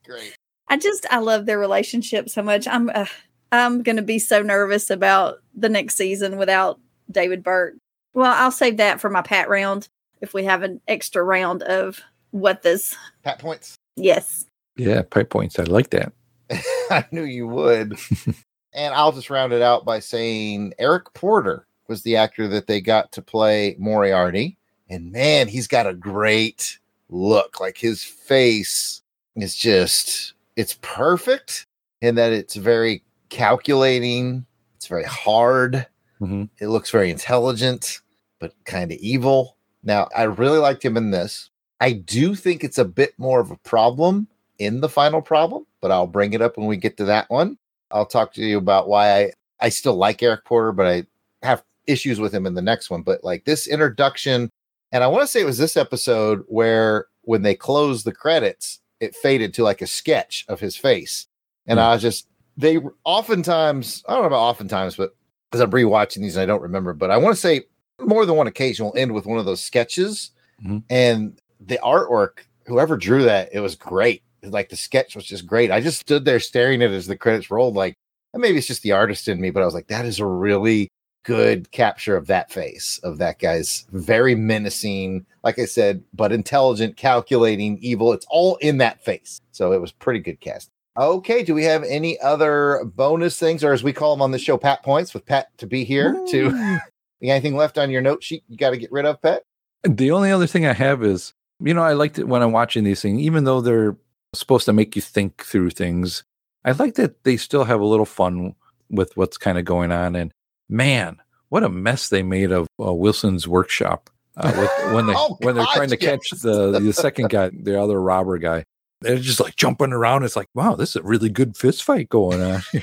Great. 0.05 0.37
I 0.69 0.77
just 0.77 1.07
I 1.11 1.19
love 1.19 1.47
their 1.47 1.59
relationship 1.59 2.29
so 2.29 2.43
much. 2.43 2.69
I'm 2.69 2.89
uh, 2.91 3.07
I'm 3.51 3.83
going 3.83 3.97
to 3.97 4.03
be 4.03 4.19
so 4.19 4.43
nervous 4.43 4.91
about 4.91 5.39
the 5.55 5.69
next 5.69 5.97
season 5.97 6.37
without 6.37 6.79
David 7.11 7.43
Burke. 7.43 7.75
Well, 8.15 8.33
I'll 8.37 8.51
save 8.51 8.77
that 8.79 9.01
for 9.01 9.11
my 9.11 9.23
pat 9.23 9.49
round 9.49 9.89
if 10.21 10.35
we 10.35 10.45
have 10.45 10.63
an 10.63 10.81
extra 10.89 11.23
round 11.23 11.63
of 11.63 12.01
what 12.31 12.63
this. 12.63 12.97
Pat 13.23 13.39
points. 13.39 13.77
Yes. 13.97 14.47
Yeah, 14.77 15.03
pipe 15.03 15.31
points. 15.31 15.59
I 15.59 15.65
like 15.65 15.91
that. 15.91 16.13
I 16.91 17.05
knew 17.11 17.25
you 17.25 17.47
would. 17.49 17.99
and 18.73 18.95
I'll 18.95 19.13
just 19.13 19.31
round 19.31 19.53
it 19.53 19.63
out 19.63 19.85
by 19.85 19.99
saying 19.99 20.75
Eric 20.79 21.13
Porter 21.15 21.67
was 21.89 22.03
the 22.03 22.17
actor 22.17 22.49
that 22.49 22.67
they 22.67 22.81
got 22.81 23.13
to 23.13 23.23
play 23.23 23.77
Moriarty. 23.79 24.57
And 24.89 25.13
man, 25.13 25.49
he's 25.49 25.67
got 25.67 25.87
a 25.87 25.95
great 25.95 26.79
look. 27.09 27.61
Like 27.61 27.77
his 27.77 28.03
face 28.03 29.03
is 29.37 29.55
just, 29.55 30.35
it's 30.57 30.79
perfect 30.81 31.67
in 32.01 32.15
that 32.15 32.33
it's 32.33 32.57
very 32.57 33.03
calculating, 33.29 34.47
it's 34.77 34.87
very 34.87 35.05
hard. 35.05 35.87
Mhm. 36.21 36.49
It 36.61 36.69
looks 36.69 36.91
very 36.91 37.11
intelligent, 37.11 38.01
but 38.41 38.53
kind 38.65 38.91
of 38.93 38.99
evil. 38.99 39.57
Now, 39.83 40.09
I 40.17 40.25
really 40.25 40.59
liked 40.59 40.85
him 40.85 40.97
in 40.97 41.11
this. 41.11 41.51
I 41.81 41.93
do 41.93 42.35
think 42.35 42.65
it's 42.65 42.79
a 42.79 42.85
bit 42.85 43.15
more 43.19 43.41
of 43.41 43.51
a 43.51 43.57
problem 43.59 44.27
in 44.59 44.81
the 44.81 44.89
final 44.89 45.23
problem, 45.23 45.67
but 45.81 45.93
I'll 45.93 46.09
bring 46.09 46.33
it 46.33 46.43
up 46.43 46.57
when 46.59 46.67
we 46.67 46.77
get 46.77 46.97
to 46.97 47.05
that 47.05 47.31
one. 47.31 47.57
I'll 47.91 48.07
talk 48.07 48.33
to 48.35 48.43
you 48.43 48.59
about 48.59 48.89
why 48.89 49.17
I, 49.17 49.33
I 49.61 49.69
still 49.69 49.95
like 49.95 50.23
Eric 50.23 50.45
Porter, 50.45 50.73
but 50.73 50.87
I 50.87 51.05
have 51.43 51.63
issues 51.87 52.19
with 52.21 52.35
him 52.35 52.47
in 52.47 52.55
the 52.55 52.63
next 52.63 52.91
one. 52.91 53.03
But 53.03 53.23
like 53.23 53.45
this 53.45 53.67
introduction, 53.69 54.51
and 54.93 55.05
I 55.05 55.07
want 55.07 55.23
to 55.23 55.27
say 55.29 55.41
it 55.41 55.47
was 55.47 55.59
this 55.59 55.77
episode 55.77 56.43
where 56.49 57.07
when 57.23 57.43
they 57.43 57.55
closed 57.55 58.05
the 58.05 58.13
credits, 58.13 58.81
it 59.01 59.15
faded 59.15 59.55
to 59.55 59.63
like 59.63 59.81
a 59.81 59.87
sketch 59.87 60.45
of 60.49 60.59
his 60.61 60.77
face. 60.77 61.29
And 61.67 61.79
I 61.79 61.93
was 61.93 62.03
just, 62.03 62.27
they 62.57 62.79
oftentimes, 63.05 64.03
I 64.09 64.15
don't 64.15 64.23
know 64.23 64.27
about 64.29 64.41
oftentimes, 64.41 64.97
but 64.97 65.15
because 65.51 65.61
I'm 65.61 65.71
rewatching 65.71 66.19
these 66.21 66.37
and 66.37 66.43
I 66.43 66.47
don't 66.47 66.63
remember, 66.63 66.93
but 66.93 67.11
I 67.11 67.17
want 67.17 67.35
to 67.35 67.41
say 67.41 67.63
more 68.01 68.27
than 68.27 68.37
one 68.37 68.47
occasion 68.47 68.85
will 68.85 68.97
end 68.97 69.13
with 69.13 69.27
one 69.27 69.39
of 69.39 69.45
those 69.45 69.65
sketches. 69.65 70.31
Mhm. 70.65 70.83
And 70.91 71.41
the 71.61 71.79
artwork, 71.83 72.41
whoever 72.67 72.97
drew 72.97 73.25
that, 73.25 73.51
it 73.53 73.61
was 73.61 73.75
great. 73.75 74.23
Like 74.43 74.69
the 74.69 74.77
sketch 74.77 75.17
was 75.17 75.25
just 75.25 75.47
great. 75.47 75.71
I 75.71 75.81
just 75.81 76.01
stood 76.01 76.25
there 76.25 76.41
staring 76.41 76.83
at 76.83 76.91
it 76.91 76.95
as 76.95 77.07
the 77.07 77.17
credits 77.17 77.51
rolled, 77.51 77.75
like 77.75 77.95
and 78.35 78.43
maybe 78.43 78.59
it's 78.59 78.67
just 78.67 78.83
the 78.83 78.93
artist 78.93 79.27
in 79.27 79.41
me, 79.41 79.51
but 79.51 79.63
I 79.63 79.65
was 79.65 79.75
like, 79.75 79.89
that 79.89 80.05
is 80.05 80.21
a 80.21 80.27
really 80.27 80.89
good 81.25 81.71
capture 81.73 82.17
of 82.17 82.27
that 82.27 82.53
face 82.53 83.01
of 83.03 83.19
that 83.19 83.39
guy's 83.39 83.87
very 83.91 84.35
menacing, 84.35 85.27
like 85.43 85.59
I 85.59 85.65
said, 85.65 86.03
but 86.15 86.31
intelligent, 86.31 86.97
calculating, 86.97 87.79
evil. 87.81 88.13
It's 88.13 88.27
all 88.31 88.57
in 88.57 88.79
that 88.79 89.03
face. 89.05 89.41
So 89.53 89.73
it 89.73 89.81
was 89.81 89.93
pretty 89.93 90.21
good 90.21 90.41
cast. 90.41 90.71
Okay, 90.99 91.45
do 91.45 91.55
we 91.55 91.63
have 91.63 91.85
any 91.85 92.19
other 92.21 92.83
bonus 92.85 93.39
things, 93.39 93.63
or 93.63 93.73
as 93.73 93.85
we 93.85 93.93
call 93.93 94.15
them 94.15 94.23
on 94.23 94.33
the 94.33 94.39
show, 94.39 94.59
Pat 94.59 94.83
points 94.83 95.15
with 95.15 95.25
Pat 95.25 95.57
to 95.59 95.67
be 95.67 95.85
here? 95.85 96.21
To 96.31 96.79
anything 97.23 97.57
left 97.57 97.79
on 97.79 97.91
your 97.91 98.03
note 98.03 98.23
sheet 98.23 98.43
you 98.49 98.57
got 98.57 98.71
to 98.71 98.77
get 98.77 98.91
rid 98.91 99.07
of, 99.07 99.23
Pat? 99.23 99.45
The 99.85 100.11
only 100.11 100.33
other 100.33 100.49
thing 100.49 100.67
I 100.67 100.73
have 100.73 101.05
is, 101.05 101.35
you 101.61 101.73
know, 101.73 101.83
I 101.83 101.93
liked 101.93 102.19
it 102.19 102.27
when 102.27 102.43
I'm 102.43 102.51
watching 102.51 102.83
these 102.83 103.01
things, 103.01 103.21
even 103.21 103.45
though 103.45 103.61
they're 103.61 103.97
supposed 104.35 104.65
to 104.67 104.73
make 104.73 104.97
you 104.97 105.03
think 105.03 105.45
through 105.45 105.71
things. 105.71 106.25
I 106.65 106.73
like 106.73 106.95
that 106.97 107.23
they 107.23 107.37
still 107.37 107.65
have 107.65 107.81
a 107.81 107.87
little 107.87 108.05
fun 108.05 108.57
with 108.91 109.17
what's 109.17 109.39
kind 109.39 109.57
of 109.57 109.65
going 109.65 109.93
on. 109.93 110.17
And 110.17 110.33
man, 110.69 111.19
what 111.49 111.63
a 111.63 111.69
mess 111.69 112.09
they 112.09 112.25
made 112.25 112.51
of 112.51 112.67
uh, 112.85 112.93
Wilson's 112.93 113.47
workshop 113.47 114.11
uh, 114.37 114.53
with, 114.57 114.95
when 114.95 115.07
they 115.07 115.15
Oh, 115.17 115.37
when 115.41 115.55
they're 115.55 115.65
gosh, 115.65 115.75
trying 115.75 115.91
to 115.91 115.97
catch 115.97 116.29
the 116.43 116.81
the 116.81 116.93
second 116.93 117.31
guy, 117.31 117.51
the 117.51 117.81
other 117.81 118.01
robber 118.01 118.39
guy. 118.39 118.65
They're 119.01 119.19
just 119.19 119.41
like 119.41 119.57
jumping 119.57 119.93
around. 119.93 120.25
It's 120.25 120.37
like, 120.37 120.49
wow, 120.55 120.75
this 120.75 120.91
is 120.91 120.97
a 120.97 121.03
really 121.03 121.29
good 121.29 121.57
fist 121.57 121.85
fight 121.85 122.09
going 122.09 122.41
on. 122.41 122.63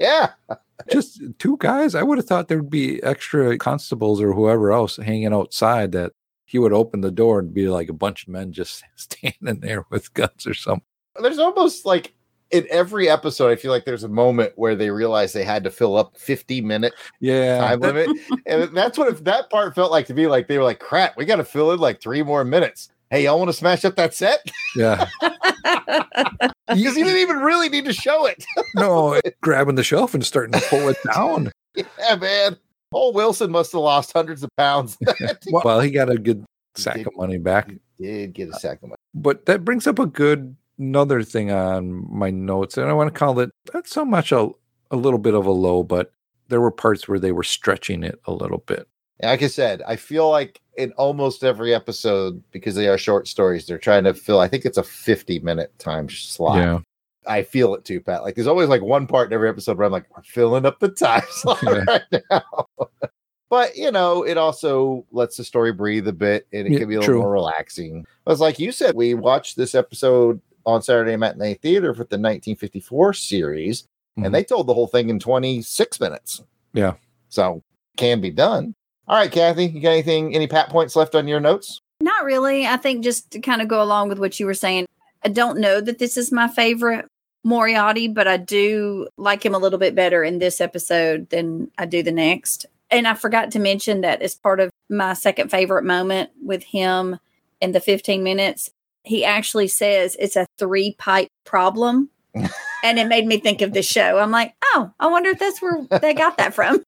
Yeah. 0.00 0.30
just 0.90 1.20
two 1.38 1.56
guys. 1.60 1.94
I 1.94 2.02
would 2.02 2.18
have 2.18 2.26
thought 2.26 2.48
there'd 2.48 2.68
be 2.68 3.00
extra 3.04 3.56
constables 3.56 4.20
or 4.20 4.32
whoever 4.32 4.72
else 4.72 4.96
hanging 4.96 5.32
outside 5.32 5.92
that 5.92 6.12
he 6.44 6.58
would 6.58 6.72
open 6.72 7.02
the 7.02 7.12
door 7.12 7.38
and 7.38 7.54
be 7.54 7.68
like 7.68 7.88
a 7.88 7.92
bunch 7.94 8.24
of 8.24 8.30
men 8.30 8.52
just 8.52 8.82
standing 8.96 9.60
there 9.60 9.86
with 9.90 10.12
guns 10.12 10.44
or 10.44 10.54
something. 10.54 10.82
There's 11.22 11.38
almost 11.38 11.86
like 11.86 12.14
in 12.50 12.66
every 12.68 13.08
episode, 13.08 13.48
I 13.52 13.54
feel 13.56 13.70
like 13.70 13.84
there's 13.84 14.02
a 14.02 14.08
moment 14.08 14.54
where 14.56 14.74
they 14.74 14.90
realize 14.90 15.32
they 15.32 15.44
had 15.44 15.62
to 15.62 15.70
fill 15.70 15.96
up 15.96 16.18
50 16.18 16.60
minute 16.62 16.92
Yeah. 17.20 17.58
time 17.58 17.78
limit. 17.78 18.08
and 18.46 18.76
that's 18.76 18.98
what 18.98 19.06
if 19.06 19.22
that 19.22 19.50
part 19.50 19.76
felt 19.76 19.92
like 19.92 20.06
to 20.08 20.14
me 20.14 20.26
like 20.26 20.48
they 20.48 20.58
were 20.58 20.64
like, 20.64 20.80
crap, 20.80 21.16
we 21.16 21.24
got 21.26 21.36
to 21.36 21.44
fill 21.44 21.70
in 21.70 21.78
like 21.78 22.00
three 22.00 22.24
more 22.24 22.42
minutes. 22.44 22.90
Hey, 23.10 23.24
y'all 23.24 23.38
want 23.38 23.48
to 23.48 23.52
smash 23.52 23.84
up 23.84 23.96
that 23.96 24.14
set? 24.14 24.50
yeah. 24.76 25.08
Because 26.70 26.96
you 26.96 27.02
didn't 27.04 27.18
even 27.20 27.38
really 27.38 27.68
need 27.68 27.84
to 27.86 27.92
show 27.92 28.26
it. 28.26 28.44
No, 28.76 29.20
grabbing 29.42 29.74
the 29.74 29.82
shelf 29.82 30.14
and 30.14 30.24
starting 30.24 30.52
to 30.52 30.64
pull 30.68 30.88
it 30.88 30.96
down. 31.14 31.50
yeah, 31.74 32.14
man. 32.14 32.56
Paul 32.92 33.12
Wilson 33.12 33.50
must 33.50 33.72
have 33.72 33.80
lost 33.80 34.12
hundreds 34.12 34.44
of 34.44 34.50
pounds. 34.56 34.96
well, 35.50 35.80
he 35.80 35.90
got 35.90 36.08
a 36.10 36.16
good 36.16 36.44
sack 36.76 36.98
did- 36.98 37.08
of 37.08 37.16
money 37.16 37.38
back. 37.38 37.68
he 37.98 38.04
did 38.04 38.32
get 38.34 38.48
a 38.50 38.52
sack 38.54 38.78
of 38.82 38.90
money. 38.90 38.96
But 39.14 39.46
that 39.46 39.64
brings 39.64 39.88
up 39.88 39.98
a 39.98 40.06
good 40.06 40.54
another 40.78 41.24
thing 41.24 41.50
on 41.50 42.06
my 42.08 42.30
notes, 42.30 42.78
and 42.78 42.88
I 42.88 42.92
want 42.92 43.12
to 43.12 43.18
call 43.18 43.40
it 43.40 43.50
not 43.74 43.88
so 43.88 44.04
much 44.04 44.30
a, 44.30 44.48
a 44.92 44.96
little 44.96 45.18
bit 45.18 45.34
of 45.34 45.46
a 45.46 45.50
low, 45.50 45.82
but 45.82 46.12
there 46.48 46.60
were 46.60 46.70
parts 46.70 47.08
where 47.08 47.18
they 47.18 47.32
were 47.32 47.42
stretching 47.42 48.04
it 48.04 48.20
a 48.26 48.32
little 48.32 48.58
bit. 48.58 48.86
Like 49.22 49.42
I 49.42 49.46
said, 49.48 49.82
I 49.86 49.96
feel 49.96 50.30
like 50.30 50.60
in 50.76 50.92
almost 50.92 51.44
every 51.44 51.74
episode, 51.74 52.42
because 52.52 52.74
they 52.74 52.88
are 52.88 52.96
short 52.98 53.28
stories, 53.28 53.66
they're 53.66 53.78
trying 53.78 54.04
to 54.04 54.14
fill, 54.14 54.40
I 54.40 54.48
think 54.48 54.64
it's 54.64 54.78
a 54.78 54.82
50 54.82 55.40
minute 55.40 55.72
time 55.78 56.08
slot. 56.08 56.56
Yeah. 56.56 56.78
I 57.26 57.42
feel 57.42 57.74
it 57.74 57.84
too, 57.84 58.00
Pat. 58.00 58.22
Like 58.22 58.34
there's 58.34 58.46
always 58.46 58.68
like 58.70 58.80
one 58.82 59.06
part 59.06 59.28
in 59.28 59.34
every 59.34 59.48
episode 59.50 59.76
where 59.76 59.86
I'm 59.86 59.92
like, 59.92 60.06
we're 60.16 60.22
filling 60.22 60.64
up 60.64 60.80
the 60.80 60.88
time 60.88 61.22
slot 61.30 61.58
Yeah. 61.62 61.84
right 61.86 62.22
now. 62.30 62.66
but 63.50 63.76
you 63.76 63.90
know, 63.90 64.22
it 64.22 64.38
also 64.38 65.04
lets 65.12 65.36
the 65.36 65.44
story 65.44 65.72
breathe 65.72 66.08
a 66.08 66.12
bit 66.14 66.46
and 66.52 66.66
it 66.66 66.72
Yeah, 66.72 66.78
can 66.78 66.88
be 66.88 66.94
a 66.96 67.00
true. 67.00 67.16
little 67.16 67.22
more 67.24 67.32
relaxing. 67.32 68.06
But 68.24 68.32
it's 68.32 68.40
like 68.40 68.58
you 68.58 68.72
said, 68.72 68.94
we 68.94 69.12
watched 69.14 69.56
this 69.56 69.74
episode 69.74 70.40
on 70.64 70.80
Saturday 70.82 71.16
Matinee 71.16 71.54
Theater 71.54 71.92
for 71.92 72.04
the 72.04 72.16
1954 72.18 73.12
series, 73.14 73.84
Mhm. 74.18 74.26
and 74.26 74.34
they 74.34 74.44
told 74.44 74.66
the 74.66 74.74
whole 74.74 74.86
thing 74.86 75.08
in 75.10 75.18
26 75.18 76.00
minutes. 76.00 76.42
Yeah. 76.72 76.94
So 77.28 77.62
can 77.96 78.20
be 78.20 78.30
done. 78.30 78.74
All 79.10 79.16
right, 79.16 79.32
Kathy, 79.32 79.66
you 79.66 79.80
got 79.80 79.90
anything, 79.90 80.36
any 80.36 80.46
pat 80.46 80.68
points 80.68 80.94
left 80.94 81.16
on 81.16 81.26
your 81.26 81.40
notes? 81.40 81.80
Not 82.00 82.24
really. 82.24 82.64
I 82.64 82.76
think 82.76 83.02
just 83.02 83.32
to 83.32 83.40
kind 83.40 83.60
of 83.60 83.66
go 83.66 83.82
along 83.82 84.08
with 84.08 84.20
what 84.20 84.38
you 84.38 84.46
were 84.46 84.54
saying, 84.54 84.86
I 85.24 85.30
don't 85.30 85.58
know 85.58 85.80
that 85.80 85.98
this 85.98 86.16
is 86.16 86.30
my 86.30 86.46
favorite 86.46 87.08
Moriarty, 87.42 88.06
but 88.06 88.28
I 88.28 88.36
do 88.36 89.08
like 89.16 89.44
him 89.44 89.52
a 89.52 89.58
little 89.58 89.80
bit 89.80 89.96
better 89.96 90.22
in 90.22 90.38
this 90.38 90.60
episode 90.60 91.28
than 91.30 91.72
I 91.76 91.86
do 91.86 92.04
the 92.04 92.12
next. 92.12 92.66
And 92.88 93.08
I 93.08 93.14
forgot 93.14 93.50
to 93.50 93.58
mention 93.58 94.02
that 94.02 94.22
as 94.22 94.36
part 94.36 94.60
of 94.60 94.70
my 94.88 95.14
second 95.14 95.50
favorite 95.50 95.84
moment 95.84 96.30
with 96.40 96.62
him 96.62 97.18
in 97.60 97.72
the 97.72 97.80
15 97.80 98.22
minutes, 98.22 98.70
he 99.02 99.24
actually 99.24 99.66
says 99.66 100.16
it's 100.20 100.36
a 100.36 100.46
three 100.56 100.94
pipe 101.00 101.30
problem. 101.44 102.10
and 102.84 103.00
it 103.00 103.08
made 103.08 103.26
me 103.26 103.38
think 103.38 103.60
of 103.60 103.72
the 103.72 103.82
show. 103.82 104.18
I'm 104.18 104.30
like, 104.30 104.54
oh, 104.66 104.92
I 105.00 105.08
wonder 105.08 105.30
if 105.30 105.40
that's 105.40 105.60
where 105.60 105.84
they 106.00 106.14
got 106.14 106.36
that 106.36 106.54
from. 106.54 106.84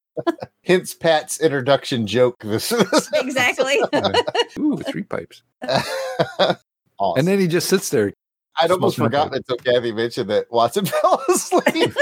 Hence 0.64 0.94
Pat's 0.94 1.40
introduction 1.40 2.06
joke. 2.06 2.36
This, 2.44 2.68
this 2.68 3.10
exactly. 3.14 3.80
Ooh, 4.58 4.76
three 4.76 5.02
pipes. 5.02 5.42
awesome. 5.68 7.18
And 7.18 7.26
then 7.26 7.38
he 7.38 7.46
just 7.46 7.68
sits 7.68 7.88
there. 7.88 8.12
I'd 8.60 8.70
almost 8.70 8.96
forgotten 8.98 9.34
until 9.34 9.56
Kathy 9.56 9.92
mentioned 9.92 10.28
that 10.30 10.50
Watson 10.50 10.84
fell 10.86 11.22
asleep. 11.28 11.94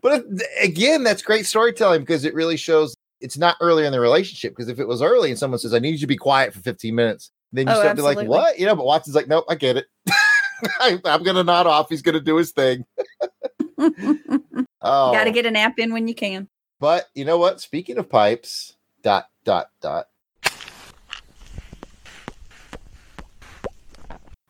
but 0.00 0.24
again, 0.62 1.02
that's 1.02 1.22
great 1.22 1.44
storytelling 1.46 2.00
because 2.00 2.24
it 2.24 2.34
really 2.34 2.56
shows 2.56 2.94
it's 3.20 3.36
not 3.36 3.56
earlier 3.60 3.84
in 3.86 3.92
the 3.92 4.00
relationship. 4.00 4.52
Because 4.52 4.68
if 4.68 4.80
it 4.80 4.88
was 4.88 5.02
early 5.02 5.30
and 5.30 5.38
someone 5.38 5.58
says, 5.58 5.74
I 5.74 5.78
need 5.78 5.92
you 5.92 5.98
to 5.98 6.06
be 6.06 6.16
quiet 6.16 6.54
for 6.54 6.60
15 6.60 6.94
minutes, 6.94 7.30
then 7.52 7.66
you 7.66 7.72
Oh, 7.74 7.80
start 7.80 7.96
to 7.96 7.96
be 7.96 8.02
like, 8.02 8.26
what? 8.26 8.58
You 8.58 8.66
know, 8.66 8.74
but 8.74 8.86
Watson's 8.86 9.14
like, 9.14 9.28
nope, 9.28 9.44
I 9.48 9.54
get 9.54 9.76
it. 9.76 9.86
I, 10.80 10.98
I'm 11.04 11.22
going 11.22 11.36
to 11.36 11.44
nod 11.44 11.66
off. 11.66 11.90
He's 11.90 12.02
going 12.02 12.14
to 12.14 12.20
do 12.20 12.36
his 12.36 12.52
thing. 12.52 12.84
Oh, 14.82 15.12
Got 15.12 15.24
to 15.24 15.30
get 15.30 15.46
a 15.46 15.50
nap 15.50 15.78
in 15.78 15.92
when 15.92 16.08
you 16.08 16.14
can. 16.14 16.48
But 16.78 17.08
you 17.14 17.24
know 17.24 17.38
what? 17.38 17.60
Speaking 17.60 17.98
of 17.98 18.08
pipes, 18.10 18.76
dot, 19.02 19.28
dot, 19.44 19.70
dot. 19.80 20.08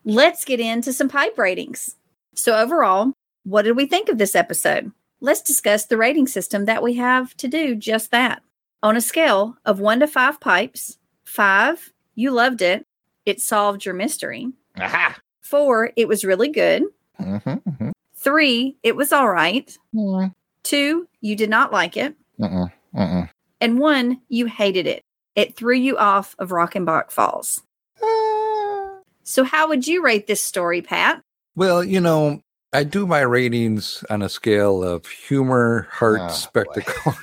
Let's 0.04 0.44
get 0.44 0.60
into 0.60 0.92
some 0.92 1.08
pipe 1.08 1.36
ratings. 1.38 1.96
So, 2.34 2.56
overall, 2.56 3.12
what 3.44 3.62
did 3.62 3.76
we 3.76 3.86
think 3.86 4.08
of 4.08 4.18
this 4.18 4.34
episode? 4.34 4.92
Let's 5.20 5.42
discuss 5.42 5.86
the 5.86 5.96
rating 5.96 6.26
system 6.26 6.66
that 6.66 6.82
we 6.82 6.94
have 6.94 7.36
to 7.38 7.48
do 7.48 7.74
just 7.74 8.10
that. 8.10 8.42
On 8.82 8.96
a 8.96 9.00
scale 9.00 9.56
of 9.64 9.80
one 9.80 10.00
to 10.00 10.06
five 10.06 10.38
pipes, 10.40 10.98
five, 11.24 11.92
you 12.14 12.30
loved 12.30 12.62
it. 12.62 12.86
It 13.24 13.40
solved 13.40 13.84
your 13.84 13.94
mystery. 13.94 14.52
Aha. 14.78 15.18
Four, 15.40 15.90
it 15.96 16.06
was 16.06 16.24
really 16.24 16.48
good. 16.48 16.84
Mhm, 17.20 17.62
mhm. 17.62 17.92
Three, 18.26 18.76
it 18.82 18.96
was 18.96 19.12
all 19.12 19.28
right. 19.30 19.72
Mm, 19.94 20.32
Two, 20.64 21.06
you 21.20 21.36
did 21.36 21.48
not 21.48 21.72
like 21.72 21.96
it. 21.96 22.16
mm-mm, 22.40 22.72
mm-mm. 22.92 23.30
And 23.60 23.78
one, 23.78 24.20
you 24.28 24.46
hated 24.46 24.88
it. 24.88 25.04
It 25.36 25.54
threw 25.54 25.76
you 25.76 25.96
off 25.96 26.34
of 26.40 26.48
Reichenbach 26.48 27.12
Falls. 27.12 27.62
Ah. 28.02 28.98
So, 29.22 29.44
how 29.44 29.68
would 29.68 29.86
you 29.86 30.02
rate 30.02 30.26
this 30.26 30.40
story, 30.40 30.82
Pat? 30.82 31.22
Well, 31.54 31.84
you 31.84 32.00
know, 32.00 32.40
I 32.72 32.82
do 32.82 33.06
my 33.06 33.20
ratings 33.20 34.02
on 34.10 34.22
a 34.22 34.28
scale 34.28 34.82
of 34.82 35.06
humor, 35.06 35.86
heart, 35.92 36.20
Oh, 36.24 36.28
spectacle. 36.30 37.14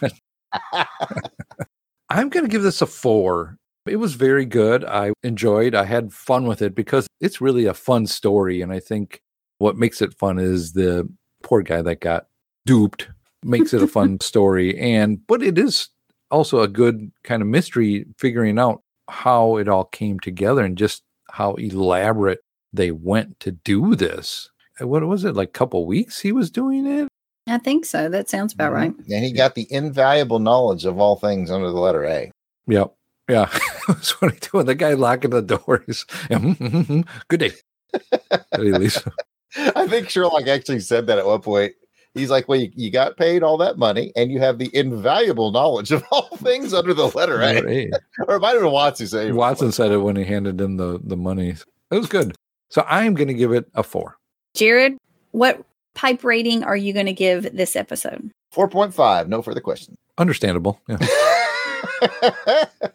I'm 2.09 2.29
going 2.29 2.45
to 2.45 2.49
give 2.51 2.63
this 2.63 2.81
a 2.81 2.85
four. 2.85 3.57
It 3.85 3.97
was 3.97 4.13
very 4.13 4.45
good. 4.45 4.85
I 4.85 5.11
enjoyed. 5.21 5.75
I 5.75 5.83
had 5.83 6.13
fun 6.13 6.45
with 6.47 6.61
it 6.61 6.73
because 6.75 7.07
it's 7.19 7.41
really 7.41 7.65
a 7.65 7.73
fun 7.73 8.07
story, 8.07 8.61
and 8.61 8.71
I 8.71 8.79
think 8.79 9.19
what 9.63 9.77
makes 9.77 10.01
it 10.01 10.13
fun 10.13 10.37
is 10.39 10.73
the 10.73 11.09
poor 11.41 11.61
guy 11.61 11.81
that 11.81 12.01
got 12.01 12.27
duped 12.65 13.07
makes 13.43 13.73
it 13.73 13.81
a 13.81 13.87
fun 13.87 14.19
story, 14.21 14.77
and 14.77 15.25
but 15.25 15.41
it 15.41 15.57
is 15.57 15.87
also 16.29 16.59
a 16.59 16.67
good 16.67 17.11
kind 17.23 17.41
of 17.41 17.47
mystery 17.47 18.05
figuring 18.17 18.59
out 18.59 18.81
how 19.09 19.55
it 19.57 19.69
all 19.69 19.85
came 19.85 20.19
together 20.19 20.63
and 20.63 20.77
just 20.77 21.03
how 21.29 21.53
elaborate 21.53 22.39
they 22.73 22.91
went 22.91 23.39
to 23.39 23.51
do 23.51 23.95
this. 23.95 24.49
Uh, 24.81 24.87
What 24.87 25.07
was 25.07 25.23
it 25.23 25.35
like? 25.35 25.49
A 25.49 25.51
couple 25.51 25.85
weeks 25.85 26.19
he 26.19 26.31
was 26.33 26.51
doing 26.51 26.85
it. 26.85 27.07
I 27.47 27.57
think 27.57 27.85
so. 27.85 28.09
That 28.09 28.29
sounds 28.29 28.53
about 28.53 28.73
right. 28.73 28.93
And 29.09 29.23
he 29.23 29.31
got 29.31 29.55
the 29.55 29.67
invaluable 29.71 30.39
knowledge 30.39 30.85
of 30.85 30.99
all 30.99 31.15
things 31.15 31.51
under 31.51 31.69
the 31.69 31.79
letter 31.79 32.03
A. 32.05 32.31
Yep. 32.67 32.93
Yeah. 33.29 33.49
That's 33.87 34.21
what 34.21 34.33
he 34.33 34.39
doing. 34.39 34.65
The 34.65 34.75
guy 34.75 34.93
locking 34.93 35.31
the 35.31 35.41
doors. 35.41 36.05
Good 37.27 37.39
day. 37.39 37.51
And 38.51 38.63
he 38.63 38.71
leaves. 38.71 39.03
I 39.75 39.87
think 39.87 40.09
Sherlock 40.09 40.47
actually 40.47 40.79
said 40.79 41.07
that 41.07 41.17
at 41.17 41.25
one 41.25 41.41
point. 41.41 41.73
He's 42.13 42.29
like, 42.29 42.47
"Well, 42.47 42.59
you, 42.59 42.71
you 42.75 42.91
got 42.91 43.17
paid 43.17 43.41
all 43.41 43.57
that 43.57 43.77
money, 43.77 44.11
and 44.15 44.31
you 44.31 44.39
have 44.39 44.59
the 44.59 44.69
invaluable 44.75 45.51
knowledge 45.51 45.91
of 45.91 46.03
all 46.11 46.27
things 46.37 46.73
under 46.73 46.93
the 46.93 47.07
letter 47.07 47.41
A." 47.41 47.53
Hey, 47.53 47.91
Or 48.27 48.35
it 48.35 48.39
might 48.39 48.51
have 48.51 48.61
been 48.61 48.71
Watson 48.71 49.07
saying 49.07 49.35
Watson 49.35 49.71
said 49.71 49.91
it 49.91 49.97
when 49.97 50.15
he 50.15 50.23
handed 50.23 50.61
him 50.61 50.77
the, 50.77 50.99
the 51.03 51.17
money. 51.17 51.55
It 51.91 51.95
was 51.97 52.07
good. 52.07 52.35
So 52.69 52.85
I'm 52.87 53.13
going 53.15 53.27
to 53.27 53.33
give 53.33 53.51
it 53.51 53.69
a 53.73 53.83
four. 53.83 54.17
Jared, 54.55 54.97
what 55.31 55.63
pipe 55.95 56.23
rating 56.23 56.63
are 56.63 56.77
you 56.77 56.93
going 56.93 57.05
to 57.07 57.13
give 57.13 57.55
this 57.55 57.75
episode? 57.75 58.31
four 58.51 58.67
point 58.67 58.93
five. 58.93 59.27
No 59.27 59.41
further 59.41 59.61
questions. 59.61 59.97
Understandable. 60.17 60.79
Yeah. 60.87 60.97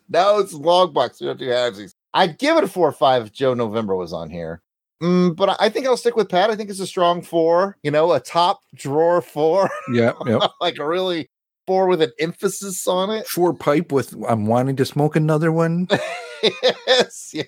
no, 0.09 0.39
it's 0.39 0.53
long 0.55 0.93
box. 0.93 1.21
We 1.21 1.27
don't 1.27 1.39
do 1.39 1.47
halvesies. 1.47 1.93
I'd 2.15 2.39
give 2.39 2.57
it 2.57 2.65
a 2.65 2.69
four 2.69 2.89
or 2.89 2.93
five 2.93 3.27
if 3.27 3.33
Joe 3.33 3.55
November 3.55 3.97
was 3.97 4.13
on 4.13 4.31
here. 4.31 4.63
Mm, 5.03 5.37
but 5.37 5.57
I 5.61 5.69
think 5.69 5.87
I'll 5.87 5.97
stick 5.97 6.17
with 6.17 6.29
Pat. 6.29 6.51
I 6.51 6.57
think 6.57 6.71
it's 6.71 6.81
a 6.81 6.87
strong 6.87 7.23
four, 7.23 7.77
you 7.83 7.91
know, 7.91 8.13
a 8.13 8.21
top 8.21 8.61
drawer 8.75 9.23
four, 9.23 9.71
Yeah. 9.93 10.13
Yep. 10.27 10.43
like 10.61 10.79
a 10.79 10.87
really 10.87 11.31
four 11.67 11.87
with 11.87 12.03
an 12.03 12.13
emphasis 12.19 12.87
on 12.89 13.11
it. 13.11 13.27
Four 13.29 13.55
pipe 13.55 13.93
with 13.93 14.15
I'm 14.29 14.47
wanting 14.47 14.77
to 14.77 14.85
smoke 14.85 15.15
another 15.15 15.53
one. 15.53 15.87
yes, 16.43 17.31
yes, 17.33 17.47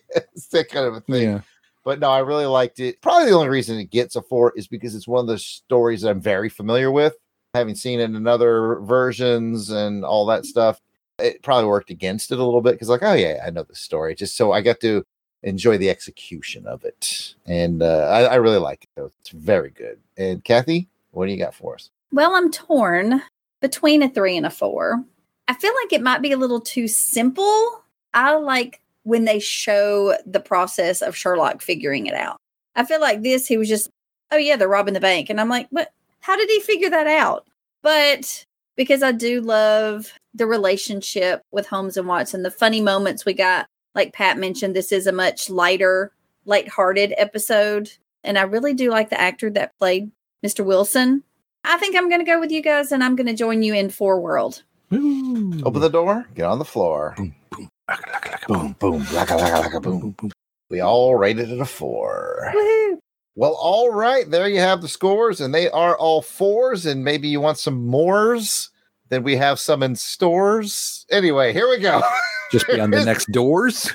that 0.52 0.68
kind 0.68 0.86
of 0.86 0.94
a 0.94 1.00
thing. 1.00 1.22
Yeah. 1.22 1.40
But 1.84 1.98
no, 1.98 2.10
I 2.10 2.18
really 2.18 2.46
liked 2.46 2.78
it. 2.78 3.00
Probably 3.00 3.30
the 3.30 3.36
only 3.36 3.48
reason 3.48 3.78
it 3.78 3.90
gets 3.90 4.14
a 4.14 4.22
four 4.22 4.52
is 4.54 4.68
because 4.68 4.94
it's 4.94 5.08
one 5.08 5.20
of 5.20 5.26
the 5.26 5.38
stories 5.38 6.02
that 6.02 6.10
I'm 6.10 6.20
very 6.20 6.50
familiar 6.50 6.90
with, 6.90 7.14
having 7.54 7.74
seen 7.74 8.00
it 8.00 8.10
in 8.10 8.26
other 8.26 8.80
versions 8.82 9.70
and 9.70 10.04
all 10.04 10.26
that 10.26 10.44
stuff. 10.44 10.80
It 11.18 11.42
probably 11.42 11.68
worked 11.68 11.90
against 11.90 12.32
it 12.32 12.38
a 12.38 12.44
little 12.44 12.60
bit 12.60 12.72
because, 12.72 12.88
like, 12.88 13.02
oh 13.02 13.14
yeah, 13.14 13.42
I 13.44 13.50
know 13.50 13.64
this 13.64 13.80
story. 13.80 14.14
Just 14.14 14.36
so 14.36 14.52
I 14.52 14.60
got 14.60 14.80
to 14.80 15.04
enjoy 15.42 15.78
the 15.78 15.90
execution 15.90 16.66
of 16.66 16.84
it, 16.84 17.34
and 17.46 17.82
uh, 17.82 18.08
I, 18.10 18.22
I 18.22 18.34
really 18.36 18.58
like 18.58 18.86
it. 18.96 19.12
It's 19.20 19.30
very 19.30 19.70
good. 19.70 19.98
And 20.16 20.44
Kathy, 20.44 20.88
what 21.12 21.26
do 21.26 21.32
you 21.32 21.38
got 21.38 21.54
for 21.54 21.74
us? 21.74 21.90
Well, 22.12 22.34
I'm 22.34 22.50
torn 22.50 23.22
between 23.60 24.02
a 24.02 24.08
three 24.08 24.36
and 24.36 24.46
a 24.46 24.50
four. 24.50 25.04
I 25.48 25.54
feel 25.54 25.72
like 25.82 25.92
it 25.92 26.02
might 26.02 26.22
be 26.22 26.32
a 26.32 26.36
little 26.36 26.60
too 26.60 26.88
simple. 26.88 27.84
I 28.14 28.34
like 28.34 28.80
when 29.04 29.24
they 29.24 29.38
show 29.40 30.16
the 30.26 30.40
process 30.40 31.02
of 31.02 31.16
Sherlock 31.16 31.62
figuring 31.62 32.06
it 32.06 32.14
out. 32.14 32.36
I 32.76 32.84
feel 32.84 33.00
like 33.00 33.22
this, 33.22 33.46
he 33.46 33.56
was 33.56 33.68
just, 33.68 33.88
oh, 34.30 34.36
yeah, 34.36 34.56
they're 34.56 34.68
robbing 34.68 34.94
the 34.94 35.00
bank. 35.00 35.30
And 35.30 35.40
I'm 35.40 35.48
like, 35.48 35.68
but 35.72 35.92
How 36.20 36.36
did 36.36 36.48
he 36.48 36.60
figure 36.60 36.90
that 36.90 37.06
out? 37.06 37.46
But 37.82 38.44
because 38.76 39.02
I 39.02 39.12
do 39.12 39.40
love 39.40 40.12
the 40.34 40.46
relationship 40.46 41.42
with 41.50 41.66
Holmes 41.66 41.96
and 41.96 42.06
Watson, 42.06 42.42
the 42.42 42.50
funny 42.50 42.80
moments 42.80 43.24
we 43.24 43.32
got, 43.32 43.66
like 43.94 44.12
Pat 44.12 44.38
mentioned, 44.38 44.74
this 44.74 44.92
is 44.92 45.06
a 45.06 45.12
much 45.12 45.50
lighter, 45.50 46.12
lighthearted 46.44 47.14
episode. 47.16 47.90
And 48.24 48.38
I 48.38 48.42
really 48.42 48.74
do 48.74 48.90
like 48.90 49.10
the 49.10 49.20
actor 49.20 49.50
that 49.50 49.76
played 49.78 50.10
Mr. 50.44 50.64
Wilson. 50.64 51.22
I 51.64 51.76
think 51.78 51.96
I'm 51.96 52.08
going 52.08 52.20
to 52.20 52.30
go 52.30 52.40
with 52.40 52.50
you 52.50 52.62
guys 52.62 52.92
and 52.92 53.02
I'm 53.04 53.16
going 53.16 53.26
to 53.26 53.34
join 53.34 53.62
you 53.62 53.74
in 53.74 53.90
Four 53.90 54.20
World. 54.20 54.62
Ooh. 54.92 55.60
Open 55.64 55.80
the 55.80 55.88
door, 55.88 56.26
get 56.34 56.46
on 56.46 56.58
the 56.58 56.64
floor. 56.64 57.14
boom, 57.16 57.32
boom, 57.58 57.82
laka, 57.86 58.06
laka, 58.06 58.42
laka, 58.48 58.48
Boom, 58.48 58.76
boom, 58.78 59.02
laka, 59.02 59.38
laka, 59.38 59.62
laka, 59.62 59.82
boom. 59.82 60.00
boom, 60.00 60.10
boom. 60.12 60.30
We 60.70 60.80
all 60.80 61.16
rated 61.16 61.50
it 61.50 61.60
a 61.60 61.64
four. 61.66 62.52
Woohoo! 62.54 62.98
Well, 63.34 63.56
all 63.60 63.90
right. 63.90 64.28
There 64.30 64.48
you 64.48 64.60
have 64.60 64.82
the 64.82 64.88
scores, 64.88 65.40
and 65.40 65.54
they 65.54 65.68
are 65.70 65.96
all 65.96 66.22
fours. 66.22 66.86
And 66.86 67.04
maybe 67.04 67.28
you 67.28 67.40
want 67.40 67.58
some 67.58 67.86
mores. 67.86 68.70
Then 69.08 69.22
we 69.22 69.36
have 69.36 69.58
some 69.58 69.82
in 69.82 69.96
stores. 69.96 71.06
Anyway, 71.10 71.52
here 71.52 71.68
we 71.68 71.78
go. 71.78 72.02
Just 72.50 72.66
beyond 72.66 72.92
the 72.92 73.04
next 73.04 73.30
doors. 73.30 73.92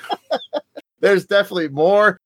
There's 1.01 1.25
definitely 1.25 1.67
more. 1.67 2.17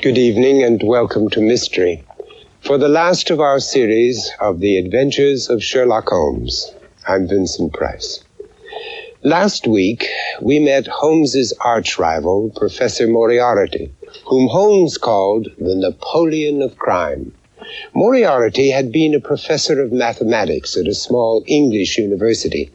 Good 0.00 0.16
evening 0.16 0.62
and 0.62 0.82
welcome 0.82 1.28
to 1.30 1.42
Mystery. 1.42 2.02
For 2.62 2.78
the 2.78 2.88
last 2.88 3.30
of 3.30 3.40
our 3.40 3.60
series 3.60 4.30
of 4.40 4.60
the 4.60 4.78
adventures 4.78 5.50
of 5.50 5.62
Sherlock 5.62 6.08
Holmes, 6.08 6.72
I'm 7.06 7.28
Vincent 7.28 7.74
Price. 7.74 8.24
Last 9.22 9.66
week, 9.66 10.06
we 10.40 10.58
met 10.58 10.86
Holmes's 10.86 11.52
arch 11.60 11.98
rival, 11.98 12.50
Professor 12.56 13.06
Moriarty, 13.06 13.92
whom 14.24 14.48
Holmes 14.48 14.96
called 14.96 15.48
the 15.58 15.74
Napoleon 15.74 16.62
of 16.62 16.78
crime. 16.78 17.34
Moriarty 17.94 18.70
had 18.70 18.90
been 18.90 19.14
a 19.14 19.20
professor 19.20 19.80
of 19.80 19.92
mathematics 19.92 20.76
at 20.76 20.88
a 20.88 20.94
small 20.94 21.44
English 21.46 21.98
university, 21.98 22.70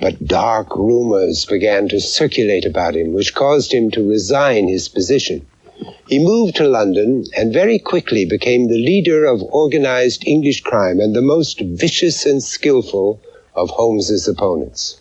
but 0.00 0.26
dark 0.26 0.74
rumors 0.76 1.44
began 1.44 1.88
to 1.88 2.00
circulate 2.00 2.64
about 2.64 2.96
him, 2.96 3.12
which 3.12 3.34
caused 3.34 3.72
him 3.72 3.90
to 3.90 4.08
resign 4.08 4.66
his 4.66 4.88
position. 4.88 5.44
He 6.08 6.18
moved 6.18 6.56
to 6.56 6.68
London 6.68 7.24
and 7.36 7.52
very 7.52 7.78
quickly 7.78 8.24
became 8.24 8.68
the 8.68 8.82
leader 8.82 9.24
of 9.24 9.42
organized 9.42 10.26
English 10.26 10.62
crime 10.62 11.00
and 11.00 11.14
the 11.14 11.22
most 11.22 11.60
vicious 11.60 12.26
and 12.26 12.42
skillful 12.42 13.20
of 13.54 13.70
Holmes's 13.70 14.26
opponents. 14.26 15.00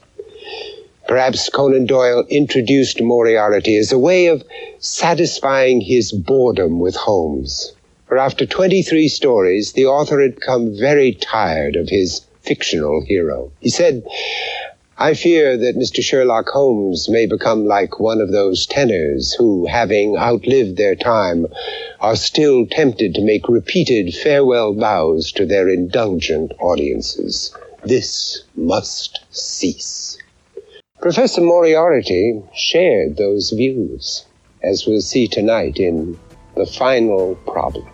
Perhaps 1.07 1.49
Conan 1.49 1.85
Doyle 1.85 2.25
introduced 2.29 3.01
Moriarty 3.01 3.75
as 3.77 3.91
a 3.91 3.97
way 3.97 4.27
of 4.27 4.43
satisfying 4.79 5.81
his 5.81 6.11
boredom 6.11 6.79
with 6.79 6.95
Holmes. 6.95 7.73
For 8.09 8.17
after 8.17 8.47
23 8.47 9.07
stories, 9.07 9.73
the 9.73 9.85
author 9.85 10.19
had 10.19 10.33
become 10.33 10.75
very 10.75 11.13
tired 11.13 11.75
of 11.75 11.89
his 11.89 12.21
fictional 12.41 13.05
hero. 13.05 13.51
He 13.59 13.69
said, 13.69 14.03
I 14.97 15.13
fear 15.13 15.55
that 15.57 15.77
Mr. 15.77 16.01
Sherlock 16.03 16.49
Holmes 16.49 17.07
may 17.07 17.27
become 17.27 17.67
like 17.67 17.99
one 17.99 18.19
of 18.19 18.31
those 18.31 18.65
tenors 18.65 19.33
who, 19.33 19.67
having 19.67 20.17
outlived 20.17 20.75
their 20.75 20.95
time, 20.95 21.45
are 21.99 22.15
still 22.15 22.65
tempted 22.65 23.13
to 23.13 23.21
make 23.21 23.47
repeated 23.47 24.15
farewell 24.15 24.73
bows 24.73 25.31
to 25.33 25.45
their 25.45 25.69
indulgent 25.69 26.51
audiences. 26.59 27.55
This 27.83 28.41
must 28.55 29.19
cease. 29.29 30.17
Professor 30.99 31.41
Moriarty 31.41 32.41
shared 32.55 33.17
those 33.17 33.51
views, 33.51 34.25
as 34.63 34.87
we'll 34.87 35.01
see 35.01 35.27
tonight 35.27 35.77
in 35.77 36.17
The 36.55 36.65
Final 36.65 37.35
Problem. 37.45 37.87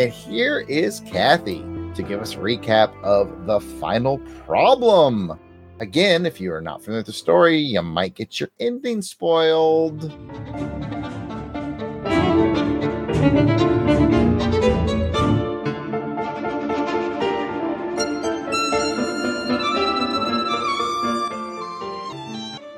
And 0.00 0.10
here 0.10 0.60
is 0.60 1.00
Kathy 1.00 1.62
to 1.94 2.02
give 2.02 2.22
us 2.22 2.32
a 2.32 2.38
recap 2.38 2.90
of 3.02 3.44
the 3.44 3.60
final 3.60 4.16
problem. 4.46 5.38
Again, 5.78 6.24
if 6.24 6.40
you 6.40 6.54
are 6.54 6.62
not 6.62 6.82
familiar 6.82 7.00
with 7.00 7.08
the 7.08 7.12
story, 7.12 7.58
you 7.58 7.82
might 7.82 8.14
get 8.14 8.40
your 8.40 8.48
ending 8.58 9.02
spoiled. 9.02 10.10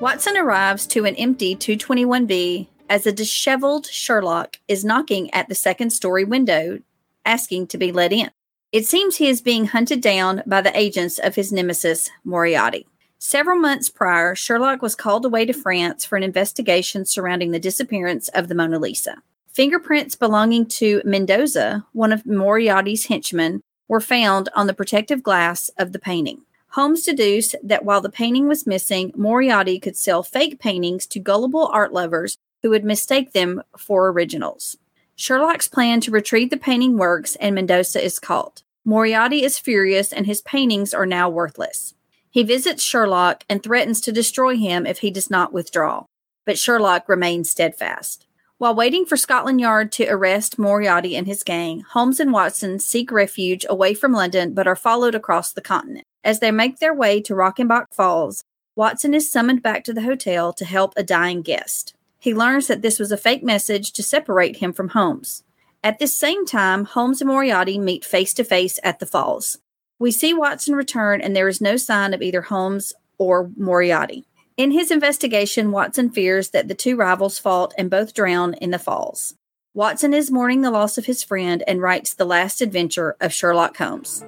Watson 0.01 0.37
arrives 0.37 0.89
to 0.89 1.05
an 1.05 1.15
empty 1.15 1.55
221B 1.55 2.67
as 2.91 3.07
a 3.07 3.13
disheveled 3.13 3.87
Sherlock 3.87 4.59
is 4.67 4.85
knocking 4.85 5.33
at 5.33 5.49
the 5.49 5.55
second 5.55 5.91
story 5.91 6.25
window, 6.25 6.81
asking 7.25 7.69
to 7.69 7.79
be 7.79 7.93
let 7.93 8.13
in. 8.13 8.31
It 8.73 8.87
seems 8.87 9.17
he 9.17 9.29
is 9.29 9.43
being 9.43 9.67
hunted 9.67 10.01
down 10.01 10.43
by 10.47 10.63
the 10.63 10.77
agents 10.79 11.19
of 11.19 11.35
his 11.35 11.53
nemesis, 11.53 12.11
Moriarty. 12.25 12.87
Several 13.19 13.59
months 13.59 13.89
prior, 13.89 14.35
Sherlock 14.35 14.83
was 14.83 14.97
called 14.97 15.25
away 15.25 15.45
to 15.45 15.53
France 15.53 16.05
for 16.05 16.17
an 16.17 16.23
investigation 16.23 17.05
surrounding 17.05 17.51
the 17.51 17.61
disappearance 17.61 18.29
of 18.31 18.49
the 18.49 18.55
Mona 18.55 18.79
Lisa. 18.79 19.23
Fingerprints 19.53 20.17
belonging 20.17 20.67
to 20.67 21.03
Mendoza, 21.05 21.85
one 21.93 22.13
of 22.13 22.27
Moriarty's 22.27 23.07
henchmen, 23.07 23.61
were 23.87 24.01
found 24.01 24.49
on 24.57 24.67
the 24.67 24.75
protective 24.75 25.23
glass 25.23 25.69
of 25.79 25.93
the 25.93 25.99
painting. 25.99 26.43
Holmes 26.69 27.03
deduced 27.03 27.55
that 27.63 27.85
while 27.85 28.01
the 28.01 28.09
painting 28.09 28.49
was 28.49 28.67
missing, 28.67 29.13
Moriarty 29.15 29.79
could 29.79 29.97
sell 29.97 30.23
fake 30.23 30.59
paintings 30.59 31.07
to 31.09 31.21
gullible 31.21 31.67
art 31.67 31.93
lovers 31.93 32.39
who 32.63 32.71
would 32.71 32.85
mistake 32.85 33.33
them 33.33 33.63
for 33.77 34.09
originals. 34.09 34.79
Sherlock's 35.17 35.69
plan 35.69 36.01
to 36.01 36.11
retrieve 36.11 36.51
the 36.51 36.57
painting 36.57 36.97
works 36.97 37.37
and 37.37 37.55
Mendoza 37.55 38.05
is 38.05 38.19
caught. 38.19 38.63
Moriarty 38.85 39.45
is 39.45 39.59
furious 39.59 40.13
and 40.13 40.27
his 40.27 40.41
paintings 40.41 40.93
are 40.93 41.07
now 41.07 41.29
worthless. 41.29 41.95
He 42.31 42.43
visits 42.43 42.83
Sherlock 42.83 43.45
and 43.49 43.63
threatens 43.63 44.01
to 44.01 44.13
destroy 44.13 44.57
him 44.57 44.87
if 44.87 44.99
he 44.99 45.11
does 45.11 45.31
not 45.31 45.53
withdraw, 45.53 46.07
but 46.47 46.59
Sherlock 46.59 47.09
remains 47.09 47.51
steadfast. 47.51 48.27
While 48.59 48.75
waiting 48.75 49.05
for 49.05 49.17
Scotland 49.17 49.61
Yard 49.61 49.93
to 49.93 50.09
arrest 50.09 50.59
Moriarty 50.59 51.17
and 51.17 51.27
his 51.27 51.43
gang, 51.43 51.81
Holmes 51.81 52.21
and 52.21 52.33
Watson 52.33 52.79
seek 52.79 53.11
refuge 53.13 53.67
away 53.69 53.93
from 53.93 54.13
London 54.13 54.55
but 54.55 54.67
are 54.67 54.77
followed 54.77 55.15
across 55.15 55.53
the 55.53 55.61
continent. 55.61 56.05
As 56.25 56.41
they 56.41 56.51
make 56.51 56.79
their 56.79 56.95
way 56.95 57.21
to 57.23 57.35
Reichenbach 57.35 57.87
Falls, 57.93 58.45
Watson 58.75 59.15
is 59.15 59.31
summoned 59.31 59.63
back 59.63 59.85
to 59.85 59.93
the 59.93 60.03
hotel 60.03 60.53
to 60.53 60.65
help 60.65 60.95
a 60.97 61.03
dying 61.03 61.43
guest. 61.43 61.95
He 62.23 62.35
learns 62.35 62.69
that 62.69 62.83
this 62.83 63.01
was 63.01 63.11
a 63.11 63.17
fake 63.17 63.43
message 63.43 63.91
to 63.95 64.03
separate 64.03 64.59
him 64.59 64.73
from 64.73 64.91
Holmes. 64.91 65.43
At 65.83 65.99
this 65.99 66.17
same 66.17 66.47
time, 66.47 66.85
Holmes 66.85 67.21
and 67.21 67.27
Moriarty 67.27 67.81
meet 67.81 68.05
face 68.05 68.33
to 68.35 68.45
face 68.45 68.79
at 68.85 69.01
the 69.01 69.07
falls. 69.07 69.59
We 69.99 70.13
see 70.13 70.33
Watson 70.33 70.77
return, 70.77 71.21
and 71.21 71.35
there 71.35 71.49
is 71.49 71.61
no 71.61 71.77
sign 71.77 72.15
of 72.15 72.23
either 72.23 72.43
Holmes 72.43 72.93
or 73.19 73.51
Moriarty. 73.57 74.25
In 74.57 74.71
his 74.71 74.93
investigation, 74.93 75.73
Watson 75.73 76.11
fears 76.11 76.51
that 76.51 76.69
the 76.69 76.77
two 76.77 76.95
rivals 76.95 77.41
fought 77.41 77.75
and 77.77 77.91
both 77.91 78.15
drown 78.15 78.55
in 78.55 78.71
the 78.71 78.79
falls. 78.79 79.35
Watson 79.75 80.15
is 80.15 80.31
mourning 80.31 80.61
the 80.61 80.71
loss 80.71 80.97
of 80.97 81.07
his 81.07 81.25
friend 81.25 81.65
and 81.67 81.83
writes 81.83 82.15
the 82.15 82.25
last 82.25 82.61
adventure 82.61 83.17
of 83.21 83.33
Sherlock 83.33 83.79
Holmes. 83.79 84.25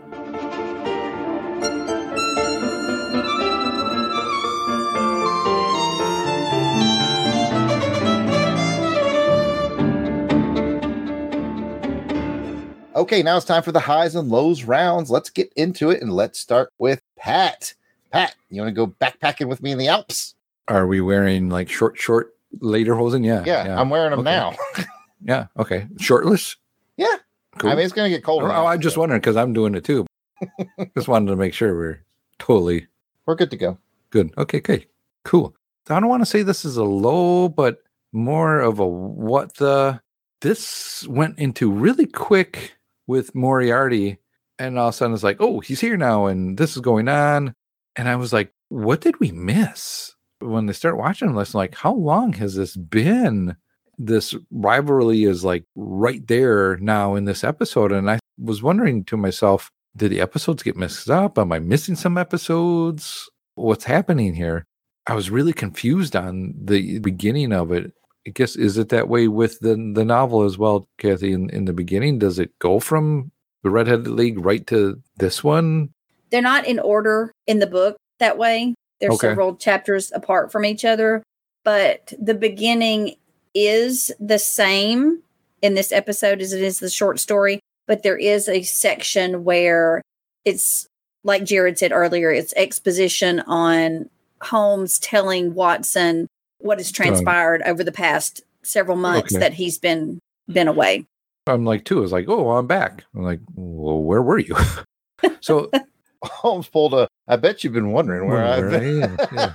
Okay, 12.95 13.23
now 13.23 13.37
it's 13.37 13.47
time 13.47 13.63
for 13.63 13.73
the 13.73 13.81
highs 13.81 14.15
and 14.15 14.29
lows 14.29 14.65
rounds. 14.65 15.11
Let's 15.11 15.31
get 15.31 15.53
into 15.57 15.91
it 15.91 16.01
and 16.01 16.13
let's 16.13 16.39
start 16.39 16.73
with 16.79 17.03
Pat. 17.19 17.75
Pat, 18.13 18.35
you 18.51 18.61
want 18.63 18.69
to 18.69 18.87
go 18.87 18.87
backpacking 18.87 19.49
with 19.49 19.63
me 19.63 19.73
in 19.73 19.79
the 19.79 19.89
Alps? 19.89 20.35
Are 20.69 20.87
we 20.87 21.01
wearing 21.01 21.49
like 21.49 21.69
short, 21.69 21.99
short 21.99 22.35
lederhosen? 22.61 23.25
Yeah. 23.25 23.43
Yeah, 23.45 23.81
I'm 23.81 23.91
wearing 23.91 24.11
them 24.11 24.21
Okay. 24.21 24.31
now. 24.31 24.55
Yeah. 25.27 25.47
Okay. 25.59 25.87
Shirtless? 25.99 26.57
yeah. 26.99 27.17
Cool. 27.59 27.71
I 27.71 27.77
mean, 27.77 27.85
it's 27.87 27.95
going 27.95 28.11
to 28.11 28.15
get 28.15 28.23
colder. 28.23 28.47
oh, 28.47 28.51
now, 28.51 28.67
I'm 28.67 28.81
just 28.81 28.99
wondering 28.99 29.21
because 29.23 29.37
I'm 29.39 29.55
doing 29.55 29.75
it 29.75 29.83
too. 29.85 30.05
just 30.97 31.09
wanted 31.09 31.31
to 31.31 31.37
make 31.37 31.55
sure 31.55 31.75
we're 31.75 32.05
totally 32.39 32.89
We're 33.25 33.35
good 33.37 33.51
to 33.53 33.57
go. 33.57 33.79
good. 34.11 34.35
Okay. 34.37 34.59
Okay. 34.59 34.87
Cool. 35.25 35.55
I 35.89 35.99
don't 35.99 36.11
want 36.11 36.21
to 36.21 36.27
say 36.27 36.43
this 36.43 36.67
is 36.67 36.77
a 36.77 36.85
low, 36.85 37.49
but 37.49 37.79
more 38.13 38.61
of 38.61 38.79
a 38.81 38.87
what 38.87 39.55
the. 39.57 40.01
This 40.43 41.07
went 41.09 41.39
into 41.39 41.71
really 41.73 42.07
quick 42.07 42.75
with 43.07 43.35
Moriarty, 43.35 44.19
and 44.59 44.79
all 44.79 44.89
of 44.89 44.95
a 44.95 44.97
sudden 44.97 45.15
it's 45.15 45.23
like, 45.23 45.39
oh, 45.41 45.61
he's 45.61 45.81
here 45.81 45.97
now, 45.97 46.27
and 46.27 46.57
this 46.57 46.77
is 46.77 46.81
going 46.81 47.09
on. 47.09 47.55
And 47.97 48.09
I 48.09 48.17
was 48.17 48.33
like, 48.33 48.53
what 48.69 49.01
did 49.01 49.21
we 49.21 49.31
miss? 49.33 50.15
When 50.41 50.67
they 50.67 50.73
start 50.73 50.99
watching 50.99 51.35
this, 51.35 51.55
like, 51.55 51.75
how 51.75 51.95
long 51.95 52.33
has 52.35 52.55
this 52.55 52.77
been? 52.77 53.57
This 53.97 54.35
rivalry 54.51 55.25
is 55.25 55.45
like 55.45 55.65
right 55.77 56.27
there 56.27 56.77
now 56.79 57.15
in 57.15 57.25
this 57.25 57.45
episode. 57.45 57.93
And 57.93 58.11
I 58.11 58.19
was 58.39 58.63
wondering 58.63 59.05
to 59.05 59.17
myself, 59.17 59.71
did 59.97 60.11
the 60.11 60.21
episodes 60.21 60.65
get 60.65 60.77
mixed 60.77 61.09
up? 61.09 61.39
Am 61.39 61.53
I 61.53 61.61
missing 61.61 61.95
some 61.95 62.19
episodes? 62.19 63.31
What's 63.55 63.85
happening 63.85 64.35
here? 64.35 64.65
I 65.07 65.15
was 65.15 65.31
really 65.31 65.53
confused 65.53 66.17
on 66.17 66.55
the 66.61 66.99
beginning 66.99 67.53
of 67.53 67.71
it. 67.71 67.93
I 68.27 68.31
guess 68.31 68.57
is 68.57 68.79
it 68.79 68.89
that 68.89 69.09
way 69.09 69.29
with 69.29 69.61
the 69.61 69.75
the 69.95 70.05
novel 70.05 70.43
as 70.43 70.57
well, 70.57 70.89
Kathy? 70.99 71.33
In, 71.33 71.51
in 71.51 71.67
the 71.67 71.73
beginning, 71.73 72.19
does 72.19 72.39
it 72.39 72.59
go 72.59 72.81
from 72.81 73.31
the 73.63 73.71
Redheaded 73.71 74.09
League 74.09 74.45
right 74.45 74.67
to 74.69 75.01
this 75.19 75.45
one? 75.45 75.91
They're 76.31 76.43
not 76.43 76.67
in 76.67 76.79
order 76.79 77.33
in 77.47 77.59
the 77.59 77.67
book 77.67 77.97
that 78.19 78.39
way. 78.39 78.75
They're 79.01 79.11
Okay. 79.11 79.29
several 79.29 79.57
chapters 79.57 80.11
apart 80.15 80.51
from 80.51 80.65
each 80.65 80.85
other, 80.85 81.23
but 81.65 82.13
the 82.21 82.35
beginning 82.35 83.17
is 83.55 84.11
the 84.19 84.39
same 84.39 85.23
in 85.63 85.75
this 85.75 85.93
episode 85.93 86.41
as 86.41 86.53
it 86.53 86.63
is 86.63 86.79
the 86.81 86.91
short 86.91 87.19
story, 87.21 87.61
but 87.87 88.03
there 88.03 88.17
is 88.17 88.49
a 88.49 88.63
section 88.63 89.45
where 89.45 90.03
it's 90.45 90.87
like 91.25 91.45
Jared 91.45 91.79
said 91.79 91.93
earlier, 91.93 92.31
it's 92.31 92.53
exposition 92.57 93.41
on 93.41 94.09
Holmes 94.43 94.99
telling 94.99 95.55
Watson 95.55 96.27
what 96.65 96.79
has 96.79 96.91
transpired 96.91 97.63
over 97.67 97.85
the 97.85 97.93
past 97.93 98.43
several 98.63 98.97
months 98.97 99.35
Okay. 99.35 99.41
that 99.41 99.55
he's 99.55 99.79
been 99.79 100.19
been 100.49 100.69
away. 100.69 101.05
I'm 101.47 101.65
like, 101.65 101.85
too. 101.85 101.99
I 101.99 102.01
was 102.01 102.13
like, 102.13 102.27
oh, 102.29 102.53
I'm 102.53 102.67
back. 102.67 103.05
I'm 103.15 103.23
like, 103.23 103.41
well, 103.55 104.03
where 104.03 104.23
were 104.23 104.39
you? 104.39 104.57
so 105.41 105.71
Holmes 106.25 106.69
pulled 106.69 106.95
a. 106.95 107.07
I 107.29 107.37
bet 107.37 107.63
you've 107.65 107.73
been 107.75 107.93
wondering 107.93 108.27
where, 108.29 108.37
Where 108.39 108.47
I've 108.47 108.65
I 108.65 108.79
been. 108.79 109.03
am, 109.03 109.17
yeah. 109.33 109.55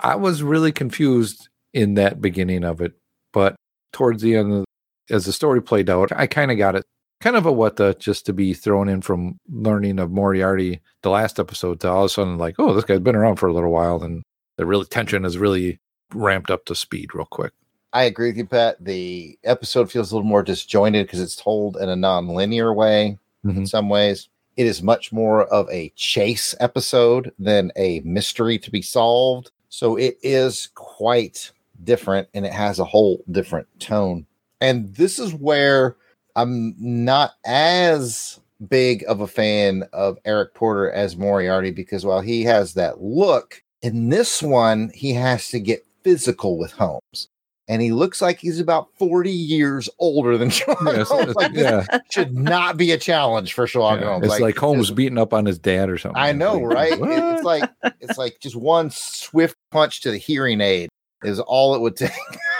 I 0.00 0.14
was 0.16 0.42
really 0.42 0.72
confused 0.72 1.48
in 1.72 1.94
that 1.94 2.20
beginning 2.20 2.64
of 2.64 2.80
it, 2.80 2.92
but 3.32 3.56
towards 3.92 4.22
the 4.22 4.36
end, 4.36 4.52
of, 4.52 4.64
as 5.10 5.24
the 5.24 5.32
story 5.32 5.60
played 5.62 5.90
out, 5.90 6.10
I 6.14 6.26
kind 6.26 6.50
of 6.52 6.58
got 6.58 6.76
it. 6.76 6.84
Kind 7.20 7.36
of 7.36 7.46
a 7.46 7.52
what 7.52 7.76
the 7.76 7.94
just 7.98 8.26
to 8.26 8.32
be 8.32 8.54
thrown 8.54 8.88
in 8.88 9.00
from 9.00 9.38
learning 9.48 9.98
of 9.98 10.10
Moriarty 10.10 10.80
the 11.02 11.10
last 11.10 11.38
episode 11.40 11.80
to 11.80 11.88
all 11.88 12.00
of 12.04 12.06
a 12.06 12.08
sudden 12.10 12.38
like, 12.38 12.56
oh, 12.58 12.74
this 12.74 12.84
guy's 12.84 13.00
been 13.00 13.16
around 13.16 13.36
for 13.36 13.46
a 13.48 13.52
little 13.52 13.70
while, 13.72 14.02
and 14.02 14.22
the 14.58 14.66
real 14.66 14.84
tension 14.84 15.24
is 15.24 15.38
really 15.38 15.78
ramped 16.14 16.50
up 16.50 16.64
to 16.66 16.74
speed 16.74 17.14
real 17.14 17.26
quick. 17.26 17.52
I 17.92 18.04
agree 18.04 18.28
with 18.30 18.36
you, 18.38 18.46
Pat. 18.46 18.76
The 18.84 19.38
episode 19.44 19.90
feels 19.90 20.10
a 20.10 20.16
little 20.16 20.28
more 20.28 20.42
disjointed 20.42 21.06
because 21.06 21.20
it's 21.20 21.36
told 21.36 21.76
in 21.76 21.88
a 21.88 21.96
non-linear 21.96 22.72
way 22.72 23.18
in 23.44 23.54
Mhm. 23.54 23.68
some 23.68 23.88
ways. 23.88 24.28
It 24.56 24.66
is 24.66 24.82
much 24.82 25.12
more 25.12 25.44
of 25.44 25.68
a 25.70 25.92
chase 25.96 26.54
episode 26.60 27.32
than 27.38 27.70
a 27.76 28.00
mystery 28.00 28.58
to 28.58 28.70
be 28.70 28.82
solved. 28.82 29.50
So 29.68 29.96
it 29.96 30.18
is 30.22 30.68
quite 30.74 31.50
different 31.84 32.28
and 32.34 32.46
it 32.46 32.52
has 32.52 32.78
a 32.78 32.84
whole 32.84 33.22
different 33.30 33.66
tone. 33.80 34.26
And 34.60 34.94
this 34.94 35.18
is 35.18 35.34
where 35.34 35.96
I'm 36.36 36.74
not 36.78 37.32
as 37.44 38.40
big 38.68 39.04
of 39.06 39.20
a 39.20 39.26
fan 39.26 39.84
of 39.92 40.18
Eric 40.24 40.54
Porter 40.54 40.90
as 40.90 41.16
Moriarty 41.16 41.70
because 41.70 42.04
while 42.06 42.20
he 42.20 42.44
has 42.44 42.74
that 42.74 43.02
look, 43.02 43.62
in 43.82 44.08
this 44.08 44.42
one, 44.42 44.90
he 44.94 45.12
has 45.12 45.48
to 45.50 45.60
get 45.60 45.84
physical 46.04 46.58
with 46.58 46.72
Holmes. 46.72 47.28
And 47.66 47.80
he 47.80 47.92
looks 47.92 48.20
like 48.20 48.38
he's 48.40 48.60
about 48.60 48.88
40 48.98 49.30
years 49.30 49.88
older 49.98 50.36
than 50.36 50.50
Sherlock 50.50 50.80
Yes, 50.84 51.08
Holmes. 51.08 51.30
it's- 51.30 51.34
Like, 51.36 51.52
yeah, 51.54 51.86
should 52.10 52.34
not 52.34 52.76
be 52.76 52.92
a 52.92 52.98
challenge 52.98 53.54
for 53.54 53.66
Sherlock 53.66 54.00
yeah. 54.00 54.06
Holmes. 54.08 54.26
it's 54.26 54.38
like, 54.40 54.56
Holmes 54.58 54.88
just- 54.88 54.96
beating 54.96 55.16
up 55.16 55.32
on 55.32 55.46
his 55.46 55.58
dad 55.58 55.88
or 55.88 55.96
something. 55.96 56.20
I 56.20 56.32
know, 56.32 56.60
right? 56.62 56.92
It's 56.92 57.42
like 57.42 57.64
it's 58.02 58.18
like 58.18 58.38
just 58.40 58.54
one 58.54 58.90
swift 58.90 59.56
punch 59.70 60.02
to 60.02 60.10
the 60.10 60.18
hearing 60.18 60.60
aid 60.60 60.90
is 61.22 61.40
all 61.40 61.74
it 61.74 61.80
would 61.80 61.96
take. 61.96 62.10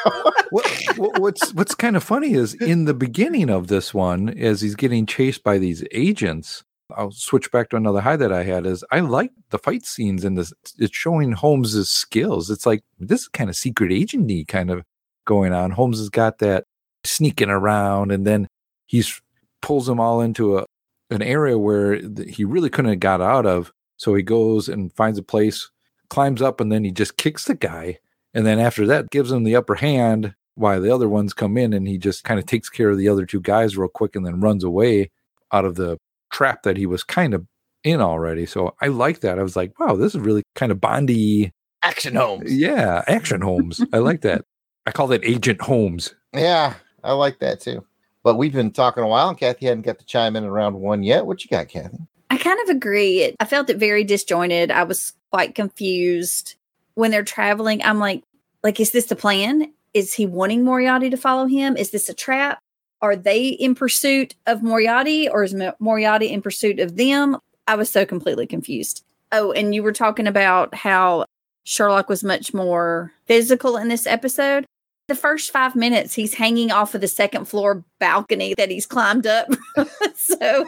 what, 0.50 0.66
what- 0.96 1.18
what's 1.20 1.52
what's 1.52 1.74
kind 1.74 1.96
of 1.96 2.02
funny 2.02 2.32
is 2.32 2.54
in 2.54 2.86
the 2.86 2.94
beginning 2.94 3.50
of 3.50 3.66
this 3.66 3.92
one, 3.92 4.30
as 4.30 4.62
he's 4.62 4.74
getting 4.74 5.04
chased 5.04 5.42
by 5.42 5.58
these 5.58 5.84
agents. 5.92 6.62
I'll 6.96 7.10
switch 7.10 7.50
back 7.50 7.70
to 7.70 7.76
another 7.76 8.00
high 8.00 8.16
that 8.16 8.32
I 8.32 8.44
had. 8.44 8.66
Is 8.66 8.84
I 8.90 9.00
like 9.00 9.32
the 9.50 9.58
fight 9.58 9.84
scenes 9.84 10.24
in 10.24 10.34
this. 10.34 10.52
It's 10.78 10.96
showing 10.96 11.32
Holmes's 11.32 11.90
skills. 11.90 12.50
It's 12.50 12.66
like 12.66 12.82
this 12.98 13.22
is 13.22 13.28
kind 13.28 13.50
of 13.50 13.56
secret 13.56 13.90
agenty 13.90 14.46
kind 14.46 14.70
of 14.70 14.84
going 15.24 15.52
on. 15.52 15.70
Holmes 15.70 15.98
has 15.98 16.08
got 16.08 16.38
that 16.38 16.64
sneaking 17.04 17.50
around, 17.50 18.10
and 18.10 18.26
then 18.26 18.48
he's 18.86 19.20
pulls 19.62 19.86
them 19.86 20.00
all 20.00 20.20
into 20.20 20.58
a 20.58 20.66
an 21.10 21.22
area 21.22 21.58
where 21.58 22.00
he 22.26 22.44
really 22.44 22.70
couldn't 22.70 22.90
have 22.90 23.00
got 23.00 23.20
out 23.20 23.46
of. 23.46 23.72
So 23.96 24.14
he 24.14 24.22
goes 24.22 24.68
and 24.68 24.92
finds 24.92 25.18
a 25.18 25.22
place, 25.22 25.70
climbs 26.10 26.42
up, 26.42 26.60
and 26.60 26.72
then 26.72 26.84
he 26.84 26.90
just 26.90 27.16
kicks 27.16 27.44
the 27.44 27.54
guy. 27.54 27.98
And 28.32 28.44
then 28.44 28.58
after 28.58 28.86
that, 28.86 29.10
gives 29.10 29.30
him 29.30 29.44
the 29.44 29.56
upper 29.56 29.76
hand 29.76 30.34
while 30.56 30.80
the 30.80 30.92
other 30.92 31.08
ones 31.08 31.32
come 31.32 31.56
in 31.56 31.72
and 31.72 31.86
he 31.86 31.98
just 31.98 32.24
kind 32.24 32.38
of 32.38 32.46
takes 32.46 32.68
care 32.68 32.90
of 32.90 32.98
the 32.98 33.08
other 33.08 33.26
two 33.26 33.40
guys 33.40 33.76
real 33.76 33.88
quick 33.88 34.16
and 34.16 34.24
then 34.24 34.40
runs 34.40 34.64
away 34.64 35.10
out 35.52 35.64
of 35.64 35.74
the 35.76 35.98
trap 36.34 36.64
that 36.64 36.76
he 36.76 36.84
was 36.84 37.04
kind 37.04 37.32
of 37.32 37.46
in 37.84 38.00
already. 38.00 38.44
So 38.44 38.74
I 38.80 38.88
like 38.88 39.20
that. 39.20 39.38
I 39.38 39.42
was 39.42 39.56
like, 39.56 39.78
wow, 39.78 39.94
this 39.94 40.14
is 40.14 40.20
really 40.20 40.42
kind 40.54 40.72
of 40.72 40.80
Bondy 40.80 41.52
Action 41.82 42.16
Holmes. 42.16 42.52
Yeah, 42.52 43.04
Action 43.06 43.40
Holmes. 43.40 43.80
I 43.92 43.98
like 43.98 44.22
that. 44.22 44.44
I 44.86 44.90
call 44.90 45.06
that 45.08 45.24
Agent 45.24 45.62
Holmes. 45.62 46.14
Yeah, 46.34 46.74
I 47.02 47.12
like 47.12 47.38
that 47.38 47.60
too. 47.60 47.84
But 48.22 48.36
we've 48.36 48.52
been 48.52 48.70
talking 48.70 49.04
a 49.04 49.06
while, 49.06 49.28
and 49.28 49.38
Kathy 49.38 49.66
hadn't 49.66 49.82
got 49.82 49.98
to 49.98 50.06
chime 50.06 50.34
in 50.34 50.44
around 50.44 50.74
one 50.74 51.02
yet. 51.02 51.26
What 51.26 51.44
you 51.44 51.50
got, 51.50 51.68
Kathy? 51.68 51.98
I 52.30 52.38
kind 52.38 52.58
of 52.62 52.74
agree. 52.74 53.34
I 53.38 53.44
felt 53.44 53.70
it 53.70 53.76
very 53.76 54.02
disjointed. 54.02 54.70
I 54.70 54.84
was 54.84 55.12
quite 55.30 55.54
confused 55.54 56.56
when 56.94 57.10
they're 57.10 57.22
traveling. 57.22 57.82
I'm 57.82 57.98
like, 57.98 58.24
like, 58.62 58.80
is 58.80 58.92
this 58.92 59.06
the 59.06 59.16
plan? 59.16 59.72
Is 59.92 60.14
he 60.14 60.26
wanting 60.26 60.64
Moriarty 60.64 61.10
to 61.10 61.16
follow 61.18 61.46
him? 61.46 61.76
Is 61.76 61.90
this 61.90 62.08
a 62.08 62.14
trap? 62.14 62.58
Are 63.04 63.16
they 63.16 63.48
in 63.48 63.74
pursuit 63.74 64.34
of 64.46 64.62
Moriarty, 64.62 65.28
or 65.28 65.44
is 65.44 65.54
Moriarty 65.78 66.30
in 66.30 66.40
pursuit 66.40 66.80
of 66.80 66.96
them? 66.96 67.36
I 67.68 67.74
was 67.74 67.90
so 67.90 68.06
completely 68.06 68.46
confused. 68.46 69.04
Oh, 69.30 69.52
and 69.52 69.74
you 69.74 69.82
were 69.82 69.92
talking 69.92 70.26
about 70.26 70.74
how 70.74 71.26
Sherlock 71.64 72.08
was 72.08 72.24
much 72.24 72.54
more 72.54 73.12
physical 73.26 73.76
in 73.76 73.88
this 73.88 74.06
episode. 74.06 74.64
The 75.08 75.14
first 75.14 75.50
five 75.50 75.76
minutes, 75.76 76.14
he's 76.14 76.32
hanging 76.32 76.72
off 76.72 76.94
of 76.94 77.02
the 77.02 77.06
second 77.08 77.44
floor 77.44 77.84
balcony 77.98 78.54
that 78.56 78.70
he's 78.70 78.86
climbed 78.86 79.26
up. 79.26 79.48
so, 80.14 80.64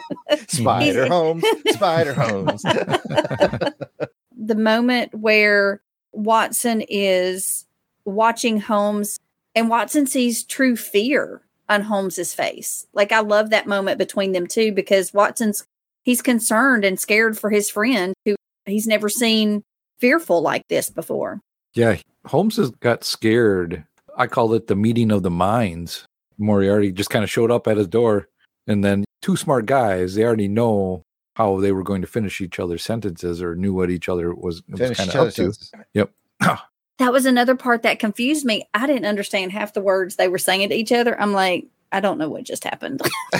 Spider 0.47 1.07
Holmes, 1.07 1.43
Spider 1.69 2.13
Homes. 2.13 2.61
the 4.37 4.55
moment 4.55 5.11
where 5.15 5.81
Watson 6.11 6.83
is 6.87 7.65
watching 8.05 8.59
Holmes 8.59 9.19
and 9.55 9.69
Watson 9.69 10.05
sees 10.05 10.43
true 10.43 10.75
fear 10.75 11.41
on 11.69 11.81
Holmes's 11.81 12.33
face. 12.33 12.85
Like 12.93 13.11
I 13.11 13.19
love 13.19 13.49
that 13.49 13.67
moment 13.67 13.97
between 13.97 14.31
them 14.31 14.47
two 14.47 14.71
because 14.71 15.13
Watson's 15.13 15.65
he's 16.03 16.21
concerned 16.21 16.85
and 16.85 16.99
scared 16.99 17.37
for 17.37 17.49
his 17.49 17.69
friend 17.69 18.13
who 18.25 18.35
he's 18.65 18.87
never 18.87 19.09
seen 19.09 19.63
fearful 19.99 20.41
like 20.41 20.63
this 20.69 20.89
before. 20.89 21.41
Yeah, 21.73 21.97
Holmes 22.25 22.57
has 22.57 22.71
got 22.71 23.03
scared 23.03 23.85
I 24.17 24.25
call 24.25 24.53
it 24.53 24.67
the 24.67 24.75
meeting 24.75 25.11
of 25.11 25.21
the 25.21 25.29
minds. 25.29 26.05
Moriarty 26.39 26.91
just 26.91 27.11
kind 27.11 27.23
of 27.23 27.29
showed 27.29 27.51
up 27.51 27.67
at 27.67 27.77
his 27.77 27.87
door, 27.87 28.27
and 28.65 28.83
then 28.83 29.05
two 29.21 29.37
smart 29.37 29.67
guys, 29.67 30.15
they 30.15 30.23
already 30.23 30.47
know 30.47 31.03
how 31.35 31.59
they 31.59 31.71
were 31.71 31.83
going 31.83 32.01
to 32.01 32.07
finish 32.07 32.41
each 32.41 32.59
other's 32.59 32.83
sentences 32.83 33.41
or 33.41 33.55
knew 33.55 33.73
what 33.73 33.91
each 33.91 34.09
other 34.09 34.33
was, 34.33 34.63
was 34.67 34.97
kind 34.97 35.09
of 35.09 35.27
up 35.27 35.33
to. 35.35 35.53
Yep. 35.93 36.11
that 36.97 37.11
was 37.11 37.25
another 37.25 37.55
part 37.55 37.83
that 37.83 37.99
confused 37.99 38.45
me. 38.45 38.67
I 38.73 38.87
didn't 38.87 39.05
understand 39.05 39.51
half 39.51 39.73
the 39.73 39.81
words 39.81 40.15
they 40.15 40.27
were 40.27 40.37
saying 40.37 40.69
to 40.69 40.75
each 40.75 40.91
other. 40.91 41.19
I'm 41.19 41.33
like, 41.33 41.67
I 41.91 41.99
don't 41.99 42.17
know 42.17 42.29
what 42.29 42.43
just 42.43 42.63
happened. 42.63 43.01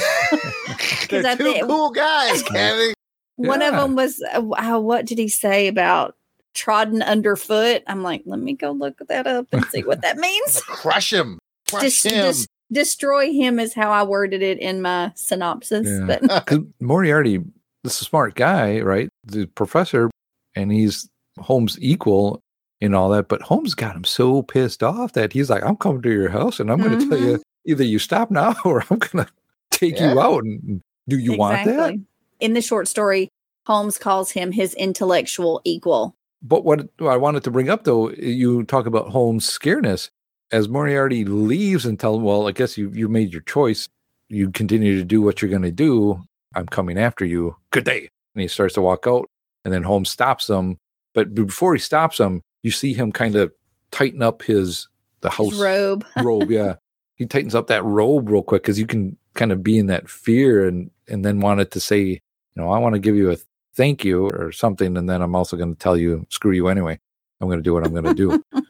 They're 1.10 1.26
I 1.26 1.36
two 1.36 1.44
think, 1.44 1.68
cool 1.68 1.92
guys, 1.92 2.44
Kevin. 2.44 2.94
One 3.38 3.62
yeah. 3.62 3.70
of 3.70 3.76
them 3.76 3.96
was, 3.96 4.22
uh, 4.34 4.80
what 4.80 5.06
did 5.06 5.18
he 5.18 5.28
say 5.28 5.68
about 5.68 6.16
trodden 6.58 7.02
underfoot. 7.04 7.84
I'm 7.88 8.04
like, 8.04 8.24
let 8.26 8.40
me 8.40 8.54
go 8.54 8.72
look 8.72 9.00
that 9.08 9.28
up 9.28 9.48
and 9.52 9.64
see 9.66 9.84
what 9.84 10.02
that 10.02 10.18
means. 10.18 10.60
Crush 10.62 11.14
him. 11.14 11.40
Crush 11.70 12.04
him. 12.04 12.34
destroy 12.72 13.32
him 13.32 13.60
is 13.60 13.74
how 13.74 13.92
I 13.92 14.04
worded 14.04 14.42
it 14.42 14.58
in 14.60 14.82
my 14.82 15.12
synopsis. 15.16 15.88
Yeah. 15.88 16.18
But 16.30 16.64
Moriarty, 16.82 17.38
this 17.84 17.96
is 17.96 18.02
a 18.02 18.06
smart 18.06 18.36
guy, 18.36 18.82
right? 18.82 19.08
The 19.26 19.46
professor, 19.46 20.10
and 20.56 20.72
he's 20.72 21.08
Holmes' 21.40 21.78
equal 21.80 22.42
in 22.82 22.94
all 22.94 23.10
that. 23.10 23.28
But 23.28 23.42
Holmes 23.42 23.76
got 23.76 23.96
him 23.96 24.04
so 24.04 24.42
pissed 24.44 24.84
off 24.84 25.14
that 25.14 25.34
he's 25.34 25.50
like, 25.50 25.64
I'm 25.64 25.78
coming 25.78 26.02
to 26.02 26.12
your 26.12 26.30
house 26.30 26.60
and 26.60 26.72
I'm 26.72 26.80
going 26.80 26.92
to 26.92 26.98
mm-hmm. 26.98 27.10
tell 27.10 27.20
you 27.20 27.34
mm-hmm. 27.34 27.72
either 27.72 27.84
you 27.84 28.00
stop 28.00 28.32
now 28.32 28.56
or 28.66 28.84
I'm 28.90 29.00
going 29.00 29.26
to 29.26 29.28
take 29.72 30.00
yeah. 30.00 30.14
you 30.14 30.20
out. 30.20 30.44
And 30.44 30.82
do 31.08 31.18
you 31.18 31.34
exactly. 31.34 31.38
want 31.38 31.66
that? 31.66 32.06
In 32.40 32.54
the 32.54 32.62
short 32.62 32.88
story, 32.88 33.30
Holmes 33.66 33.98
calls 33.98 34.32
him 34.32 34.52
his 34.52 34.74
intellectual 34.76 35.62
equal. 35.64 36.16
But 36.42 36.64
what 36.64 36.88
I 37.02 37.18
wanted 37.18 37.44
to 37.46 37.52
bring 37.52 37.70
up, 37.70 37.84
though, 37.84 38.12
you 38.12 38.64
talk 38.64 38.86
about 38.86 39.10
Holmes' 39.10 39.46
scareness. 39.46 40.10
As 40.52 40.70
Moriarty 40.70 41.26
leaves 41.26 41.86
and 41.86 42.00
tells, 42.00 42.20
him, 42.20 42.24
well, 42.24 42.48
I 42.48 42.54
guess 42.54 42.78
you 42.78 42.90
you 42.92 43.10
made 43.10 43.34
your 43.34 43.42
choice. 43.42 43.90
You 44.30 44.50
continue 44.52 44.98
to 44.98 45.04
do 45.04 45.22
what 45.22 45.42
you're 45.42 45.52
going 45.52 45.64
to 45.64 45.72
do. 45.72 46.22
I'm 46.56 46.68
coming 46.68 46.98
after 46.98 47.26
you. 47.26 47.58
Good 47.72 47.84
day. 47.84 48.10
And 48.34 48.42
he 48.42 48.48
starts 48.48 48.76
to 48.76 48.82
walk 48.82 49.06
out, 49.08 49.28
and 49.66 49.74
then 49.74 49.84
Holmes 49.84 50.10
stops 50.10 50.50
him. 50.50 50.78
But 51.14 51.36
before 51.36 51.74
he 51.74 51.80
stops 51.80 52.20
him, 52.20 52.44
you 52.68 52.72
see 52.72 52.94
him 52.94 53.14
kind 53.14 53.38
of 53.38 53.54
tighten 53.92 54.22
up 54.22 54.44
his 54.44 54.90
the 55.22 55.30
house 55.30 55.52
his 55.52 55.62
robe. 55.62 56.06
robe, 56.22 56.52
yeah. 56.52 56.76
He 57.16 57.26
tightens 57.26 57.56
up 57.56 57.68
that 57.68 57.84
robe 57.86 58.30
real 58.30 58.44
quick 58.44 58.62
because 58.62 58.78
you 58.78 58.86
can 58.86 59.18
kind 59.36 59.54
of 59.54 59.64
be 59.64 59.78
in 59.78 59.88
that 59.88 60.10
fear 60.10 60.68
and 60.68 60.92
and 61.08 61.24
then 61.24 61.40
wanted 61.40 61.72
to 61.72 61.80
say, 61.80 62.02
you 62.02 62.20
know, 62.58 62.70
I 62.70 62.78
want 62.80 62.96
to 62.96 63.00
give 63.00 63.16
you 63.16 63.32
a 63.32 63.38
thank 63.74 64.04
you 64.04 64.28
or 64.32 64.52
something. 64.52 64.98
And 64.98 65.10
then 65.10 65.22
I'm 65.22 65.34
also 65.34 65.56
going 65.56 65.74
to 65.74 65.80
tell 65.80 65.96
you, 65.96 66.28
screw 66.30 66.52
you 66.52 66.68
anyway. 66.68 67.00
I'm 67.40 67.48
going 67.48 67.60
to 67.60 67.64
do 67.64 67.74
what 67.74 67.86
I'm 67.86 67.94
going 67.94 68.04
to 68.04 68.14
do. 68.14 68.44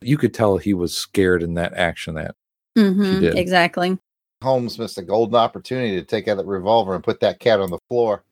you 0.00 0.18
could 0.18 0.34
tell 0.34 0.56
he 0.56 0.74
was 0.74 0.96
scared 0.96 1.44
in 1.44 1.54
that 1.54 1.74
action 1.74 2.16
that 2.16 2.34
mm-hmm, 2.76 3.20
did. 3.20 3.38
Exactly. 3.38 3.96
Holmes 4.42 4.80
missed 4.80 4.98
a 4.98 5.02
golden 5.02 5.36
opportunity 5.36 5.94
to 5.94 6.04
take 6.04 6.26
out 6.26 6.38
that 6.38 6.46
revolver 6.46 6.96
and 6.96 7.04
put 7.04 7.20
that 7.20 7.38
cat 7.38 7.60
on 7.60 7.70
the 7.70 7.78
floor. 7.88 8.24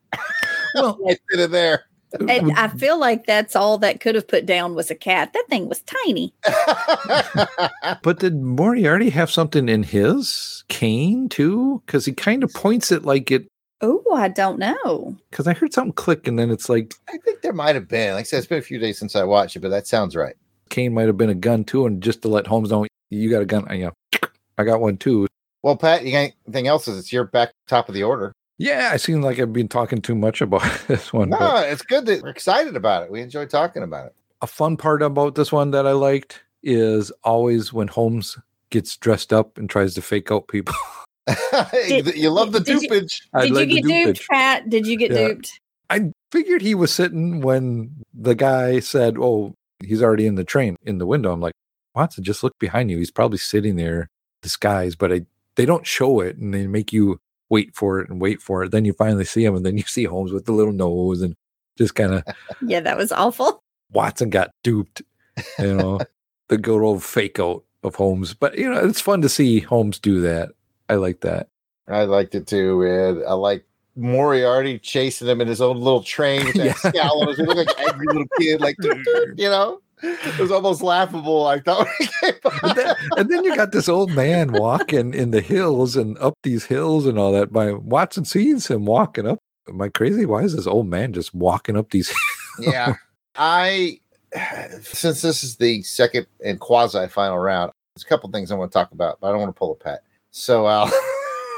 Well, 0.75 0.99
right 1.07 1.19
it 1.31 1.51
there. 1.53 1.85
And 2.29 2.53
I 2.53 2.69
feel 2.69 2.99
like 2.99 3.27
that's 3.27 3.57
all 3.57 3.79
that 3.79 4.01
could 4.01 4.15
have 4.15 4.29
put 4.29 4.47
down 4.47 4.75
was 4.75 4.91
a 4.91 4.95
cat. 4.95 5.33
That 5.33 5.47
thing 5.49 5.69
was 5.69 5.83
tiny. 5.83 6.35
but 8.03 8.19
did 8.19 8.43
Moriarty 8.43 9.11
have 9.11 9.31
something 9.31 9.69
in 9.69 9.83
his 9.83 10.65
cane 10.69 11.29
too? 11.29 11.83
Because 11.87 12.05
he 12.05 12.13
kind 12.13 12.45
of 12.45 12.53
points 12.53 12.93
it 12.93 13.05
like 13.05 13.31
it 13.31 13.47
Oh, 13.85 14.15
I 14.15 14.29
don't 14.29 14.61
know. 14.61 15.17
Because 15.31 15.49
I 15.49 15.55
heard 15.55 15.73
something 15.73 15.93
click, 15.93 16.29
and 16.29 16.39
then 16.39 16.51
it's 16.51 16.69
like 16.69 16.95
I 17.09 17.19
think 17.19 17.43
there 17.43 17.53
might 17.53 17.75
have 17.75 17.89
been. 17.89 18.15
Like 18.15 18.21
I 18.21 18.23
said, 18.23 18.39
it's 18.39 18.47
been 18.47 18.59
a 18.59 18.63
few 18.63 18.79
days 18.79 18.97
since 18.97 19.17
I 19.17 19.25
watched 19.25 19.57
it, 19.57 19.61
but 19.61 19.71
that 19.71 19.89
sounds 19.89 20.15
right. 20.15 20.37
Cane 20.71 20.95
might 20.95 21.09
have 21.09 21.17
been 21.17 21.31
a 21.31 21.35
gun 21.35 21.65
too, 21.65 21.85
and 21.85 22.01
just 22.01 22.23
to 22.23 22.29
let 22.29 22.47
Holmes 22.47 22.71
know 22.71 22.87
you 23.11 23.29
got 23.29 23.43
a 23.43 23.47
gun. 23.47 23.69
Uh, 23.69 23.75
yeah, 23.75 23.91
I 24.57 24.63
got 24.63 24.81
one 24.81 24.99
too. 24.99 25.27
Well, 25.65 25.77
Pat, 25.77 26.05
you 26.05 26.13
got 26.13 26.31
anything 26.47 26.69
else? 26.69 26.87
Is 26.87 26.97
it's 26.97 27.13
your 27.13 27.25
back 27.25 27.53
top 27.67 27.89
of 27.89 27.95
the 27.95 28.05
order? 28.05 28.33
Yeah, 28.63 28.91
I 28.93 28.97
seem 28.97 29.23
like 29.23 29.41
I've 29.41 29.53
been 29.53 29.67
talking 29.67 30.01
too 30.01 30.15
much 30.15 30.41
about 30.41 30.63
this 30.87 31.13
one. 31.13 31.31
No, 31.31 31.39
but 31.39 31.69
it's 31.69 31.83
good 31.83 32.07
that 32.07 32.23
we're 32.23 32.29
excited 32.29 32.77
about 32.77 33.03
it. 33.03 33.11
We 33.11 33.21
enjoy 33.21 33.47
talking 33.47 33.83
about 33.83 34.07
it. 34.07 34.15
A 34.41 34.47
fun 34.47 34.77
part 34.77 35.03
about 35.03 35.35
this 35.35 35.51
one 35.51 35.73
that 35.73 35.85
I 35.85 35.91
liked 35.91 36.45
is 36.63 37.11
always 37.25 37.73
when 37.73 37.89
Holmes 37.89 38.39
gets 38.71 38.97
dressed 38.97 39.33
up 39.33 39.59
and 39.59 39.69
tries 39.69 39.95
to 39.95 40.03
fake 40.03 40.31
out 40.31 40.47
people. 40.47 40.77
did, 41.73 42.15
you 42.15 42.31
love 42.31 42.53
the 42.53 42.61
dupage. 42.61 43.23
You, 43.43 43.55
did 43.55 43.71
you 43.71 43.83
get 43.83 44.05
duped, 44.05 44.29
Pat? 44.29 44.71
Did 44.71 44.87
you 44.87 44.97
get 44.97 45.11
yeah. 45.11 45.29
duped? 45.29 45.61
I 45.91 46.13
figured 46.31 46.63
he 46.63 46.77
was 46.77 46.93
sitting 46.93 47.41
when 47.41 47.91
the 48.15 48.37
guy 48.37 48.79
said, 48.79 49.17
"Oh, 49.19 49.55
he's 49.85 50.03
already 50.03 50.27
in 50.27 50.37
the 50.37 50.45
train 50.45 50.77
in 50.85 50.99
the 50.99 51.07
window." 51.07 51.33
I'm 51.33 51.41
like, 51.41 51.55
Watson, 51.97 52.23
just 52.23 52.45
look 52.45 52.57
behind 52.61 52.93
you. 52.93 52.99
He's 52.99 53.11
probably 53.11 53.39
sitting 53.39 53.75
there 53.75 54.09
disguised, 54.41 54.99
but 54.99 55.13
I, 55.13 55.23
they 55.57 55.67
don't 55.67 55.87
show 55.87 56.21
it, 56.21 56.37
and 56.37 56.55
they 56.55 56.67
make 56.67 56.93
you 56.93 57.21
wait 57.53 57.77
for 57.77 58.01
it 58.01 58.09
and 58.09 58.19
wait 58.19 58.41
for 58.41 58.65
it. 58.65 58.71
Then 58.71 58.87
you 58.87 58.95
finally 58.95 59.27
see 59.27 59.45
him, 59.45 59.55
and 59.55 59.65
then 59.65 59.77
you 59.77 59.85
see 59.85 60.05
Holmes 60.05 60.33
with 60.33 60.47
the 60.47 60.53
little 60.53 60.73
nose 60.73 61.21
and 61.21 61.37
just 61.77 61.95
kind 61.95 62.15
of. 62.15 62.25
yeah, 62.67 62.81
that 62.81 62.97
was 62.97 63.13
awful. 63.13 63.63
Watson 63.93 64.31
got 64.31 64.51
duped. 64.65 65.03
You 65.59 65.77
know, 65.77 66.01
the 66.49 66.57
good 66.57 66.83
old 66.83 67.05
fake 67.05 67.39
out 67.39 67.63
of 67.85 67.95
Holmes, 67.95 68.33
but 68.33 68.57
you 68.59 68.73
know, 68.73 68.81
it's 68.81 69.01
fun 69.01 69.21
to 69.21 69.29
see 69.29 69.61
Holmes 69.61 69.99
do 69.99 70.23
that. 70.23 70.51
I 70.89 70.95
like 70.95 71.21
that. 71.21 71.49
I 71.89 72.05
liked 72.05 72.35
it 72.35 72.47
too, 72.47 72.81
man. 72.81 73.23
I 73.29 73.35
like 73.35 73.67
Moriarty 73.97 74.79
chasing 74.79 75.29
him 75.29 75.43
in 75.43 75.49
his 75.49 75.61
own 75.61 75.77
little 75.77 76.03
train 76.03 76.47
with 76.47 76.55
that 76.55 76.65
yeah. 76.85 76.91
scowl. 76.91 77.35
He 77.35 77.43
looked 77.43 77.57
like 77.59 77.79
an 77.79 77.89
angry 77.89 78.07
little 78.07 78.27
kid, 78.39 78.61
like 78.63 78.77
you 79.37 79.49
know. 79.49 79.82
It 80.03 80.39
was 80.39 80.51
almost 80.51 80.83
laughable. 80.83 81.47
I 81.47 81.61
thought. 81.61 81.87
and, 82.23 82.77
then, 82.77 82.97
and 83.17 83.31
then 83.31 83.45
you 83.45 83.55
got 83.55 83.73
this 83.73 83.89
old 83.89 84.11
man 84.13 84.53
walking 84.53 85.15
in 85.15 85.31
the 85.31 85.41
hills 85.41 85.97
and 85.97 86.19
up 86.19 86.35
these 86.43 86.65
hills 86.65 87.07
and 87.07 87.19
all 87.19 87.33
that. 87.33 87.53
My 87.53 87.73
Watson 87.73 88.25
sees 88.25 88.67
him 88.67 88.85
walking 88.85 89.27
up. 89.27 89.39
Am 89.69 89.81
I 89.81 89.89
crazy? 89.89 90.27
Why 90.27 90.43
is 90.43 90.57
this 90.57 90.67
old 90.67 90.89
man 90.89 91.13
just 91.13 91.35
walking 91.35 91.77
up 91.77 91.91
these? 91.91 92.13
yeah, 92.59 92.95
I. 93.37 93.99
Since 94.81 95.21
this 95.21 95.45
is 95.45 95.57
the 95.57 95.83
second 95.83 96.27
and 96.45 96.59
quasi 96.59 97.07
final 97.09 97.39
round, 97.39 97.71
there's 97.95 98.05
a 98.05 98.09
couple 98.09 98.31
things 98.31 98.51
I 98.51 98.55
want 98.55 98.73
to 98.73 98.79
talk 98.79 98.93
about, 98.93 99.21
but 99.21 99.29
I 99.29 99.31
don't 99.31 99.41
want 99.41 99.55
to 99.55 99.59
pull 99.59 99.73
a 99.73 99.77
pet. 99.77 100.03
So 100.31 100.65
I'll 100.67 100.87
uh, 100.87 100.91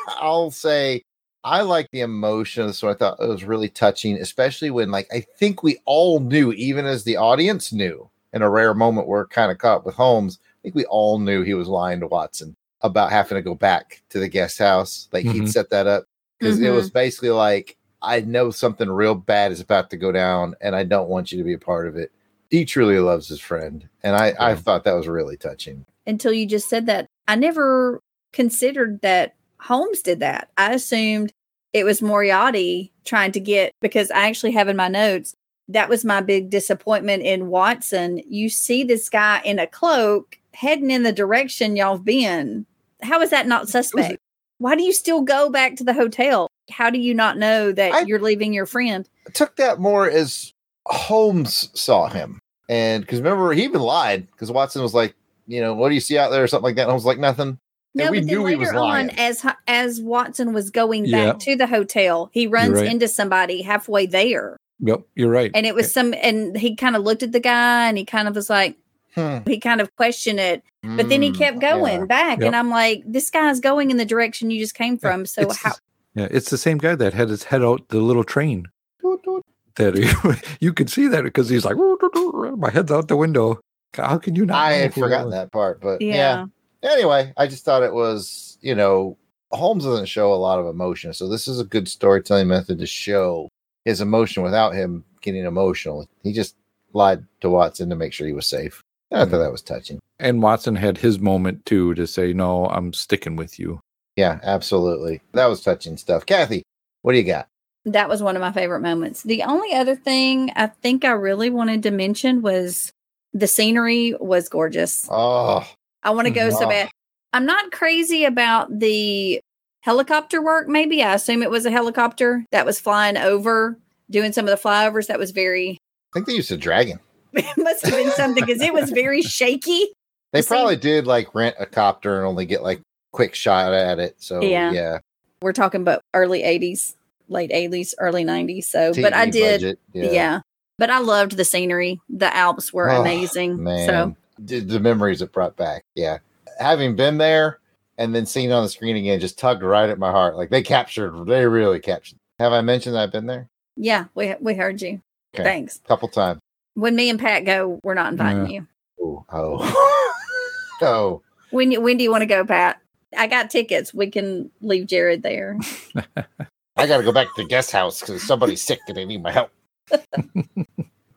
I'll 0.20 0.50
say 0.50 1.02
I 1.44 1.60
like 1.60 1.90
the 1.92 2.00
emotion, 2.00 2.62
of 2.62 2.68
this. 2.70 2.78
so 2.78 2.88
I 2.88 2.94
thought 2.94 3.20
it 3.20 3.28
was 3.28 3.44
really 3.44 3.68
touching, 3.68 4.16
especially 4.16 4.70
when 4.70 4.90
like 4.90 5.06
I 5.12 5.20
think 5.38 5.62
we 5.62 5.78
all 5.84 6.18
knew, 6.20 6.52
even 6.52 6.86
as 6.86 7.04
the 7.04 7.16
audience 7.16 7.72
knew, 7.72 8.10
in 8.34 8.42
a 8.42 8.50
rare 8.50 8.74
moment 8.74 9.06
we're 9.06 9.26
kind 9.28 9.50
of 9.50 9.58
caught 9.58 9.86
with 9.86 9.94
Holmes. 9.94 10.38
I 10.42 10.58
think 10.62 10.74
we 10.74 10.84
all 10.86 11.18
knew 11.18 11.42
he 11.42 11.54
was 11.54 11.68
lying 11.68 12.00
to 12.00 12.06
Watson 12.06 12.56
about 12.82 13.12
having 13.12 13.36
to 13.36 13.42
go 13.42 13.54
back 13.54 14.02
to 14.10 14.18
the 14.18 14.28
guest 14.28 14.58
house. 14.58 15.08
Like 15.12 15.24
mm-hmm. 15.24 15.42
he'd 15.42 15.50
set 15.50 15.70
that 15.70 15.86
up 15.86 16.04
because 16.38 16.56
mm-hmm. 16.56 16.66
it 16.66 16.70
was 16.70 16.90
basically 16.90 17.30
like, 17.30 17.78
I 18.02 18.20
know 18.20 18.50
something 18.50 18.90
real 18.90 19.14
bad 19.14 19.52
is 19.52 19.60
about 19.60 19.88
to 19.90 19.96
go 19.96 20.12
down, 20.12 20.54
and 20.60 20.76
I 20.76 20.84
don't 20.84 21.08
want 21.08 21.32
you 21.32 21.38
to 21.38 21.44
be 21.44 21.54
a 21.54 21.58
part 21.58 21.88
of 21.88 21.96
it. 21.96 22.12
He 22.50 22.66
truly 22.66 22.98
loves 22.98 23.28
his 23.28 23.40
friend, 23.40 23.88
and 24.02 24.14
I, 24.14 24.28
yeah. 24.28 24.36
I 24.38 24.54
thought 24.56 24.84
that 24.84 24.92
was 24.92 25.08
really 25.08 25.38
touching. 25.38 25.86
Until 26.06 26.32
you 26.32 26.46
just 26.46 26.68
said 26.68 26.84
that, 26.86 27.06
I 27.26 27.36
never 27.36 28.00
considered 28.34 29.00
that 29.00 29.36
Holmes 29.58 30.02
did 30.02 30.20
that. 30.20 30.50
I 30.58 30.74
assumed 30.74 31.32
it 31.72 31.84
was 31.84 32.02
Moriarty 32.02 32.92
trying 33.06 33.32
to 33.32 33.40
get 33.40 33.72
because 33.80 34.10
I 34.10 34.28
actually 34.28 34.52
have 34.52 34.68
in 34.68 34.76
my 34.76 34.88
notes 34.88 35.34
that 35.68 35.88
was 35.88 36.04
my 36.04 36.20
big 36.20 36.50
disappointment 36.50 37.22
in 37.22 37.48
Watson. 37.48 38.20
You 38.28 38.48
see 38.48 38.84
this 38.84 39.08
guy 39.08 39.40
in 39.44 39.58
a 39.58 39.66
cloak 39.66 40.38
heading 40.52 40.90
in 40.90 41.02
the 41.02 41.12
direction 41.12 41.76
y'all 41.76 41.96
have 41.96 42.04
been. 42.04 42.66
How 43.02 43.20
is 43.22 43.30
that 43.30 43.46
not 43.46 43.68
suspect? 43.68 44.18
Why 44.58 44.76
do 44.76 44.82
you 44.82 44.92
still 44.92 45.22
go 45.22 45.50
back 45.50 45.76
to 45.76 45.84
the 45.84 45.92
hotel? 45.92 46.48
How 46.70 46.90
do 46.90 46.98
you 46.98 47.12
not 47.14 47.38
know 47.38 47.72
that 47.72 47.92
I- 47.92 48.00
you're 48.02 48.20
leaving 48.20 48.52
your 48.52 48.66
friend? 48.66 49.08
Took 49.32 49.56
that 49.56 49.78
more 49.80 50.08
as 50.08 50.52
Holmes 50.86 51.70
saw 51.74 52.08
him. 52.08 52.40
And 52.68 53.02
because 53.02 53.20
remember, 53.20 53.52
he 53.52 53.64
even 53.64 53.80
lied 53.80 54.26
because 54.30 54.50
Watson 54.50 54.82
was 54.82 54.94
like, 54.94 55.14
you 55.46 55.60
know, 55.60 55.74
what 55.74 55.88
do 55.90 55.94
you 55.94 56.00
see 56.00 56.16
out 56.16 56.30
there 56.30 56.42
or 56.42 56.46
something 56.46 56.64
like 56.64 56.76
that? 56.76 56.82
And 56.82 56.90
I 56.90 56.94
was 56.94 57.04
like, 57.04 57.18
nothing. 57.18 57.58
No, 57.94 58.10
we 58.10 58.20
but 58.20 58.26
then 58.26 58.34
knew 58.38 58.46
he 58.46 58.56
later 58.56 58.72
was 58.72 58.72
lying. 58.72 59.10
on, 59.10 59.16
as 59.18 59.46
as 59.68 60.00
Watson 60.00 60.52
was 60.52 60.70
going 60.70 61.04
Yeah. 61.04 61.32
back 61.32 61.38
to 61.40 61.56
the 61.56 61.66
hotel, 61.66 62.28
he 62.32 62.46
runs 62.46 62.80
right. 62.80 62.86
into 62.86 63.06
somebody 63.06 63.62
halfway 63.62 64.06
there, 64.06 64.56
Yep, 64.80 65.00
you're 65.14 65.30
right. 65.30 65.50
and 65.54 65.66
it 65.66 65.74
was 65.74 65.92
some, 65.92 66.14
and 66.14 66.56
he 66.56 66.74
kind 66.76 66.96
of 66.96 67.02
looked 67.02 67.22
at 67.22 67.32
the 67.32 67.40
guy, 67.40 67.88
and 67.88 67.96
he 67.98 68.04
kind 68.04 68.28
of 68.28 68.34
was 68.34 68.50
like, 68.50 68.76
Hmm. 69.14 69.38
he 69.46 69.60
kind 69.60 69.80
of 69.80 69.94
questioned 69.94 70.40
it, 70.40 70.62
but 70.82 71.08
then 71.08 71.22
he 71.22 71.30
Mm, 71.30 71.38
kept 71.38 71.60
going 71.60 72.00
yeah. 72.00 72.06
back, 72.06 72.38
Yep. 72.40 72.46
and 72.48 72.56
I'm 72.56 72.68
like, 72.70 73.04
this 73.06 73.30
guy's 73.30 73.60
going 73.60 73.92
in 73.92 73.96
the 73.96 74.04
direction 74.04 74.50
you 74.50 74.58
just 74.58 74.74
came 74.74 74.98
from. 74.98 75.24
So 75.26 75.42
It's 75.42 75.62
how? 75.62 75.70
the- 75.70 76.22
yeah, 76.22 76.28
it's 76.32 76.50
the 76.50 76.58
same 76.58 76.78
guy 76.78 76.96
that 76.96 77.14
had 77.14 77.28
his 77.28 77.44
head 77.44 77.62
out 77.62 77.88
the 77.90 77.98
little 78.00 78.24
train. 78.24 78.66
Doot, 79.00 79.22
doot. 79.22 79.44
That 79.76 79.94
he, 79.96 80.10
you 80.66 80.72
could 80.72 80.90
see 80.90 81.06
that 81.08 81.22
because 81.22 81.48
he's 81.48 81.64
like, 81.64 81.76
my 82.56 82.70
head's 82.70 82.90
out 82.90 83.06
the 83.08 83.16
window. 83.16 83.60
How 83.94 84.18
can 84.18 84.34
you 84.34 84.44
not? 84.46 84.56
I 84.56 84.72
had 84.72 84.94
forgotten 84.94 85.30
that 85.30 85.52
part, 85.52 85.80
but 85.80 86.02
Yeah. 86.02 86.46
yeah. 86.82 86.90
Anyway, 86.92 87.32
I 87.36 87.46
just 87.46 87.64
thought 87.64 87.82
it 87.84 87.94
was, 87.94 88.58
you 88.60 88.74
know, 88.74 89.16
Holmes 89.52 89.84
doesn't 89.84 90.06
show 90.06 90.32
a 90.32 90.34
lot 90.34 90.58
of 90.58 90.66
emotion. 90.66 91.12
So 91.14 91.28
this 91.28 91.46
is 91.46 91.60
a 91.60 91.64
good 91.64 91.86
storytelling 91.88 92.48
method 92.48 92.78
to 92.80 92.86
show 92.86 93.48
his 93.84 94.00
emotion 94.00 94.42
without 94.42 94.74
him 94.74 95.04
getting 95.20 95.44
emotional. 95.44 96.06
He 96.22 96.32
just 96.32 96.56
lied 96.92 97.24
to 97.40 97.50
Watson 97.50 97.90
to 97.90 97.96
make 97.96 98.12
sure 98.12 98.26
he 98.26 98.32
was 98.32 98.46
safe. 98.46 98.82
And 99.10 99.20
I 99.20 99.24
thought 99.24 99.36
hmm. 99.36 99.42
that 99.42 99.52
was 99.52 99.62
touching. 99.62 100.00
And 100.18 100.42
Watson 100.42 100.76
had 100.76 100.98
his 100.98 101.18
moment 101.18 101.66
too 101.66 101.94
to 101.94 102.06
say, 102.06 102.32
"No, 102.32 102.66
I'm 102.66 102.92
sticking 102.92 103.36
with 103.36 103.58
you." 103.58 103.80
Yeah, 104.16 104.38
absolutely. 104.42 105.20
That 105.32 105.46
was 105.46 105.62
touching 105.62 105.96
stuff. 105.96 106.24
Kathy, 106.24 106.62
what 107.02 107.12
do 107.12 107.18
you 107.18 107.24
got? 107.24 107.48
That 107.84 108.08
was 108.08 108.22
one 108.22 108.36
of 108.36 108.40
my 108.40 108.52
favorite 108.52 108.80
moments. 108.80 109.22
The 109.24 109.42
only 109.42 109.74
other 109.74 109.96
thing 109.96 110.50
I 110.56 110.68
think 110.68 111.04
I 111.04 111.10
really 111.10 111.50
wanted 111.50 111.82
to 111.82 111.90
mention 111.90 112.40
was 112.40 112.92
the 113.32 113.46
scenery 113.46 114.14
was 114.18 114.48
gorgeous. 114.48 115.06
Oh, 115.10 115.68
I 116.02 116.10
want 116.10 116.26
to 116.26 116.32
go 116.32 116.48
so 116.50 116.64
Oh. 116.64 116.68
bad. 116.68 116.88
I'm 117.32 117.46
not 117.46 117.72
crazy 117.72 118.24
about 118.24 118.78
the 118.78 119.40
helicopter 119.84 120.42
work, 120.42 120.66
maybe. 120.66 121.02
I 121.02 121.12
assume 121.14 121.42
it 121.42 121.50
was 121.50 121.66
a 121.66 121.70
helicopter 121.70 122.46
that 122.52 122.64
was 122.64 122.80
flying 122.80 123.18
over, 123.18 123.78
doing 124.10 124.32
some 124.32 124.48
of 124.48 124.50
the 124.50 124.68
flyovers. 124.68 125.08
That 125.08 125.18
was 125.18 125.30
very, 125.30 125.72
I 125.72 126.10
think 126.14 126.26
they 126.26 126.32
used 126.32 126.50
a 126.50 126.56
dragon. 126.56 126.98
it 127.34 127.44
must 127.58 127.84
have 127.84 127.94
been 127.94 128.10
something 128.12 128.44
because 128.44 128.62
it 128.62 128.72
was 128.72 128.90
very 128.90 129.20
shaky. 129.38 129.86
They 130.32 130.40
See- 130.42 130.48
probably 130.48 130.76
did 130.76 131.06
like 131.06 131.34
rent 131.34 131.56
a 131.58 131.66
copter 131.66 132.16
and 132.16 132.26
only 132.26 132.46
get 132.46 132.62
like 132.62 132.80
quick 133.12 133.34
shot 133.34 133.74
at 133.74 133.98
it. 133.98 134.16
So 134.18 134.40
Yeah. 134.42 134.72
yeah, 134.72 134.98
We're 135.42 135.52
talking 135.52 135.82
about 135.82 136.00
early 136.14 136.42
80s, 136.42 136.94
late 137.28 137.50
80s, 137.50 137.92
early 138.00 138.24
90s. 138.24 138.64
So, 138.64 138.92
but 138.94 139.12
I 139.12 139.28
did, 139.28 139.60
budget, 139.60 139.78
yeah. 139.92 140.40
But 140.78 140.90
I 140.90 140.98
loved 140.98 141.36
the 141.36 141.44
scenery. 141.44 142.00
The 142.08 142.34
Alps 142.34 142.72
were 142.72 142.90
Oh, 142.90 143.02
amazing. 143.02 143.62
Man, 143.62 143.86
So, 143.86 144.16
the, 144.38 144.58
the 144.60 144.80
memories 144.80 145.22
it 145.22 145.30
brought 145.30 145.56
back. 145.56 145.84
Yeah, 145.94 146.18
having 146.58 146.96
been 146.96 147.18
there 147.18 147.60
and 147.98 148.14
then 148.14 148.26
seeing 148.26 148.50
it 148.50 148.52
on 148.52 148.62
the 148.62 148.68
screen 148.68 148.96
again 148.96 149.20
just 149.20 149.38
tugged 149.38 149.62
right 149.62 149.88
at 149.90 149.98
my 149.98 150.10
heart. 150.10 150.36
Like 150.36 150.50
they 150.50 150.62
captured, 150.62 151.26
they 151.26 151.46
really 151.46 151.80
captured. 151.80 152.18
Have 152.38 152.52
I 152.52 152.60
mentioned 152.60 152.94
that 152.96 153.02
I've 153.04 153.12
been 153.12 153.26
there 153.26 153.48
yeah, 153.76 154.06
we, 154.14 154.34
we 154.40 154.54
heard 154.54 154.80
you. 154.80 155.00
Okay. 155.34 155.44
Thanks. 155.44 155.80
a 155.84 155.88
couple 155.88 156.08
times? 156.08 156.40
When 156.74 156.96
me 156.96 157.10
and 157.10 157.18
Pat 157.18 157.44
go, 157.44 157.80
we're 157.82 157.94
not 157.94 158.12
inviting 158.12 158.48
you. 158.50 158.66
Ooh, 159.00 159.24
oh, 159.30 160.12
oh, 160.82 161.22
When, 161.50 161.70
you- 161.72 161.80
when 161.80 161.96
do 161.96 162.04
you 162.04 162.10
want 162.10 162.22
to 162.22 162.26
go, 162.26 162.44
Pat? 162.44 162.80
I 163.16 163.26
got 163.26 163.50
tickets. 163.50 163.94
We 163.94 164.10
can 164.10 164.50
leave 164.60 164.86
Jared 164.86 165.22
there. 165.22 165.58
I 166.76 166.86
got 166.88 166.98
to 166.98 167.04
go 167.04 167.12
back 167.12 167.28
to 167.28 167.42
the 167.42 167.48
guest 167.48 167.70
house 167.70 168.00
because 168.00 168.22
somebody's 168.24 168.62
sick 168.62 168.80
and 168.88 168.96
they 168.96 169.04
need 169.04 169.22
my 169.22 169.30
help. 169.30 169.50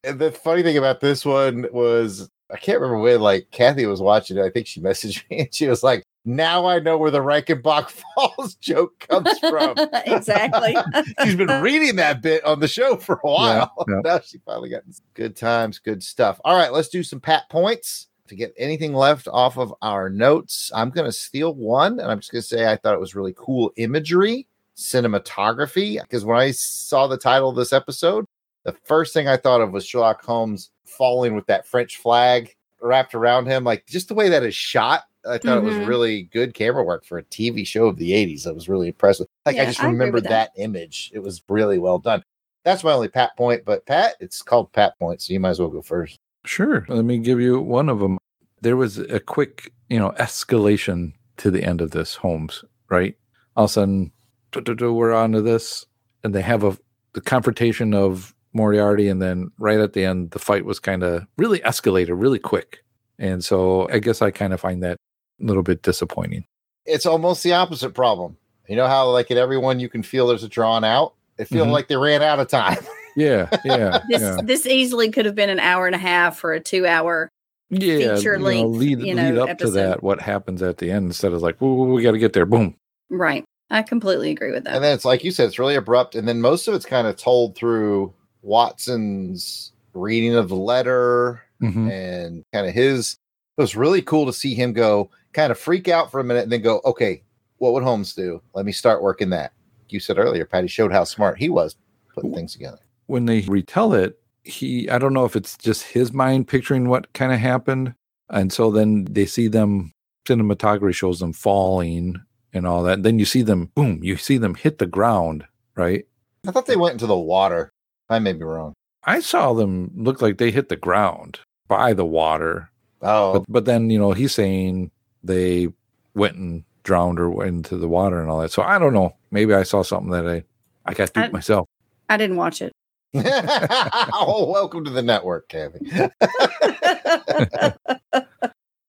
and 0.04 0.20
the 0.20 0.32
funny 0.32 0.62
thing 0.62 0.78
about 0.78 1.00
this 1.00 1.26
one 1.26 1.66
was 1.72 2.30
I 2.52 2.58
can't 2.58 2.80
remember 2.80 3.02
when 3.02 3.20
like 3.20 3.50
Kathy 3.50 3.88
was 3.88 4.00
watching 4.00 4.38
it. 4.38 4.44
I 4.44 4.52
think 4.52 4.68
she 4.68 4.80
messaged 4.80 5.28
me 5.32 5.40
and 5.40 5.54
she 5.54 5.68
was 5.68 5.82
like, 5.82 6.04
"Now 6.28 6.66
I 6.66 6.80
know 6.80 6.98
where 6.98 7.10
the 7.10 7.20
Reichenbach 7.20 7.90
Falls 8.16 8.56
joke 8.56 9.00
comes 9.00 9.40
from." 9.40 9.76
exactly. 10.06 10.76
She's 11.24 11.36
been 11.36 11.62
reading 11.62 11.96
that 11.96 12.22
bit 12.22 12.44
on 12.44 12.60
the 12.60 12.68
show 12.68 12.98
for 12.98 13.16
a 13.24 13.28
while. 13.28 13.86
yeah. 13.88 14.02
now 14.04 14.20
she 14.20 14.38
finally 14.46 14.70
got 14.70 14.84
some 14.92 15.06
good 15.14 15.36
times, 15.36 15.80
good 15.80 16.04
stuff. 16.04 16.40
All 16.44 16.56
right, 16.56 16.72
let's 16.72 16.90
do 16.90 17.02
some 17.02 17.20
pat 17.20 17.50
points 17.50 18.08
to 18.28 18.36
get 18.36 18.54
anything 18.58 18.94
left 18.94 19.28
off 19.28 19.58
of 19.58 19.74
our 19.82 20.10
notes. 20.10 20.70
I'm 20.76 20.90
going 20.90 21.06
to 21.06 21.12
steal 21.12 21.56
one, 21.56 22.00
and 22.00 22.12
I'm 22.12 22.20
just 22.20 22.32
going 22.32 22.42
to 22.42 22.48
say 22.48 22.70
I 22.70 22.76
thought 22.76 22.94
it 22.94 23.00
was 23.00 23.16
really 23.16 23.34
cool 23.38 23.72
imagery, 23.78 24.48
cinematography. 24.76 26.02
Because 26.02 26.26
when 26.26 26.38
I 26.38 26.52
saw 26.52 27.08
the 27.08 27.18
title 27.18 27.50
of 27.50 27.56
this 27.56 27.74
episode, 27.74 28.26
the 28.64 28.74
first 28.84 29.14
thing 29.14 29.28
I 29.28 29.38
thought 29.38 29.62
of 29.62 29.72
was 29.72 29.86
Sherlock 29.86 30.24
Holmes 30.26 30.72
falling 30.86 31.36
with 31.36 31.46
that 31.48 31.66
French 31.66 31.98
flag 31.98 32.54
wrapped 32.82 33.16
around 33.16 33.48
him. 33.48 33.64
Like 33.64 33.86
just 33.88 34.08
the 34.08 34.14
way 34.14 34.30
that 34.30 34.44
is 34.44 34.56
shot. 34.56 35.04
I 35.26 35.38
thought 35.38 35.58
it 35.58 35.64
was 35.64 35.76
Mhm. 35.76 35.88
really 35.88 36.24
good 36.24 36.54
camera 36.54 36.84
work 36.84 37.06
for 37.06 37.18
a 37.18 37.24
TV 37.24 37.66
show 37.66 37.88
of 37.88 37.98
the 37.98 38.14
80s. 38.14 38.46
I 38.48 38.52
was 38.52 38.70
really 38.70 38.88
impressive. 38.88 39.28
Like 39.46 39.56
Yeah, 39.56 39.64
I 39.64 39.66
just 39.66 39.84
I 39.84 39.88
remembered 39.88 40.16
with 40.16 40.24
that. 40.26 40.52
that 40.56 40.62
image. 40.62 41.12
It 41.14 41.20
was 41.20 41.42
really 41.50 41.78
well 41.80 42.00
done. 42.00 42.24
That's 42.64 42.84
my 42.84 42.94
only 42.94 43.08
pat 43.08 43.36
point. 43.38 43.64
But 43.66 43.86
Pat, 43.86 44.16
it's 44.20 44.42
called 44.42 44.72
pat 44.74 44.98
point, 45.00 45.22
so 45.22 45.34
you 45.34 45.40
might 45.40 45.50
as 45.52 45.60
well 45.60 45.70
go 45.70 45.82
first. 45.82 46.18
Sure. 46.46 46.86
Let 46.88 47.06
me 47.06 47.18
give 47.18 47.40
you 47.42 47.60
one 47.60 47.90
of 47.90 48.00
them. 48.00 48.18
There 48.62 48.78
was 48.78 48.98
a 49.00 49.20
quick, 49.20 49.72
you 49.90 50.00
know, 50.00 50.12
escalation 50.20 51.14
to 51.38 51.52
the 51.52 51.64
end 51.64 51.82
of 51.82 51.92
this 51.92 52.16
Holmes, 52.16 52.64
right? 52.90 53.16
All 53.56 53.66
of 53.66 53.70
a 53.70 53.74
sudden, 53.74 54.12
duh, 54.52 54.62
duh, 54.62 54.74
duh, 54.74 54.94
we're 54.94 55.14
on 55.14 55.32
to 55.34 55.42
this, 55.42 55.86
and 56.24 56.34
they 56.34 56.42
have 56.42 56.64
a 56.64 56.78
the 57.14 57.22
confrontation 57.22 57.94
of 57.94 58.34
Moriarty, 58.54 59.08
and 59.08 59.22
then 59.22 59.52
right 59.60 59.80
at 59.80 59.94
the 59.94 60.04
end, 60.06 60.32
the 60.32 60.40
fight 60.40 60.66
was 60.66 60.80
kind 60.80 61.04
of 61.04 61.26
really 61.38 61.60
escalated 61.60 62.20
really 62.22 62.40
quick, 62.40 62.84
and 63.20 63.44
so 63.44 63.88
I 63.90 64.00
guess 64.00 64.22
I 64.22 64.30
kind 64.32 64.54
of 64.54 64.60
find 64.60 64.84
that 64.84 64.94
a 64.94 64.98
little 65.40 65.64
bit 65.64 65.82
disappointing. 65.82 66.46
It's 66.86 67.06
almost 67.06 67.44
the 67.44 67.54
opposite 67.54 67.94
problem. 67.94 68.38
You 68.68 68.76
know 68.76 68.88
how 68.88 69.10
like 69.10 69.30
in 69.32 69.38
everyone 69.38 69.80
you 69.80 69.90
can 69.90 70.04
feel 70.04 70.28
there's 70.28 70.44
a 70.44 70.50
drawn 70.50 70.84
out. 70.84 71.14
It 71.38 71.46
feels 71.48 71.68
Mhm. 71.68 71.72
like 71.72 71.88
they 71.88 71.96
ran 71.98 72.22
out 72.24 72.40
of 72.40 72.48
time. 72.48 72.78
Yeah, 73.16 73.50
yeah, 73.66 74.00
This 74.10 74.22
yeah, 74.22 74.38
this 74.44 74.68
easily 74.68 75.10
could 75.10 75.26
have 75.26 75.34
been 75.34 75.50
an 75.50 75.60
hour 75.60 75.88
and 75.88 75.96
a 75.96 76.00
half 76.00 76.38
for 76.38 76.54
a 76.54 76.60
two 76.60 76.86
hour. 76.86 77.30
yeah. 77.72 78.16
feature 78.16 78.34
you 78.34 78.38
know, 78.40 78.46
length, 78.46 78.78
lead 78.78 79.00
you 79.02 79.16
know, 79.16 79.24
lead 79.30 79.38
up 79.40 79.50
episode. 79.50 79.66
to 79.66 79.72
that. 79.72 80.04
What 80.04 80.22
happens 80.22 80.62
at 80.62 80.78
the 80.78 80.92
end 80.92 81.08
instead 81.08 81.34
of 81.34 81.42
like, 81.42 81.58
"Whoa, 81.58 81.74
whoa, 81.74 81.86
we 81.86 82.04
got 82.04 82.12
to 82.12 82.20
get 82.20 82.34
there, 82.34 82.46
boom. 82.46 82.76
Right. 83.10 83.44
I 83.72 83.82
completely 83.82 84.30
agree 84.30 84.52
with 84.52 84.66
that. 84.66 84.76
and 84.76 84.84
then 84.84 84.94
it's 84.94 85.04
like 85.04 85.24
you 85.24 85.32
said, 85.32 85.48
it's 85.48 85.58
really 85.58 85.74
abrupt. 85.76 86.14
And 86.14 86.28
then 86.28 86.42
most 86.42 86.68
of 86.68 86.76
it's 86.76 86.86
kind 86.86 87.08
of 87.08 87.16
told 87.18 87.56
through 87.56 88.14
Watson's 88.44 89.72
reading 89.94 90.36
of 90.36 90.50
the 90.50 90.56
letter 90.56 91.42
Mhm. 91.62 91.92
and 91.92 92.44
kind 92.54 92.68
of 92.68 92.74
his. 92.74 93.18
It 93.58 93.62
was 93.62 93.76
really 93.76 94.02
cool 94.04 94.26
to 94.28 94.34
see 94.34 94.54
him 94.54 94.74
go 94.74 95.10
kind 95.34 95.52
of 95.52 95.60
freak 95.60 95.88
out 95.88 96.12
for 96.12 96.20
a 96.20 96.24
minute 96.24 96.44
and 96.44 96.52
then 96.52 96.62
go, 96.62 96.82
okay, 96.86 97.24
what 97.58 97.74
would 97.74 97.84
Holmes 97.84 98.14
do? 98.14 98.42
Let 98.54 98.66
me 98.66 98.72
start 98.72 99.02
working 99.04 99.30
that. 99.32 99.54
You 99.90 100.00
said 100.00 100.18
earlier, 100.18 100.46
Patty 100.46 100.68
showed 100.68 100.92
how 100.92 101.04
smart 101.04 101.38
he 101.38 101.50
was 101.50 101.76
putting 102.14 102.34
things 102.34 102.54
together. 102.54 102.80
when 103.06 103.26
they 103.26 103.42
retell 103.42 103.94
it, 103.94 104.20
he 104.44 104.90
I 104.90 104.98
don't 104.98 105.14
know 105.14 105.26
if 105.26 105.36
it's 105.36 105.58
just 105.58 105.84
his 105.84 106.12
mind 106.14 106.48
picturing 106.48 106.88
what 106.90 107.12
kind 107.14 107.32
of 107.34 107.40
happened. 107.40 107.94
And 108.30 108.52
so 108.52 108.72
then 108.72 109.06
they 109.06 109.26
see 109.26 109.48
them 109.48 109.92
cinematography 110.28 110.94
shows 110.94 111.20
them 111.20 111.34
falling 111.34 112.22
and 112.54 112.66
all 112.68 112.84
that. 112.84 113.04
Then 113.04 113.20
you 113.20 113.26
see 113.26 113.42
them 113.42 113.72
boom, 113.76 114.00
you 114.04 114.18
see 114.18 114.38
them 114.38 114.56
hit 114.56 114.78
the 114.80 114.86
ground, 114.88 115.46
right? 115.76 116.06
I 116.48 116.52
thought 116.52 116.66
they 116.66 116.76
went 116.76 116.94
into 116.94 117.08
the 117.08 117.18
water. 117.18 117.72
I 118.10 118.20
may 118.20 118.34
be 118.34 118.44
wrong. 118.44 118.74
I 119.04 119.20
saw 119.22 119.54
them 119.54 119.92
look 119.96 120.22
like 120.22 120.38
they 120.38 120.52
hit 120.52 120.68
the 120.70 120.76
ground 120.76 121.40
by 121.68 121.94
the 121.94 122.06
water. 122.06 122.70
Oh, 123.02 123.34
But 123.34 123.46
but 123.48 123.66
then, 123.66 123.90
you 123.90 124.00
know, 124.00 124.12
he's 124.12 124.34
saying 124.34 124.92
they 125.28 125.68
went 126.16 126.36
and 126.36 126.64
drowned 126.84 127.20
or 127.20 127.30
went 127.30 127.50
into 127.50 127.78
the 127.78 127.88
water 127.88 128.20
and 128.22 128.30
all 128.30 128.40
that. 128.40 128.52
So 128.52 128.62
I 128.62 128.80
don't 128.80 128.94
know. 128.94 129.16
Maybe 129.32 129.54
I 129.54 129.64
saw 129.64 129.84
something 129.84 130.12
that 130.12 130.28
I 130.28 130.44
I 130.86 130.94
got 130.94 131.12
I- 131.16 131.22
duped 131.22 131.34
myself. 131.34 131.68
I 132.10 132.18
didn't 132.18 132.38
watch 132.38 132.62
it. 132.62 132.72
oh, 133.16 134.50
welcome 134.52 134.84
to 134.86 134.92
the 134.92 135.02
network, 135.02 135.50
Kathy. 135.50 135.80
But 135.92 136.14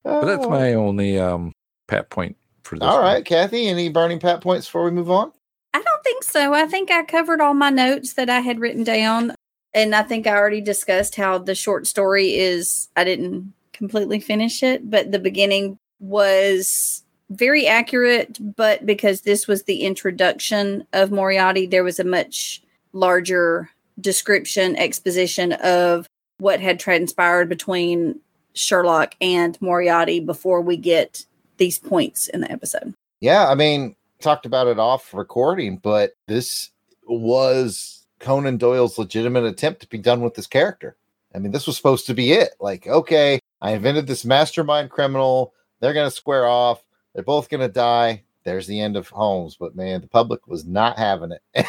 that's 0.05 0.47
my 0.49 0.75
only 0.75 1.19
um 1.19 1.53
pat 1.87 2.11
point 2.11 2.37
for 2.63 2.79
this. 2.79 2.87
All 2.87 2.97
one. 2.97 3.05
right, 3.05 3.25
Kathy. 3.25 3.69
Any 3.69 3.89
burning 3.89 4.21
pat 4.21 4.41
points 4.41 4.67
before 4.67 4.85
we 4.85 4.91
move 4.91 5.11
on? 5.11 5.33
I 5.75 5.83
don't 5.83 6.05
think 6.05 6.25
so. 6.25 6.53
I 6.55 6.67
think 6.67 6.91
I 6.91 7.05
covered 7.05 7.41
all 7.41 7.55
my 7.55 7.71
notes 7.71 8.15
that 8.15 8.31
I 8.31 8.41
had 8.41 8.61
written 8.61 8.85
down. 8.85 9.35
And 9.75 9.95
I 9.95 10.03
think 10.03 10.27
I 10.27 10.35
already 10.35 10.61
discussed 10.61 11.15
how 11.15 11.39
the 11.39 11.55
short 11.55 11.87
story 11.87 12.35
is, 12.35 12.89
I 12.97 13.05
didn't 13.05 13.53
completely 13.73 14.19
finish 14.19 14.63
it, 14.63 14.91
but 14.91 15.13
the 15.13 15.19
beginning 15.19 15.79
was 16.01 17.03
very 17.31 17.67
accurate. 17.67 18.39
But 18.57 18.87
because 18.87 19.23
this 19.23 19.47
was 19.47 19.65
the 19.65 19.83
introduction 19.83 20.87
of 20.93 21.11
Moriarty, 21.11 21.67
there 21.67 21.85
was 21.85 21.99
a 21.99 22.05
much 22.05 22.63
larger 22.93 23.71
description, 24.01 24.77
exposition 24.77 25.53
of 25.55 26.07
what 26.39 26.61
had 26.61 26.79
transpired 26.79 27.49
between 27.49 28.21
Sherlock 28.55 29.15
and 29.21 29.61
Moriarty 29.61 30.21
before 30.21 30.61
we 30.61 30.77
get 30.77 31.25
these 31.59 31.79
points 31.79 32.29
in 32.29 32.41
the 32.41 32.51
episode. 32.51 32.95
Yeah, 33.21 33.49
I 33.49 33.55
mean, 33.55 33.97
talked 34.21 34.47
about 34.47 34.69
it 34.69 34.79
off 34.79 35.13
recording, 35.13 35.79
but 35.79 36.13
this 36.27 36.71
was 37.07 38.07
Conan 38.21 38.57
Doyle's 38.57 38.99
legitimate 38.99 39.45
attempt 39.45 39.81
to 39.83 39.89
be 39.89 39.99
done 39.99 40.21
with 40.21 40.35
this 40.35 40.47
character. 40.47 40.97
I 41.35 41.39
mean, 41.39 41.53
this 41.53 41.67
was 41.67 41.77
supposed 41.77 42.07
to 42.07 42.15
be 42.15 42.33
it. 42.33 42.51
Like, 42.61 42.87
okay, 42.87 43.41
I 43.61 43.73
invented 43.73 44.07
this 44.07 44.25
mastermind 44.25 44.91
criminal. 44.91 45.53
They're 45.81 45.93
going 45.95 46.09
to 46.09 46.15
square 46.15 46.47
off. 46.47 46.83
They're 47.15 47.25
both 47.25 47.49
going 47.49 47.61
to 47.61 47.69
die. 47.73 48.23
There's 48.45 48.67
the 48.67 48.81
end 48.81 48.97
of 48.97 49.09
Holmes. 49.09 49.57
But 49.59 49.77
man, 49.77 50.01
the 50.01 50.07
public 50.09 50.47
was 50.47 50.65
not 50.65 50.99
having 50.99 51.33
it. 51.33 51.43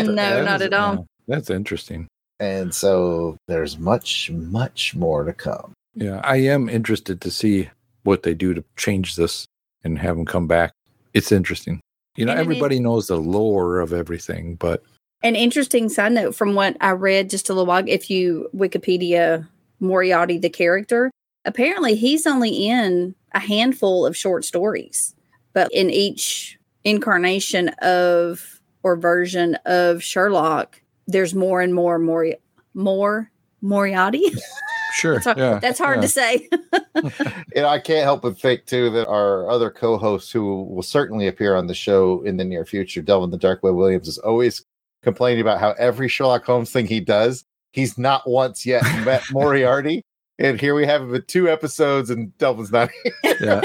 no, 0.00 0.14
That 0.14 0.44
not 0.44 0.62
at 0.62 0.72
all. 0.72 0.92
uh, 1.00 1.02
that's 1.28 1.50
interesting. 1.50 2.08
and 2.40 2.74
so 2.74 3.36
there's 3.48 3.78
much, 3.78 4.30
much 4.30 4.94
more 4.94 5.24
to 5.24 5.32
come. 5.32 5.72
Yeah, 5.94 6.20
I 6.22 6.36
am 6.36 6.68
interested 6.68 7.20
to 7.22 7.30
see 7.30 7.70
what 8.04 8.22
they 8.22 8.34
do 8.34 8.54
to 8.54 8.62
change 8.76 9.16
this 9.16 9.46
and 9.82 9.98
have 9.98 10.16
them 10.16 10.26
come 10.26 10.46
back. 10.46 10.72
It's 11.14 11.32
interesting. 11.32 11.80
You 12.16 12.24
know, 12.26 12.32
And 12.32 12.40
it 12.40 12.42
is- 12.42 12.46
everybody 12.46 12.80
knows 12.80 13.06
the 13.06 13.16
lore 13.16 13.80
of 13.80 13.92
everything, 13.92 14.56
but 14.56 14.82
An 15.22 15.34
interesting 15.36 15.88
side 15.88 16.12
note 16.12 16.34
from 16.34 16.54
what 16.54 16.76
I 16.80 16.90
read 16.90 17.30
just 17.30 17.48
a 17.48 17.52
little 17.54 17.66
while 17.66 17.84
if 17.86 18.10
you 18.10 18.48
Wikipedia 18.54 19.48
Moriarty, 19.80 20.38
the 20.38 20.50
character, 20.50 21.10
apparently 21.46 21.94
he's 21.94 22.26
only 22.26 22.68
in 22.68 23.14
a 23.32 23.38
handful 23.38 24.04
of 24.04 24.16
short 24.16 24.44
stories, 24.44 25.14
but 25.52 25.72
in 25.72 25.88
each 25.88 26.58
incarnation 26.84 27.70
of 27.80 28.60
or 28.82 28.96
version 28.96 29.56
of 29.64 30.02
Sherlock, 30.02 30.80
there's 31.06 31.34
more 31.34 31.60
and 31.60 31.74
more 31.74 31.98
Mori- 31.98 32.36
more 32.74 33.30
Moriarty. 33.62 34.22
sure. 34.94 35.14
That's 35.14 35.24
hard, 35.24 35.38
yeah, 35.38 35.58
that's 35.58 35.78
hard 35.78 35.96
yeah. 35.96 36.02
to 36.02 36.08
say. 36.08 36.48
and 37.56 37.66
I 37.66 37.78
can't 37.78 38.04
help 38.04 38.22
but 38.22 38.38
think 38.38 38.66
too 38.66 38.90
that 38.90 39.08
our 39.08 39.48
other 39.48 39.70
co-host, 39.70 40.32
who 40.32 40.64
will 40.64 40.82
certainly 40.82 41.26
appear 41.26 41.56
on 41.56 41.66
the 41.66 41.74
show 41.74 42.22
in 42.22 42.36
the 42.36 42.44
near 42.44 42.64
future, 42.64 43.02
Delvin 43.02 43.30
the 43.30 43.38
Dark 43.38 43.62
Web 43.62 43.74
Williams, 43.74 44.08
is 44.08 44.18
always 44.18 44.64
complaining 45.02 45.40
about 45.40 45.60
how 45.60 45.72
every 45.78 46.08
Sherlock 46.08 46.44
Holmes 46.44 46.70
thing 46.70 46.86
he 46.86 47.00
does, 47.00 47.44
he's 47.72 47.96
not 47.98 48.28
once 48.28 48.66
yet 48.66 48.82
met 49.04 49.22
Moriarty. 49.32 50.02
And 50.38 50.60
here 50.60 50.74
we 50.74 50.84
have 50.86 51.02
it 51.02 51.14
in 51.14 51.22
two 51.26 51.48
episodes, 51.48 52.10
and 52.10 52.36
Delvin's 52.38 52.72
not 52.72 52.90
here. 53.02 53.12
Yeah, 53.40 53.60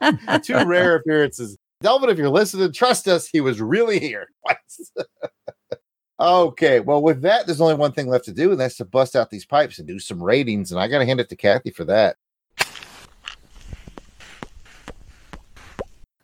yeah. 0.00 0.38
two 0.42 0.64
rare 0.64 0.96
appearances. 0.96 1.56
Delvin, 1.82 2.10
if 2.10 2.18
you're 2.18 2.28
listening, 2.28 2.72
trust 2.72 3.08
us, 3.08 3.26
he 3.26 3.40
was 3.40 3.60
really 3.60 3.98
here. 3.98 4.28
okay, 6.20 6.80
well, 6.80 7.02
with 7.02 7.22
that, 7.22 7.46
there's 7.46 7.60
only 7.60 7.74
one 7.74 7.92
thing 7.92 8.08
left 8.08 8.24
to 8.26 8.32
do, 8.32 8.50
and 8.52 8.60
that's 8.60 8.76
to 8.76 8.84
bust 8.84 9.16
out 9.16 9.30
these 9.30 9.44
pipes 9.44 9.78
and 9.78 9.88
do 9.88 9.98
some 9.98 10.22
ratings. 10.22 10.70
And 10.70 10.80
I 10.80 10.88
got 10.88 11.00
to 11.00 11.06
hand 11.06 11.20
it 11.20 11.28
to 11.28 11.36
Kathy 11.36 11.70
for 11.70 11.84
that. 11.84 12.16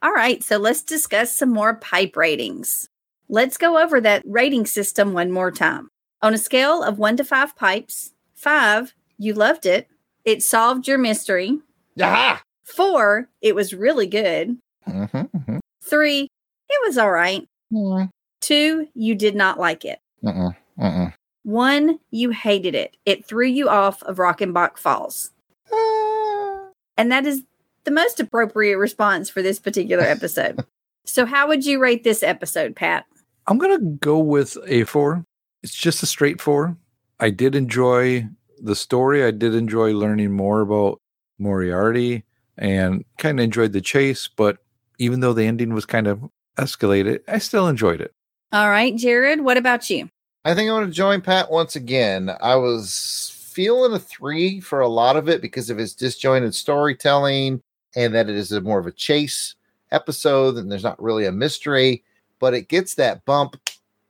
All 0.00 0.12
right, 0.12 0.42
so 0.44 0.58
let's 0.58 0.82
discuss 0.82 1.36
some 1.36 1.50
more 1.50 1.74
pipe 1.74 2.16
ratings. 2.16 2.88
Let's 3.28 3.56
go 3.56 3.82
over 3.82 4.00
that 4.00 4.22
rating 4.24 4.66
system 4.66 5.12
one 5.12 5.32
more 5.32 5.50
time. 5.50 5.88
On 6.22 6.32
a 6.32 6.38
scale 6.38 6.82
of 6.82 6.98
one 6.98 7.16
to 7.16 7.24
five 7.24 7.56
pipes, 7.56 8.12
five, 8.34 8.94
you 9.18 9.34
loved 9.34 9.66
it, 9.66 9.88
it 10.24 10.42
solved 10.42 10.86
your 10.88 10.98
mystery. 10.98 11.58
Yeah. 11.96 12.38
Four, 12.64 13.28
it 13.40 13.54
was 13.54 13.74
really 13.74 14.06
good. 14.06 14.56
Mm-hmm, 14.86 15.58
Three, 15.82 16.28
it 16.68 16.86
was 16.86 16.98
all 16.98 17.10
right. 17.10 17.46
mm-hmm. 17.72 18.06
Two, 18.40 18.88
you 18.94 19.14
did 19.14 19.34
not 19.34 19.58
like 19.58 19.84
it. 19.84 19.98
Mm-mm, 20.24 20.54
mm-mm. 20.78 21.12
One, 21.42 21.98
you 22.10 22.30
hated 22.30 22.74
it. 22.74 22.96
It 23.04 23.24
threw 23.26 23.46
you 23.46 23.68
off 23.68 24.02
of 24.04 24.16
Reichenbach 24.18 24.78
Falls. 24.78 25.30
Ah. 25.72 26.68
And 26.96 27.10
that 27.10 27.26
is 27.26 27.42
the 27.84 27.90
most 27.90 28.20
appropriate 28.20 28.78
response 28.78 29.28
for 29.30 29.42
this 29.42 29.58
particular 29.58 30.04
episode. 30.06 30.64
so, 31.04 31.26
how 31.26 31.48
would 31.48 31.64
you 31.64 31.78
rate 31.80 32.04
this 32.04 32.22
episode, 32.22 32.76
Pat? 32.76 33.06
I'm 33.46 33.58
gonna 33.58 33.78
go 33.78 34.18
with 34.18 34.56
a 34.66 34.84
four. 34.84 35.24
It's 35.62 35.74
just 35.74 36.02
a 36.02 36.06
straight 36.06 36.40
four. 36.40 36.76
I 37.18 37.30
did 37.30 37.54
enjoy 37.54 38.28
the 38.62 38.76
story. 38.76 39.24
I 39.24 39.30
did 39.30 39.54
enjoy 39.54 39.92
learning 39.92 40.32
more 40.32 40.60
about 40.60 41.00
Moriarty 41.38 42.24
and 42.56 43.04
kind 43.18 43.38
of 43.38 43.44
enjoyed 43.44 43.72
the 43.72 43.80
chase. 43.80 44.28
But 44.28 44.58
even 44.98 45.20
though 45.20 45.32
the 45.32 45.44
ending 45.44 45.74
was 45.74 45.86
kind 45.86 46.06
of 46.06 46.28
escalated, 46.56 47.20
I 47.28 47.38
still 47.38 47.68
enjoyed 47.68 48.00
it. 48.00 48.12
All 48.52 48.70
right, 48.70 48.96
Jared, 48.96 49.42
what 49.42 49.56
about 49.56 49.90
you? 49.90 50.10
I 50.44 50.54
think 50.54 50.70
I'm 50.70 50.76
going 50.76 50.86
to 50.86 50.92
join 50.92 51.20
Pat 51.20 51.50
once 51.50 51.76
again. 51.76 52.30
I 52.40 52.56
was 52.56 53.32
feeling 53.34 53.92
a 53.92 53.98
three 53.98 54.60
for 54.60 54.80
a 54.80 54.88
lot 54.88 55.16
of 55.16 55.28
it 55.28 55.42
because 55.42 55.68
of 55.68 55.78
his 55.78 55.94
disjointed 55.94 56.54
storytelling 56.54 57.62
and 57.96 58.14
that 58.14 58.28
it 58.28 58.36
is 58.36 58.52
a 58.52 58.60
more 58.60 58.78
of 58.78 58.86
a 58.86 58.92
chase 58.92 59.54
episode 59.90 60.56
and 60.56 60.70
there's 60.70 60.84
not 60.84 61.02
really 61.02 61.26
a 61.26 61.32
mystery, 61.32 62.04
but 62.38 62.54
it 62.54 62.68
gets 62.68 62.94
that 62.94 63.24
bump 63.24 63.56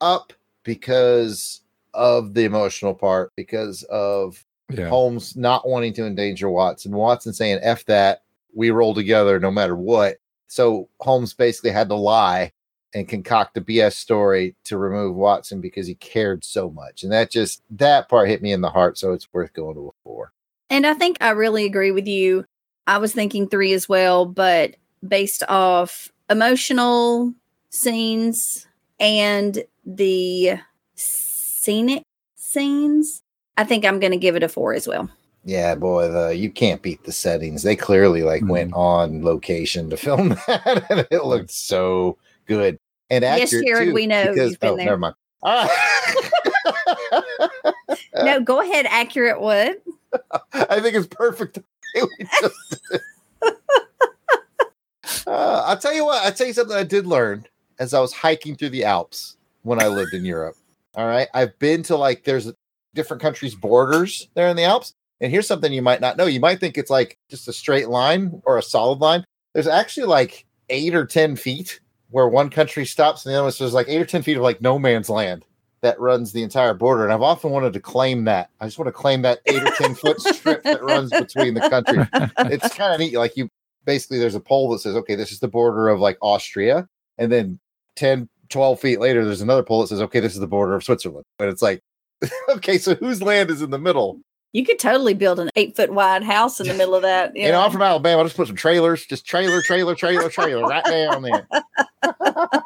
up 0.00 0.32
because 0.64 1.62
of 1.94 2.34
the 2.34 2.44
emotional 2.44 2.94
part, 2.94 3.32
because 3.36 3.82
of 3.84 4.44
Yeah. 4.70 4.88
Holmes 4.88 5.36
not 5.36 5.66
wanting 5.66 5.94
to 5.94 6.06
endanger 6.06 6.50
Watson, 6.50 6.92
Watson 6.92 7.32
saying, 7.32 7.60
F 7.62 7.84
that, 7.86 8.22
we 8.54 8.70
roll 8.70 8.94
together 8.94 9.40
no 9.40 9.50
matter 9.50 9.76
what. 9.76 10.18
So 10.48 10.88
Holmes 11.00 11.34
basically 11.34 11.70
had 11.70 11.88
to 11.88 11.94
lie 11.94 12.52
and 12.94 13.08
concoct 13.08 13.56
a 13.56 13.60
BS 13.60 13.94
story 13.94 14.56
to 14.64 14.78
remove 14.78 15.14
Watson 15.14 15.60
because 15.60 15.86
he 15.86 15.94
cared 15.94 16.44
so 16.44 16.70
much. 16.70 17.02
And 17.02 17.12
that 17.12 17.30
just, 17.30 17.62
that 17.70 18.08
part 18.08 18.28
hit 18.28 18.42
me 18.42 18.52
in 18.52 18.62
the 18.62 18.70
heart. 18.70 18.98
So 18.98 19.12
it's 19.12 19.28
worth 19.32 19.52
going 19.52 19.74
to 19.74 19.88
a 19.88 19.92
four. 20.02 20.32
And 20.70 20.86
I 20.86 20.94
think 20.94 21.18
I 21.20 21.30
really 21.30 21.64
agree 21.64 21.90
with 21.90 22.06
you. 22.06 22.44
I 22.86 22.98
was 22.98 23.12
thinking 23.12 23.48
three 23.48 23.74
as 23.74 23.88
well, 23.88 24.24
but 24.24 24.76
based 25.06 25.42
off 25.48 26.10
emotional 26.30 27.34
scenes 27.70 28.66
and 28.98 29.62
the 29.84 30.58
scenic 31.58 32.02
scenes, 32.36 33.22
I 33.56 33.64
think 33.64 33.84
I'm 33.84 34.00
going 34.00 34.12
to 34.12 34.18
give 34.18 34.36
it 34.36 34.42
a 34.42 34.48
four 34.48 34.74
as 34.74 34.86
well. 34.86 35.10
Yeah, 35.44 35.74
boy, 35.74 36.08
the 36.08 36.36
you 36.36 36.50
can't 36.50 36.82
beat 36.82 37.04
the 37.04 37.12
settings. 37.12 37.62
They 37.62 37.76
clearly 37.76 38.22
like 38.22 38.42
went 38.44 38.74
on 38.74 39.24
location 39.24 39.88
to 39.90 39.96
film 39.98 40.30
that, 40.46 40.86
and 40.90 41.06
it 41.10 41.24
looked 41.24 41.50
so 41.50 42.18
good 42.46 42.78
and 43.10 43.22
Yes, 43.22 43.48
accurate. 43.48 43.66
Jared, 43.66 43.88
too, 43.88 43.94
we 43.94 44.06
know 44.06 44.32
because- 44.32 44.50
you've 44.50 44.60
been 44.60 44.70
oh, 44.70 44.76
there. 44.76 44.86
Never 44.86 44.98
mind. 44.98 45.14
All 45.42 45.68
right. 45.68 46.30
no, 48.16 48.40
go 48.40 48.60
ahead. 48.60 48.86
Accurate 48.86 49.40
what? 49.40 49.82
I 50.52 50.80
think 50.80 50.96
it's 50.96 51.06
perfect. 51.06 51.54
the 51.54 51.64
way 51.94 52.02
we 52.18 52.24
just 52.40 52.54
did 52.70 52.80
it. 52.90 53.02
uh, 55.26 55.62
I'll 55.66 55.78
tell 55.78 55.94
you 55.94 56.04
what. 56.04 56.24
I'll 56.24 56.32
tell 56.32 56.48
you 56.48 56.52
something 56.52 56.76
I 56.76 56.82
did 56.82 57.06
learn 57.06 57.46
as 57.78 57.94
I 57.94 58.00
was 58.00 58.12
hiking 58.12 58.56
through 58.56 58.70
the 58.70 58.84
Alps 58.84 59.36
when 59.62 59.80
I 59.80 59.86
lived 59.86 60.12
in 60.12 60.24
Europe. 60.24 60.56
All 60.98 61.06
right, 61.06 61.28
I've 61.32 61.56
been 61.60 61.84
to 61.84 61.96
like 61.96 62.24
there's 62.24 62.52
different 62.92 63.22
countries' 63.22 63.54
borders 63.54 64.28
there 64.34 64.48
in 64.48 64.56
the 64.56 64.64
Alps, 64.64 64.94
and 65.20 65.30
here's 65.30 65.46
something 65.46 65.72
you 65.72 65.80
might 65.80 66.00
not 66.00 66.16
know. 66.16 66.26
You 66.26 66.40
might 66.40 66.58
think 66.58 66.76
it's 66.76 66.90
like 66.90 67.16
just 67.30 67.46
a 67.46 67.52
straight 67.52 67.88
line 67.88 68.42
or 68.44 68.58
a 68.58 68.62
solid 68.62 68.98
line. 68.98 69.24
There's 69.54 69.68
actually 69.68 70.06
like 70.06 70.44
eight 70.70 70.96
or 70.96 71.06
ten 71.06 71.36
feet 71.36 71.78
where 72.10 72.26
one 72.26 72.50
country 72.50 72.84
stops, 72.84 73.24
and 73.24 73.32
the 73.32 73.36
other 73.36 73.44
one 73.44 73.52
so 73.52 73.62
there's 73.62 73.74
like 73.74 73.88
eight 73.88 74.02
or 74.02 74.06
ten 74.06 74.22
feet 74.22 74.38
of 74.38 74.42
like 74.42 74.60
no 74.60 74.76
man's 74.76 75.08
land 75.08 75.44
that 75.82 76.00
runs 76.00 76.32
the 76.32 76.42
entire 76.42 76.74
border. 76.74 77.04
And 77.04 77.12
I've 77.12 77.22
often 77.22 77.52
wanted 77.52 77.74
to 77.74 77.80
claim 77.80 78.24
that. 78.24 78.50
I 78.60 78.66
just 78.66 78.76
want 78.76 78.88
to 78.88 78.92
claim 78.92 79.22
that 79.22 79.38
eight 79.46 79.62
or 79.62 79.70
10 79.70 79.94
foot 79.94 80.20
strip 80.20 80.64
that 80.64 80.82
runs 80.82 81.10
between 81.10 81.54
the 81.54 81.60
country. 81.70 82.04
It's 82.52 82.74
kind 82.74 82.92
of 82.92 82.98
neat. 82.98 83.14
Like 83.14 83.36
you 83.36 83.48
basically, 83.84 84.18
there's 84.18 84.34
a 84.34 84.40
pole 84.40 84.70
that 84.70 84.80
says, 84.80 84.96
okay, 84.96 85.14
this 85.14 85.30
is 85.30 85.38
the 85.38 85.48
border 85.48 85.88
of 85.88 86.00
like 86.00 86.18
Austria. 86.20 86.88
And 87.16 87.30
then 87.30 87.60
10, 87.94 88.28
12 88.48 88.80
feet 88.80 89.00
later, 89.00 89.24
there's 89.24 89.40
another 89.40 89.62
pole 89.62 89.80
that 89.80 89.88
says, 89.88 90.00
okay, 90.02 90.20
this 90.20 90.34
is 90.34 90.40
the 90.40 90.46
border 90.46 90.74
of 90.74 90.84
Switzerland. 90.84 91.24
And 91.38 91.48
it's 91.48 91.62
like, 91.62 91.80
okay, 92.48 92.78
so 92.78 92.94
whose 92.94 93.22
land 93.22 93.50
is 93.50 93.62
in 93.62 93.70
the 93.70 93.78
middle? 93.78 94.20
You 94.52 94.64
could 94.64 94.78
totally 94.78 95.14
build 95.14 95.38
an 95.40 95.50
eight 95.56 95.76
foot 95.76 95.92
wide 95.92 96.22
house 96.22 96.58
in 96.58 96.66
the 96.66 96.74
middle 96.74 96.94
of 96.94 97.02
that. 97.02 97.36
You 97.36 97.48
know, 97.52 97.60
I'm 97.60 97.70
from 97.70 97.82
Alabama. 97.82 98.18
I'll 98.18 98.24
just 98.24 98.36
put 98.36 98.46
some 98.46 98.56
trailers, 98.56 99.04
just 99.04 99.26
trailer, 99.26 99.60
trailer, 99.60 99.94
trailer, 99.94 100.30
trailer 100.30 100.62
right 100.62 100.84
down 100.84 101.22
there. 101.22 101.48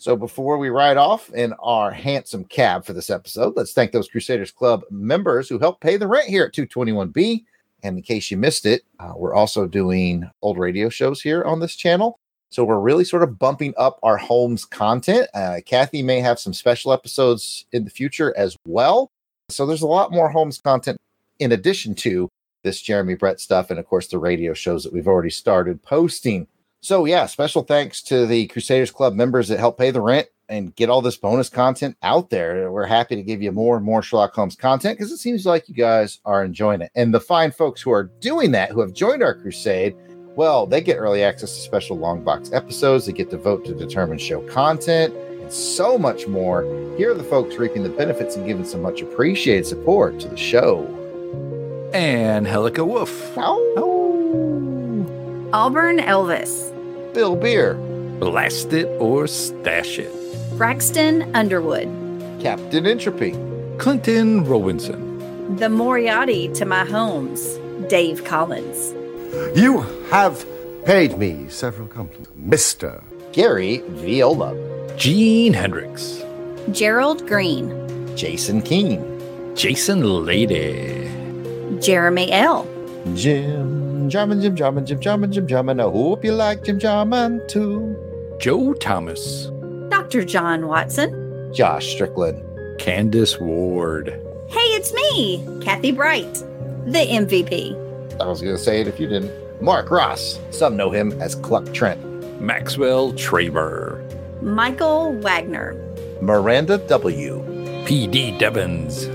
So 0.00 0.16
before 0.16 0.56
we 0.56 0.70
ride 0.70 0.96
off 0.96 1.28
in 1.34 1.52
our 1.58 1.90
handsome 1.90 2.44
cab 2.44 2.86
for 2.86 2.94
this 2.94 3.10
episode, 3.10 3.52
let's 3.54 3.74
thank 3.74 3.92
those 3.92 4.08
Crusaders 4.08 4.50
Club 4.50 4.80
members 4.90 5.46
who 5.46 5.58
helped 5.58 5.82
pay 5.82 5.98
the 5.98 6.06
rent 6.06 6.26
here 6.26 6.44
at 6.44 6.54
221B. 6.54 7.44
And 7.82 7.98
in 7.98 8.02
case 8.02 8.30
you 8.30 8.38
missed 8.38 8.64
it, 8.64 8.80
uh, 8.98 9.12
we're 9.14 9.34
also 9.34 9.66
doing 9.66 10.24
old 10.40 10.56
radio 10.56 10.88
shows 10.88 11.20
here 11.20 11.44
on 11.44 11.60
this 11.60 11.76
channel. 11.76 12.18
So 12.50 12.64
we're 12.64 12.80
really 12.80 13.04
sort 13.04 13.22
of 13.22 13.38
bumping 13.38 13.74
up 13.76 13.98
our 14.02 14.16
Holmes 14.16 14.64
content. 14.64 15.28
Uh, 15.32 15.60
Kathy 15.64 16.02
may 16.02 16.20
have 16.20 16.38
some 16.38 16.52
special 16.52 16.92
episodes 16.92 17.64
in 17.72 17.84
the 17.84 17.90
future 17.90 18.34
as 18.36 18.56
well. 18.66 19.10
So 19.48 19.66
there's 19.66 19.82
a 19.82 19.86
lot 19.86 20.12
more 20.12 20.28
Holmes 20.28 20.60
content 20.60 20.98
in 21.38 21.52
addition 21.52 21.94
to 21.96 22.28
this 22.62 22.82
Jeremy 22.82 23.14
Brett 23.14 23.40
stuff 23.40 23.70
and, 23.70 23.78
of 23.78 23.86
course, 23.86 24.08
the 24.08 24.18
radio 24.18 24.52
shows 24.52 24.84
that 24.84 24.92
we've 24.92 25.08
already 25.08 25.30
started 25.30 25.82
posting. 25.82 26.46
So, 26.82 27.04
yeah, 27.04 27.26
special 27.26 27.62
thanks 27.62 28.02
to 28.04 28.26
the 28.26 28.46
Crusaders 28.48 28.90
Club 28.90 29.14
members 29.14 29.48
that 29.48 29.58
help 29.58 29.78
pay 29.78 29.90
the 29.90 30.00
rent 30.00 30.28
and 30.48 30.74
get 30.74 30.90
all 30.90 31.00
this 31.00 31.16
bonus 31.16 31.48
content 31.48 31.96
out 32.02 32.30
there. 32.30 32.70
We're 32.72 32.86
happy 32.86 33.14
to 33.16 33.22
give 33.22 33.40
you 33.40 33.52
more 33.52 33.76
and 33.76 33.84
more 33.84 34.02
Sherlock 34.02 34.34
Holmes 34.34 34.56
content 34.56 34.98
because 34.98 35.12
it 35.12 35.18
seems 35.18 35.46
like 35.46 35.68
you 35.68 35.74
guys 35.74 36.18
are 36.24 36.44
enjoying 36.44 36.80
it. 36.80 36.90
And 36.94 37.14
the 37.14 37.20
fine 37.20 37.52
folks 37.52 37.80
who 37.80 37.92
are 37.92 38.10
doing 38.20 38.50
that, 38.52 38.70
who 38.70 38.80
have 38.80 38.92
joined 38.92 39.22
our 39.22 39.34
crusade, 39.34 39.94
well, 40.36 40.66
they 40.66 40.80
get 40.80 40.96
early 40.96 41.22
access 41.22 41.54
to 41.54 41.60
special 41.60 41.98
long 41.98 42.22
box 42.22 42.52
episodes. 42.52 43.06
They 43.06 43.12
get 43.12 43.30
to 43.30 43.36
vote 43.38 43.64
to 43.66 43.74
determine 43.74 44.18
show 44.18 44.40
content 44.42 45.14
and 45.14 45.52
so 45.52 45.98
much 45.98 46.26
more. 46.26 46.62
Here 46.96 47.10
are 47.10 47.14
the 47.14 47.24
folks 47.24 47.56
reaping 47.56 47.82
the 47.82 47.88
benefits 47.90 48.36
and 48.36 48.46
giving 48.46 48.64
some 48.64 48.82
much 48.82 49.02
appreciated 49.02 49.66
support 49.66 50.18
to 50.20 50.28
the 50.28 50.36
show. 50.36 50.86
And 51.92 52.46
Helica 52.46 52.86
Wolf. 52.86 53.32
Oh, 53.36 55.06
Auburn 55.52 55.98
Elvis, 55.98 56.72
Bill 57.12 57.34
Beer, 57.36 57.74
Blast 58.20 58.72
it 58.72 58.86
or 59.00 59.26
stash 59.26 59.98
it. 59.98 60.12
Braxton 60.56 61.34
Underwood, 61.34 61.88
Captain 62.40 62.86
Entropy, 62.86 63.32
Clinton 63.78 64.44
Robinson. 64.44 65.56
the 65.56 65.68
Moriarty 65.68 66.48
to 66.54 66.64
my 66.64 66.84
Holmes, 66.84 67.58
Dave 67.88 68.24
Collins, 68.24 68.92
You 69.54 69.80
have 70.10 70.44
paid 70.84 71.16
me 71.16 71.48
several 71.48 71.86
compliments, 71.86 72.30
Mr. 72.36 73.02
Gary 73.32 73.78
Viola, 73.88 74.56
Gene 74.96 75.52
Hendricks. 75.52 76.22
Gerald 76.72 77.26
Green, 77.28 77.70
Jason 78.16 78.60
Keene, 78.60 79.04
Jason 79.54 80.24
Lady. 80.24 81.08
Jeremy 81.80 82.32
L., 82.32 82.66
Jim 83.14 84.10
Jarman, 84.10 84.40
Jim 84.42 84.56
Jarman, 84.56 84.84
Jim 84.84 85.00
Jarman, 85.00 85.32
Jim 85.32 85.46
Jarman. 85.46 85.78
I 85.78 85.84
hope 85.84 86.24
you 86.24 86.32
like 86.32 86.64
Jim 86.64 86.80
Jarman 86.80 87.40
too. 87.48 87.96
Joe 88.40 88.74
Thomas. 88.74 89.46
Dr. 89.90 90.24
John 90.24 90.66
Watson. 90.66 91.52
Josh 91.54 91.86
Strickland, 91.94 92.42
Candace 92.80 93.38
Ward. 93.38 94.08
Hey, 94.48 94.68
it's 94.74 94.92
me, 94.92 95.46
Kathy 95.62 95.92
Bright, 95.92 96.34
the 96.86 97.06
MVP. 97.06 97.89
I 98.20 98.26
was 98.26 98.42
going 98.42 98.54
to 98.54 98.62
say 98.62 98.80
it 98.80 98.86
if 98.88 99.00
you 99.00 99.06
didn't. 99.06 99.32
Mark 99.62 99.90
Ross, 99.90 100.38
some 100.50 100.76
know 100.76 100.90
him 100.90 101.12
as 101.20 101.34
Cluck 101.34 101.72
Trent. 101.72 102.00
Maxwell 102.40 103.12
Traber. 103.12 103.98
Michael 104.42 105.12
Wagner, 105.20 105.74
Miranda 106.20 106.78
W. 106.78 107.42
PD 107.84 108.38
Devons. 108.38 109.08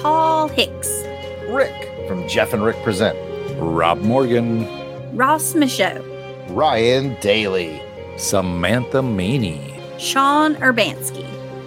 Paul 0.00 0.48
Hicks, 0.48 0.88
Rick 1.48 2.06
from 2.06 2.26
Jeff 2.28 2.52
and 2.52 2.64
Rick 2.64 2.76
Present. 2.82 3.16
Rob 3.58 3.98
Morgan. 3.98 4.66
Ross 5.16 5.54
Michaud, 5.54 6.04
Ryan 6.50 7.16
Daly. 7.20 7.82
Samantha 8.16 9.00
Maney. 9.02 9.74
Sean 9.98 10.56
Urbanski, 10.56 11.26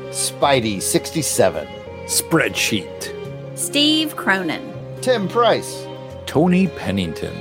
Spidey 0.10 0.82
67. 0.82 1.68
Spreadsheet. 2.06 3.58
Steve 3.58 4.16
Cronin, 4.16 4.74
Tim 5.02 5.28
Price. 5.28 5.86
Tony 6.32 6.68
Pennington. 6.68 7.36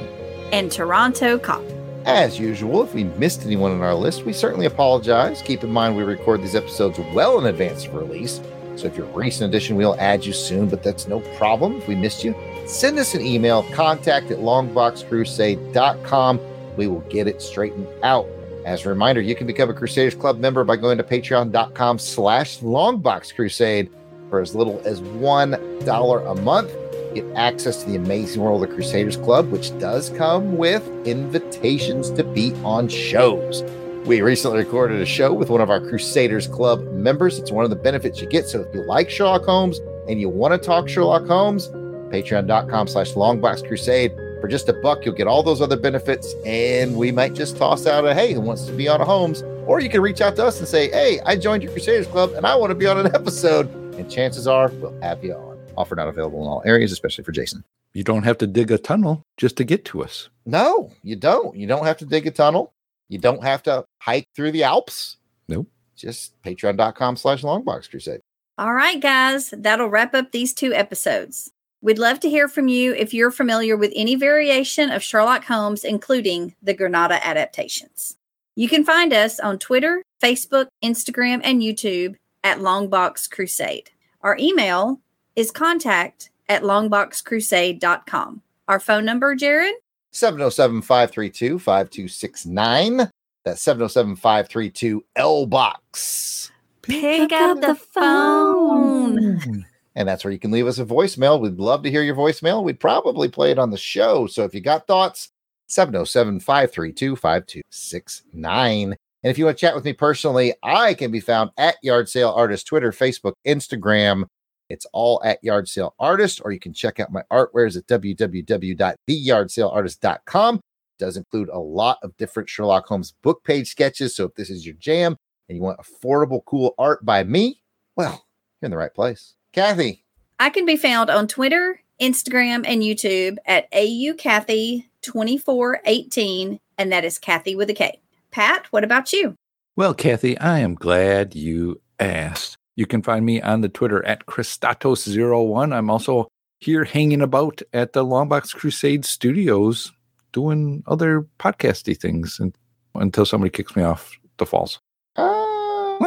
and 0.53 0.73
Toronto 0.73 1.39
Cop. 1.39 1.63
As 2.07 2.41
usual, 2.41 2.83
if 2.83 2.93
we 2.93 3.05
missed 3.05 3.47
anyone 3.47 3.71
on 3.71 3.83
our 3.83 3.95
list, 3.95 4.25
we 4.25 4.33
certainly 4.33 4.67
apologize. 4.67 5.43
Keep 5.43 5.63
in 5.63 5.71
mind 5.71 5.97
we 5.97 6.03
record 6.03 6.43
these 6.43 6.57
episodes 6.57 6.99
well 7.15 7.39
in 7.39 7.47
advance 7.47 7.87
of 7.87 7.95
release. 7.95 8.41
So 8.75 8.89
if 8.89 8.97
you're 8.97 9.07
a 9.07 9.13
recent 9.13 9.49
addition, 9.49 9.77
we'll 9.77 9.95
add 10.01 10.25
you 10.25 10.33
soon, 10.33 10.69
but 10.69 10.83
that's 10.83 11.07
no 11.07 11.21
problem 11.37 11.77
if 11.77 11.87
we 11.87 11.95
missed 11.95 12.25
you. 12.25 12.35
Send 12.67 12.99
us 12.99 13.15
an 13.15 13.21
email, 13.21 13.63
contact 13.75 14.33
at 14.33 14.39
longboxcrusade.com. 14.39 16.41
We 16.77 16.89
will 16.89 17.03
get 17.03 17.29
it 17.29 17.41
straightened 17.41 17.87
out. 18.03 18.27
As 18.67 18.87
a 18.87 18.89
reminder, 18.89 19.21
you 19.21 19.37
can 19.37 19.47
become 19.47 19.71
a 19.71 19.75
Crusaders 19.75 20.17
Club 20.17 20.41
member 20.41 20.65
by 20.65 20.75
going 20.75 20.99
to 20.99 21.05
patreon.com 21.05 22.01
slash 22.01 22.59
longboxcrusade 22.59 23.89
for 24.29 24.41
as 24.41 24.57
little 24.57 24.83
as 24.85 25.01
$1 25.01 26.31
a 26.31 26.35
month. 26.43 26.73
Get 27.15 27.25
access 27.35 27.83
to 27.83 27.91
the 27.91 27.97
amazing 27.97 28.43
world 28.43 28.63
of 28.63 28.69
the 28.69 28.75
Crusaders 28.75 29.17
Club, 29.17 29.51
which 29.51 29.77
does 29.79 30.11
come 30.11 30.57
with 30.57 30.87
invitations 31.07 32.11
to 32.13 32.25
be 32.25 32.55
on 32.65 32.89
shows. 32.89 33.63
We 34.07 34.23
recently 34.23 34.59
recorded 34.59 35.01
a 35.01 35.07
show 35.07 35.33
with 35.33 35.51
one 35.51 35.61
of 35.61 35.71
our 35.71 35.81
Crusaders 35.81 36.47
Club 36.47 36.83
members. 36.93 37.39
It's 37.39 37.51
one 37.51 37.65
of 37.65 37.71
the 37.71 37.77
benefits 37.77 38.21
you 38.21 38.27
get. 38.27 38.49
So 38.49 38.61
if 38.61 38.75
you 38.75 38.83
like 38.83 39.11
Sherlock 39.11 39.45
Holmes 39.45 39.79
and 40.09 40.21
you 40.21 40.29
want 40.29 40.55
to 40.55 40.67
talk 40.67 40.89
Sherlock 40.89 41.27
Holmes, 41.27 41.69
patreon.com 41.69 42.89
slash 42.89 43.13
longbox 43.13 43.67
crusade. 43.67 44.13
For 44.41 44.49
just 44.49 44.69
a 44.71 44.73
buck, 44.73 45.05
you'll 45.05 45.15
get 45.15 45.27
all 45.27 45.43
those 45.43 45.61
other 45.61 45.77
benefits, 45.77 46.35
and 46.47 46.97
we 46.97 47.13
might 47.13 47.35
just 47.35 47.59
toss 47.59 47.87
out 47.87 48.07
a 48.07 48.15
hey, 48.15 48.33
who 48.33 48.41
wants 48.41 48.65
to 48.65 48.73
be 48.73 48.89
on 48.89 49.01
a 49.01 49.05
Holmes? 49.05 49.43
Or 49.67 49.81
you 49.81 49.91
can 49.91 50.01
reach 50.01 50.21
out 50.21 50.35
to 50.37 50.45
us 50.47 50.59
and 50.59 50.67
say, 50.67 50.91
hey, 50.91 51.21
I 51.27 51.37
joined 51.37 51.63
your 51.63 51.71
Crusaders 51.73 52.07
Club 52.07 52.33
and 52.33 52.47
I 52.47 52.57
want 52.57 52.71
to 52.71 52.75
be 52.75 52.87
on 52.87 52.99
an 52.99 53.07
episode. 53.15 53.73
And 53.97 54.11
chances 54.11 54.47
are 54.47 54.69
we'll 54.81 54.99
have 55.03 55.23
you 55.23 55.35
on. 55.35 55.50
Offer 55.77 55.97
not 55.97 56.09
available 56.09 56.43
in 56.43 56.49
all 56.49 56.63
areas, 56.65 56.93
especially 56.93 57.25
for 57.25 57.33
Jason. 57.33 57.65
You 57.93 58.05
don't 58.05 58.23
have 58.23 58.39
to 58.39 58.47
dig 58.47 58.71
a 58.71 58.79
tunnel 58.79 59.23
just 59.37 59.57
to 59.57 59.65
get 59.65 59.85
to 59.87 60.03
us. 60.03 60.29
No, 60.47 60.93
you 61.03 61.17
don't. 61.17 61.57
You 61.57 61.67
don't 61.67 61.87
have 61.87 61.97
to 61.99 62.07
dig 62.07 62.27
a 62.27 62.31
tunnel. 62.31 62.73
You 63.09 63.19
don't 63.19 63.43
have 63.43 63.63
to 63.65 63.85
hike 63.99 64.29
through 64.37 64.53
the 64.53 64.63
Alps. 64.63 65.17
Nope. 65.49 65.69
Just 65.97 66.41
patreon.com 66.43 67.17
slash 67.17 67.43
longbox 67.43 67.91
crusade. 67.91 68.21
All 68.59 68.75
right, 68.75 69.01
guys, 69.01 69.53
that'll 69.57 69.89
wrap 69.89 70.15
up 70.15 70.33
these 70.33 70.53
two 70.53 70.73
episodes. 70.73 71.51
We'd 71.83 71.99
love 71.99 72.21
to 72.21 72.29
hear 72.29 72.47
from 72.47 72.69
you 72.69 72.95
if 72.95 73.15
you're 73.15 73.31
familiar 73.31 73.77
with 73.77 73.93
any 73.97 74.15
variation 74.15 74.91
of 74.91 75.03
Sherlock 75.03 75.45
Holmes, 75.45 75.83
including 75.83 76.55
the 76.63 76.75
Granada 76.75 77.27
adaptations. 77.27 78.19
You 78.55 78.69
can 78.69 78.85
find 78.85 79.13
us 79.15 79.41
on 79.41 79.59
Twitter, 79.59 80.03
Facebook, 80.23 80.67
Instagram, 80.85 81.41
and 81.43 81.63
YouTube 81.63 82.17
at 82.45 82.59
Longbox 82.59 83.31
Crusade. 83.31 83.91
Our 84.21 84.37
email 84.39 85.01
is 85.37 85.51
contact 85.51 86.31
at 86.49 86.63
longboxcrusade.com. 86.63 88.43
Our 88.69 88.81
phone 88.81 89.05
number, 89.05 89.35
Jared? 89.35 89.75
707 90.13 90.83
532 90.83 91.59
5269. 91.59 93.11
That's 93.45 93.63
707 93.63 94.17
532 94.17 95.05
L 95.17 95.47
Box. 95.47 96.51
Pick 96.83 97.33
up 97.33 97.61
the 97.61 97.75
phone. 97.75 99.65
And 99.95 100.09
that's 100.09 100.25
where 100.25 100.33
you 100.33 100.39
can 100.39 100.51
leave 100.51 100.67
us 100.67 100.79
a 100.79 100.85
voicemail. 100.85 101.41
We'd 101.41 101.59
love 101.59 101.83
to 101.83 101.91
hear 101.91 102.03
your 102.03 102.15
voicemail. 102.15 102.63
We'd 102.63 102.81
probably 102.81 103.29
play 103.29 103.51
it 103.51 103.59
on 103.59 103.71
the 103.71 103.77
show. 103.77 104.27
So 104.27 104.45
if 104.45 104.55
you 104.55 104.61
got 104.61 104.87
thoughts, 104.87 105.31
707 105.67 106.41
532 106.41 107.17
5269. 107.17 108.97
And 109.23 109.31
if 109.31 109.39
you 109.39 109.45
want 109.45 109.59
to 109.59 109.61
chat 109.61 109.75
with 109.75 109.85
me 109.85 109.93
personally, 109.93 110.55
I 110.63 110.95
can 110.95 111.11
be 111.11 111.21
found 111.21 111.51
at 111.59 111.77
Yard 111.83 112.09
Sale 112.09 112.31
Artist, 112.31 112.67
Twitter, 112.67 112.93
Facebook, 112.93 113.35
Instagram. 113.47 114.25
It's 114.71 114.87
all 114.93 115.21
at 115.25 115.43
Yard 115.43 115.69
Sale 115.69 115.97
Artist, 115.99 116.41
or 116.45 116.53
you 116.53 116.61
can 116.61 116.73
check 116.73 117.01
out 117.01 117.13
my 117.13 117.25
artwares 117.31 117.77
at 117.77 117.89
www.theyardsaleartist.com. 117.89 120.55
It 120.55 120.63
does 120.99 121.17
include 121.17 121.49
a 121.49 121.59
lot 121.59 121.99
of 122.03 122.17
different 122.17 122.49
Sherlock 122.49 122.87
Holmes 122.87 123.13
book 123.23 123.43
page 123.43 123.69
sketches. 123.69 124.15
So 124.15 124.27
if 124.27 124.37
this 124.37 124.49
is 124.49 124.65
your 124.65 124.77
jam 124.77 125.17
and 125.49 125.57
you 125.57 125.63
want 125.63 125.81
affordable, 125.81 126.45
cool 126.47 126.77
art 126.79 127.05
by 127.05 127.25
me, 127.25 127.61
well, 127.97 128.25
you're 128.63 128.69
in 128.69 128.71
the 128.71 128.77
right 128.77 128.95
place. 128.95 129.35
Kathy, 129.53 130.05
I 130.39 130.51
can 130.51 130.65
be 130.65 130.77
found 130.77 131.11
on 131.11 131.27
Twitter, 131.27 131.81
Instagram, 132.01 132.65
and 132.65 132.83
YouTube 132.83 133.39
at 133.45 133.69
AUKathy2418, 133.73 136.59
and 136.79 136.93
that 136.93 137.05
is 137.05 137.19
Kathy 137.19 137.57
with 137.57 137.71
a 137.71 137.75
K. 137.75 138.01
Pat, 138.31 138.67
what 138.71 138.85
about 138.85 139.13
you? 139.13 139.35
Well, 139.75 139.95
Kathy, 139.95 140.39
I 140.39 140.61
am 140.61 140.77
glad 140.77 141.35
you 141.35 141.81
asked. 141.99 142.60
You 142.81 142.87
can 142.87 143.03
find 143.03 143.27
me 143.27 143.43
on 143.43 143.61
the 143.61 143.69
Twitter 143.69 144.03
at 144.07 144.25
Christatos01. 144.25 145.75
I'm 145.75 145.91
also 145.91 146.29
here 146.61 146.85
hanging 146.85 147.21
about 147.21 147.61
at 147.75 147.93
the 147.93 148.07
Longbox 148.07 148.55
Crusade 148.55 149.05
Studios 149.05 149.93
doing 150.33 150.83
other 150.87 151.29
podcasty 151.39 151.95
things 151.95 152.41
and, 152.41 152.57
until 152.95 153.27
somebody 153.27 153.51
kicks 153.51 153.77
me 153.77 153.83
off 153.83 154.19
the 154.39 154.47
falls. 154.47 154.81
Ah, 155.17 155.99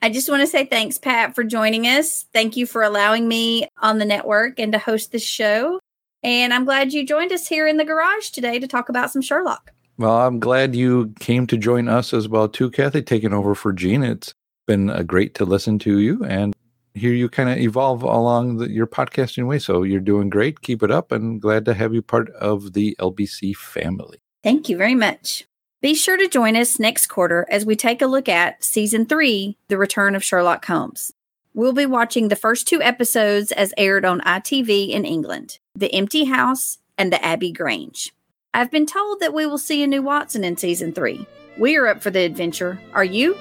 I 0.00 0.08
just 0.10 0.30
want 0.30 0.40
to 0.40 0.46
say 0.46 0.64
thanks, 0.64 0.96
Pat, 0.96 1.34
for 1.34 1.44
joining 1.44 1.84
us. 1.86 2.24
Thank 2.32 2.56
you 2.56 2.64
for 2.64 2.82
allowing 2.82 3.28
me 3.28 3.68
on 3.82 3.98
the 3.98 4.06
network 4.06 4.58
and 4.58 4.72
to 4.72 4.78
host 4.78 5.12
this 5.12 5.22
show. 5.22 5.80
And 6.22 6.54
I'm 6.54 6.64
glad 6.64 6.94
you 6.94 7.04
joined 7.04 7.30
us 7.30 7.46
here 7.46 7.66
in 7.68 7.76
the 7.76 7.84
garage 7.84 8.30
today 8.30 8.58
to 8.58 8.66
talk 8.66 8.88
about 8.88 9.10
some 9.10 9.20
Sherlock. 9.20 9.70
Well, 9.98 10.16
I'm 10.16 10.40
glad 10.40 10.74
you 10.74 11.12
came 11.20 11.46
to 11.48 11.58
join 11.58 11.88
us 11.88 12.14
as 12.14 12.26
well, 12.26 12.48
too, 12.48 12.70
Kathy, 12.70 13.02
taking 13.02 13.34
over 13.34 13.54
for 13.54 13.70
Gene. 13.74 14.02
It's 14.02 14.32
been 14.66 14.90
uh, 14.90 15.02
great 15.02 15.34
to 15.34 15.44
listen 15.44 15.78
to 15.80 15.98
you 15.98 16.24
and 16.24 16.54
hear 16.94 17.12
you 17.12 17.28
kind 17.28 17.48
of 17.48 17.58
evolve 17.58 18.02
along 18.02 18.58
the, 18.58 18.70
your 18.70 18.86
podcasting 18.86 19.46
way. 19.46 19.58
So 19.58 19.82
you're 19.82 20.00
doing 20.00 20.30
great. 20.30 20.62
Keep 20.62 20.82
it 20.82 20.90
up 20.90 21.12
and 21.12 21.40
glad 21.40 21.64
to 21.66 21.74
have 21.74 21.92
you 21.92 22.02
part 22.02 22.30
of 22.30 22.72
the 22.72 22.96
LBC 23.00 23.56
family. 23.56 24.18
Thank 24.42 24.68
you 24.68 24.76
very 24.76 24.94
much. 24.94 25.46
Be 25.80 25.94
sure 25.94 26.16
to 26.16 26.28
join 26.28 26.56
us 26.56 26.78
next 26.78 27.08
quarter 27.08 27.46
as 27.50 27.66
we 27.66 27.76
take 27.76 28.00
a 28.00 28.06
look 28.06 28.28
at 28.28 28.64
season 28.64 29.04
three, 29.04 29.58
The 29.68 29.76
Return 29.76 30.14
of 30.14 30.24
Sherlock 30.24 30.64
Holmes. 30.64 31.12
We'll 31.52 31.72
be 31.72 31.86
watching 31.86 32.28
the 32.28 32.36
first 32.36 32.66
two 32.66 32.80
episodes 32.82 33.52
as 33.52 33.74
aired 33.76 34.04
on 34.04 34.20
ITV 34.22 34.90
in 34.90 35.04
England 35.04 35.58
The 35.74 35.92
Empty 35.94 36.24
House 36.24 36.78
and 36.96 37.12
The 37.12 37.22
Abbey 37.24 37.52
Grange. 37.52 38.14
I've 38.54 38.70
been 38.70 38.86
told 38.86 39.20
that 39.20 39.34
we 39.34 39.46
will 39.46 39.58
see 39.58 39.82
a 39.82 39.86
new 39.86 40.02
Watson 40.02 40.44
in 40.44 40.56
season 40.56 40.92
three. 40.92 41.26
We 41.58 41.76
are 41.76 41.86
up 41.86 42.02
for 42.02 42.10
the 42.10 42.20
adventure. 42.20 42.80
Are 42.92 43.04
you? 43.04 43.36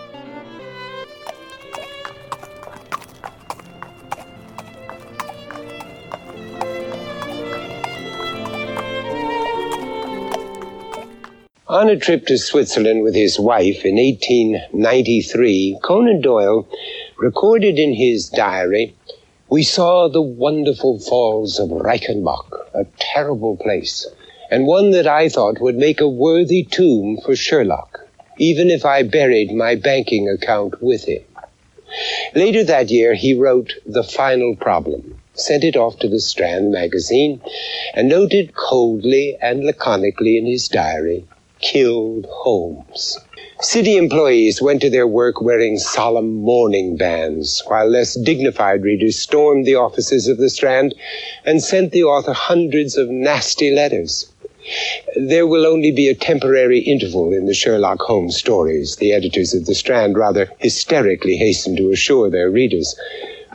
On 11.73 11.89
a 11.89 11.97
trip 11.97 12.27
to 12.27 12.37
Switzerland 12.37 13.01
with 13.01 13.15
his 13.15 13.39
wife 13.39 13.83
in 13.83 13.95
1893, 13.95 15.79
Conan 15.81 16.21
Doyle 16.21 16.67
recorded 17.17 17.79
in 17.79 17.95
his 17.95 18.29
diary, 18.29 18.93
We 19.49 19.63
saw 19.63 20.07
the 20.07 20.21
wonderful 20.21 20.99
falls 20.99 21.57
of 21.57 21.69
Reichenbach, 21.69 22.45
a 22.75 22.85
terrible 22.99 23.57
place, 23.57 24.05
and 24.51 24.67
one 24.67 24.91
that 24.91 25.07
I 25.07 25.29
thought 25.29 25.61
would 25.61 25.75
make 25.75 25.99
a 25.99 26.07
worthy 26.07 26.63
tomb 26.63 27.17
for 27.25 27.35
Sherlock, 27.35 28.07
even 28.37 28.69
if 28.69 28.85
I 28.85 29.01
buried 29.01 29.51
my 29.51 29.73
banking 29.73 30.29
account 30.29 30.79
with 30.79 31.05
him. 31.05 31.23
Later 32.35 32.63
that 32.65 32.91
year, 32.91 33.15
he 33.15 33.33
wrote 33.33 33.73
The 33.83 34.03
Final 34.03 34.55
Problem, 34.55 35.19
sent 35.33 35.63
it 35.63 35.75
off 35.75 35.97
to 36.01 36.07
the 36.07 36.19
Strand 36.19 36.71
magazine, 36.71 37.41
and 37.95 38.07
noted 38.07 38.53
coldly 38.53 39.35
and 39.41 39.63
laconically 39.63 40.37
in 40.37 40.45
his 40.45 40.67
diary, 40.67 41.25
killed 41.63 42.27
Holmes. 42.29 43.17
City 43.61 43.95
employees 43.95 44.61
went 44.61 44.81
to 44.81 44.89
their 44.89 45.07
work 45.07 45.41
wearing 45.41 45.79
solemn 45.79 46.35
mourning 46.35 46.97
bands, 46.97 47.63
while 47.67 47.87
less 47.87 48.15
dignified 48.15 48.83
readers 48.83 49.17
stormed 49.17 49.65
the 49.65 49.75
offices 49.75 50.27
of 50.27 50.37
the 50.37 50.49
Strand 50.49 50.93
and 51.45 51.63
sent 51.63 51.93
the 51.93 52.03
author 52.03 52.33
hundreds 52.33 52.97
of 52.97 53.09
nasty 53.09 53.71
letters. 53.71 54.29
There 55.15 55.47
will 55.47 55.65
only 55.65 55.91
be 55.91 56.09
a 56.09 56.15
temporary 56.15 56.79
interval 56.79 57.31
in 57.31 57.45
the 57.45 57.53
Sherlock 57.53 58.01
Holmes 58.01 58.35
stories, 58.35 58.97
the 58.97 59.13
editors 59.13 59.53
of 59.53 59.65
the 59.65 59.75
Strand 59.75 60.17
rather 60.17 60.49
hysterically 60.59 61.37
hastened 61.37 61.77
to 61.77 61.91
assure 61.91 62.29
their 62.29 62.49
readers. 62.49 62.95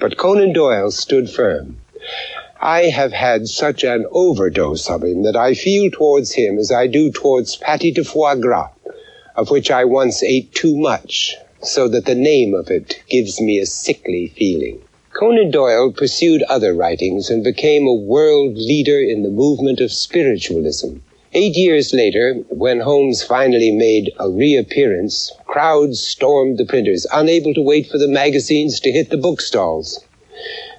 But 0.00 0.16
Conan 0.16 0.54
Doyle 0.54 0.90
stood 0.90 1.28
firm. 1.28 1.76
I 2.60 2.86
have 2.86 3.12
had 3.12 3.46
such 3.46 3.84
an 3.84 4.04
overdose 4.10 4.90
of 4.90 5.04
him 5.04 5.22
that 5.22 5.36
I 5.36 5.54
feel 5.54 5.92
towards 5.92 6.32
him 6.32 6.58
as 6.58 6.72
I 6.72 6.88
do 6.88 7.12
towards 7.12 7.56
pâté 7.56 7.94
de 7.94 8.02
foie 8.02 8.34
gras, 8.34 8.70
of 9.36 9.48
which 9.48 9.70
I 9.70 9.84
once 9.84 10.24
ate 10.24 10.52
too 10.52 10.76
much, 10.76 11.36
so 11.62 11.86
that 11.86 12.04
the 12.04 12.16
name 12.16 12.54
of 12.54 12.68
it 12.68 13.00
gives 13.08 13.40
me 13.40 13.60
a 13.60 13.66
sickly 13.66 14.32
feeling. 14.36 14.80
Conan 15.12 15.52
Doyle 15.52 15.92
pursued 15.92 16.42
other 16.48 16.74
writings 16.74 17.30
and 17.30 17.44
became 17.44 17.86
a 17.86 17.94
world 17.94 18.56
leader 18.56 18.98
in 18.98 19.22
the 19.22 19.30
movement 19.30 19.80
of 19.80 19.92
spiritualism. 19.92 20.96
Eight 21.34 21.54
years 21.56 21.94
later, 21.94 22.34
when 22.48 22.80
Holmes 22.80 23.22
finally 23.22 23.70
made 23.70 24.12
a 24.18 24.28
reappearance, 24.28 25.30
crowds 25.46 26.00
stormed 26.00 26.58
the 26.58 26.66
printers, 26.66 27.06
unable 27.12 27.54
to 27.54 27.62
wait 27.62 27.88
for 27.88 27.98
the 27.98 28.08
magazines 28.08 28.80
to 28.80 28.90
hit 28.90 29.10
the 29.10 29.16
bookstalls. 29.16 30.00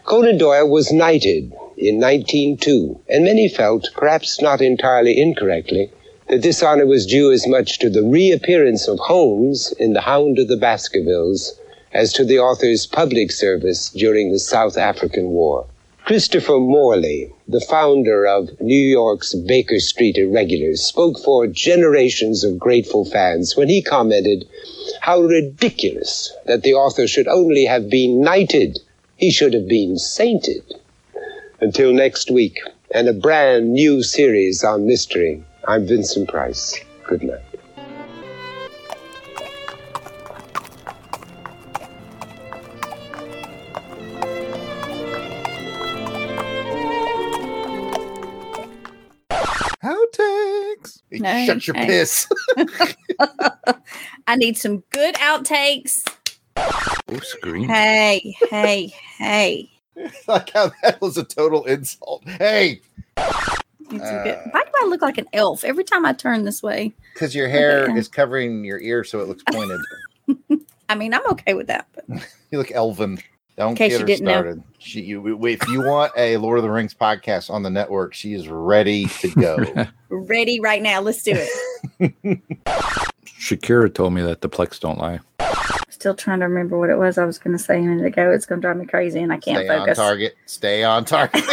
Conan 0.03 0.37
Doyle 0.37 0.67
was 0.67 0.91
knighted 0.91 1.53
in 1.79 1.97
1902, 1.97 2.99
and 3.07 3.23
many 3.23 3.47
felt, 3.47 3.87
perhaps 3.95 4.41
not 4.41 4.59
entirely 4.59 5.17
incorrectly, 5.17 5.89
that 6.27 6.41
this 6.41 6.61
honor 6.61 6.85
was 6.85 7.05
due 7.05 7.31
as 7.31 7.47
much 7.47 7.79
to 7.79 7.89
the 7.89 8.03
reappearance 8.03 8.85
of 8.89 8.99
Holmes 8.99 9.73
in 9.79 9.93
The 9.93 10.01
Hound 10.01 10.39
of 10.39 10.49
the 10.49 10.57
Baskervilles 10.57 11.57
as 11.93 12.11
to 12.13 12.25
the 12.25 12.37
author's 12.37 12.85
public 12.85 13.31
service 13.31 13.89
during 13.89 14.31
the 14.31 14.39
South 14.39 14.77
African 14.77 15.29
War. 15.29 15.67
Christopher 16.05 16.59
Morley, 16.59 17.31
the 17.47 17.61
founder 17.61 18.27
of 18.27 18.59
New 18.59 18.75
York's 18.75 19.33
Baker 19.33 19.79
Street 19.79 20.17
Irregulars, 20.17 20.83
spoke 20.83 21.17
for 21.23 21.47
generations 21.47 22.43
of 22.43 22.59
grateful 22.59 23.05
fans 23.05 23.55
when 23.55 23.69
he 23.69 23.81
commented, 23.81 24.45
How 24.99 25.21
ridiculous 25.21 26.33
that 26.45 26.63
the 26.63 26.73
author 26.73 27.07
should 27.07 27.29
only 27.29 27.65
have 27.65 27.89
been 27.89 28.21
knighted. 28.21 28.79
He 29.15 29.31
should 29.31 29.53
have 29.53 29.67
been 29.67 29.97
sainted. 29.97 30.63
Until 31.61 31.91
next 31.91 32.31
week, 32.31 32.57
and 32.91 33.09
a 33.09 33.13
brand 33.13 33.73
new 33.73 34.01
series 34.01 34.63
on 34.63 34.87
mystery, 34.87 35.43
I'm 35.67 35.85
Vincent 35.85 36.29
Price. 36.29 36.79
Good 37.05 37.21
night. 37.23 37.41
Outtakes. 49.83 51.01
No, 51.11 51.45
Shut 51.45 51.67
your 51.67 51.75
hey. 51.75 51.87
piss. 51.87 52.27
I 54.27 54.35
need 54.37 54.57
some 54.57 54.83
good 54.91 55.15
outtakes. 55.15 56.07
Oh, 56.55 57.19
screen. 57.21 57.67
Hey, 57.67 58.35
hey, 58.49 58.93
hey. 59.17 59.69
like 60.27 60.51
how 60.51 60.71
that 60.83 60.99
was 61.01 61.17
a 61.17 61.23
total 61.23 61.65
insult. 61.65 62.27
Hey, 62.27 62.81
Need 63.91 64.01
some 64.01 64.23
good. 64.23 64.35
Uh. 64.35 64.49
Why 64.51 64.63
do 64.63 64.71
I 64.83 64.85
look 64.87 65.01
like 65.01 65.17
an 65.17 65.27
elf 65.33 65.63
every 65.63 65.83
time 65.83 66.05
I 66.05 66.13
turn 66.13 66.43
this 66.45 66.61
way? 66.61 66.93
because 67.13 67.33
your 67.35 67.49
hair 67.49 67.83
Okay. 67.89 67.97
is 67.97 68.07
covering 68.07 68.63
your 68.63 68.79
ear, 68.79 69.03
so 69.03 69.19
it 69.19 69.27
looks 69.27 69.43
pointed. 69.51 69.81
I 70.87 70.95
mean, 70.95 71.13
I'm 71.13 71.25
okay 71.31 71.53
with 71.53 71.67
that. 71.67 71.87
But 71.93 72.05
you 72.51 72.57
look 72.57 72.71
elven. 72.71 73.19
Don't 73.57 73.75
case 73.75 73.89
get 73.91 73.95
you 73.95 73.99
her 73.99 74.05
didn't 74.05 74.25
know. 74.25 74.31
started. 74.31 74.63
She, 74.77 75.01
you, 75.01 75.45
if 75.45 75.67
you 75.67 75.81
want 75.81 76.13
a 76.15 76.37
Lord 76.37 76.59
of 76.59 76.63
the 76.63 76.71
Rings 76.71 76.93
podcast 76.93 77.49
on 77.49 77.61
the 77.61 77.69
network, 77.69 78.13
she 78.13 78.33
is 78.33 78.47
ready 78.47 79.05
to 79.19 79.29
go. 79.31 79.57
ready 80.09 80.61
right 80.61 80.81
now. 80.81 81.01
Let's 81.01 81.21
do 81.23 81.33
it. 81.35 82.39
Shakira 83.25 83.93
told 83.93 84.13
me 84.13 84.21
that 84.21 84.39
the 84.39 84.47
Plex 84.49 84.79
don't 84.79 84.97
lie. 84.97 85.19
Still 85.99 86.15
trying 86.15 86.39
to 86.39 86.45
remember 86.47 86.79
what 86.79 86.89
it 86.89 86.97
was 86.97 87.17
I 87.17 87.25
was 87.25 87.37
going 87.37 87.57
to 87.57 87.61
say 87.61 87.79
a 87.79 87.81
minute 87.81 88.05
ago. 88.05 88.31
It's 88.31 88.45
going 88.45 88.61
to 88.61 88.65
drive 88.65 88.77
me 88.77 88.85
crazy, 88.85 89.19
and 89.19 89.33
I 89.33 89.37
can't 89.37 89.67
focus. 89.67 89.97
Stay 89.97 90.01
on 90.01 90.05
target. 90.07 90.35
Stay 90.45 90.83
on 90.85 91.03
target. 91.03 91.43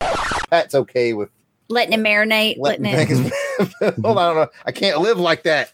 That's 0.50 0.74
okay 0.74 1.12
with 1.12 1.30
letting 1.68 1.92
it 1.94 2.02
marinate. 2.02 2.56
letting 2.58 2.82
Letting, 2.84 3.26
it. 3.26 3.32
things. 3.78 3.94
Hold 4.04 4.18
on, 4.18 4.34
no, 4.34 4.48
I 4.66 4.72
can't 4.72 5.00
live 5.00 5.20
like 5.20 5.44
that. 5.44 5.72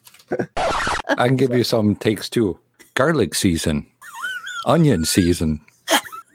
I 1.09 1.29
can 1.29 1.37
give 1.37 1.55
you 1.55 1.65
some 1.65 1.97
takes 1.97 2.29
too. 2.29 2.59
Garlic 2.95 3.35
season, 3.35 3.87
onion 4.67 5.07
season, 5.07 5.63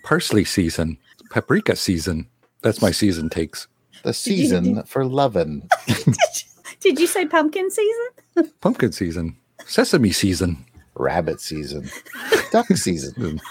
parsley 0.03 0.43
season, 0.43 0.97
paprika 1.29 1.75
season. 1.75 2.27
That's 2.63 2.81
my 2.81 2.89
season 2.89 3.29
takes. 3.29 3.67
The 4.01 4.13
season 4.13 4.81
for 4.85 5.05
loving. 5.05 5.69
Did 6.79 6.99
you 6.99 7.05
say 7.05 7.27
pumpkin 7.27 7.69
season? 7.69 8.51
Pumpkin 8.61 8.91
season, 8.91 9.37
sesame 9.67 10.11
season. 10.11 10.65
Rabbit 10.95 11.41
season. 11.41 11.89
Duck 12.51 12.67
season. 12.67 13.41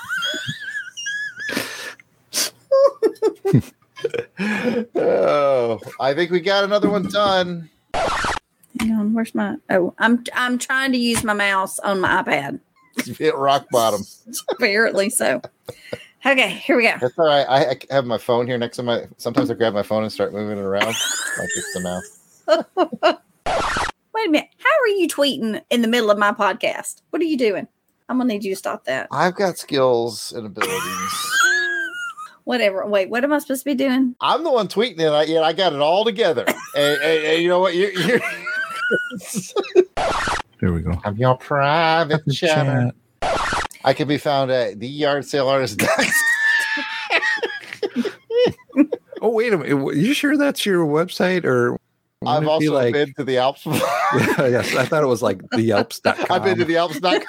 oh, 4.96 5.80
I 6.00 6.14
think 6.14 6.30
we 6.30 6.40
got 6.40 6.64
another 6.64 6.90
one 6.90 7.08
done. 7.08 7.70
Hang 7.94 8.92
on, 8.92 9.14
where's 9.14 9.34
my? 9.34 9.56
Oh, 9.70 9.94
I'm 9.98 10.24
I'm 10.34 10.58
trying 10.58 10.92
to 10.92 10.98
use 10.98 11.22
my 11.24 11.32
mouse 11.32 11.78
on 11.78 12.00
my 12.00 12.22
iPad. 12.22 12.60
You 13.04 13.14
hit 13.14 13.36
rock 13.36 13.66
bottom. 13.70 14.02
Apparently 14.50 15.10
so. 15.10 15.40
Okay, 16.26 16.50
here 16.50 16.76
we 16.76 16.84
go. 16.84 16.94
That's 17.00 17.18
all 17.18 17.26
right. 17.26 17.46
I, 17.48 17.70
I 17.72 17.94
have 17.94 18.06
my 18.06 18.18
phone 18.18 18.46
here 18.46 18.56
next 18.56 18.76
to 18.76 18.82
my. 18.82 19.06
Sometimes 19.18 19.50
I 19.50 19.54
grab 19.54 19.74
my 19.74 19.82
phone 19.82 20.02
and 20.02 20.12
start 20.12 20.32
moving 20.32 20.58
it 20.58 20.62
around 20.62 20.86
like 20.86 21.50
it's 21.56 21.74
the 21.74 21.80
mouth. 22.46 23.90
Wait 24.24 24.28
a 24.28 24.32
minute. 24.32 24.48
How 24.56 24.70
are 24.82 24.88
you 24.96 25.06
tweeting 25.06 25.60
in 25.68 25.82
the 25.82 25.88
middle 25.88 26.10
of 26.10 26.16
my 26.16 26.32
podcast? 26.32 27.02
What 27.10 27.20
are 27.20 27.26
you 27.26 27.36
doing? 27.36 27.68
I'm 28.08 28.16
gonna 28.16 28.28
need 28.32 28.42
you 28.42 28.52
to 28.54 28.56
stop 28.56 28.84
that. 28.86 29.06
I've 29.10 29.34
got 29.34 29.58
skills 29.58 30.32
and 30.32 30.46
abilities. 30.46 31.30
Whatever. 32.44 32.86
Wait, 32.86 33.10
what 33.10 33.22
am 33.22 33.34
I 33.34 33.38
supposed 33.40 33.60
to 33.60 33.64
be 33.66 33.74
doing? 33.74 34.16
I'm 34.22 34.42
the 34.42 34.50
one 34.50 34.66
tweeting 34.68 35.00
it. 35.00 35.08
I, 35.08 35.24
yeah, 35.24 35.42
I 35.42 35.52
got 35.52 35.74
it 35.74 35.80
all 35.80 36.06
together. 36.06 36.46
and, 36.74 37.02
and- 37.02 37.24
and 37.26 37.42
you 37.42 37.50
know 37.50 37.58
what? 37.58 37.74
You're, 37.74 37.92
you're 37.92 38.20
There 40.60 40.72
we 40.72 40.80
go. 40.80 40.98
I'm 41.04 41.18
your 41.18 41.36
private 41.36 42.22
chatter. 42.32 42.92
Chat. 43.20 43.68
I 43.84 43.92
can 43.92 44.08
be 44.08 44.16
found 44.16 44.50
at 44.50 44.80
the 44.80 44.88
yard 44.88 45.26
sale 45.26 45.48
artist. 45.48 45.82
Oh 49.20 49.28
wait 49.28 49.52
a 49.52 49.58
minute. 49.58 49.96
You 49.96 50.14
sure 50.14 50.38
that's 50.38 50.64
your 50.64 50.86
website 50.86 51.44
or? 51.44 51.78
I've 52.26 52.44
wouldn't 52.44 52.60
be 52.60 52.68
also 52.68 52.92
been 52.92 53.14
to 53.14 53.24
the 53.24 53.38
Alps. 53.38 53.66
yes, 53.66 54.74
I 54.74 54.84
thought 54.84 55.02
it 55.02 55.06
was 55.06 55.22
like 55.22 55.42
the 55.50 55.62
Yelps.com. 55.62 56.26
I've 56.30 56.44
been 56.44 56.58
to 56.58 56.64
the 56.64 56.76
Alps.com 56.76 57.20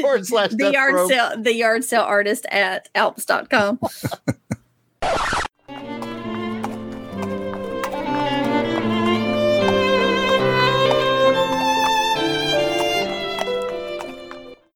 forward 0.00 0.26
slash 0.26 0.50
the 0.50 0.72
yard 0.72 0.94
row. 0.94 1.08
sale 1.08 1.32
the 1.40 1.54
yard 1.54 1.84
sale 1.84 2.02
artist 2.02 2.46
at 2.50 2.88
alps.com 2.94 3.78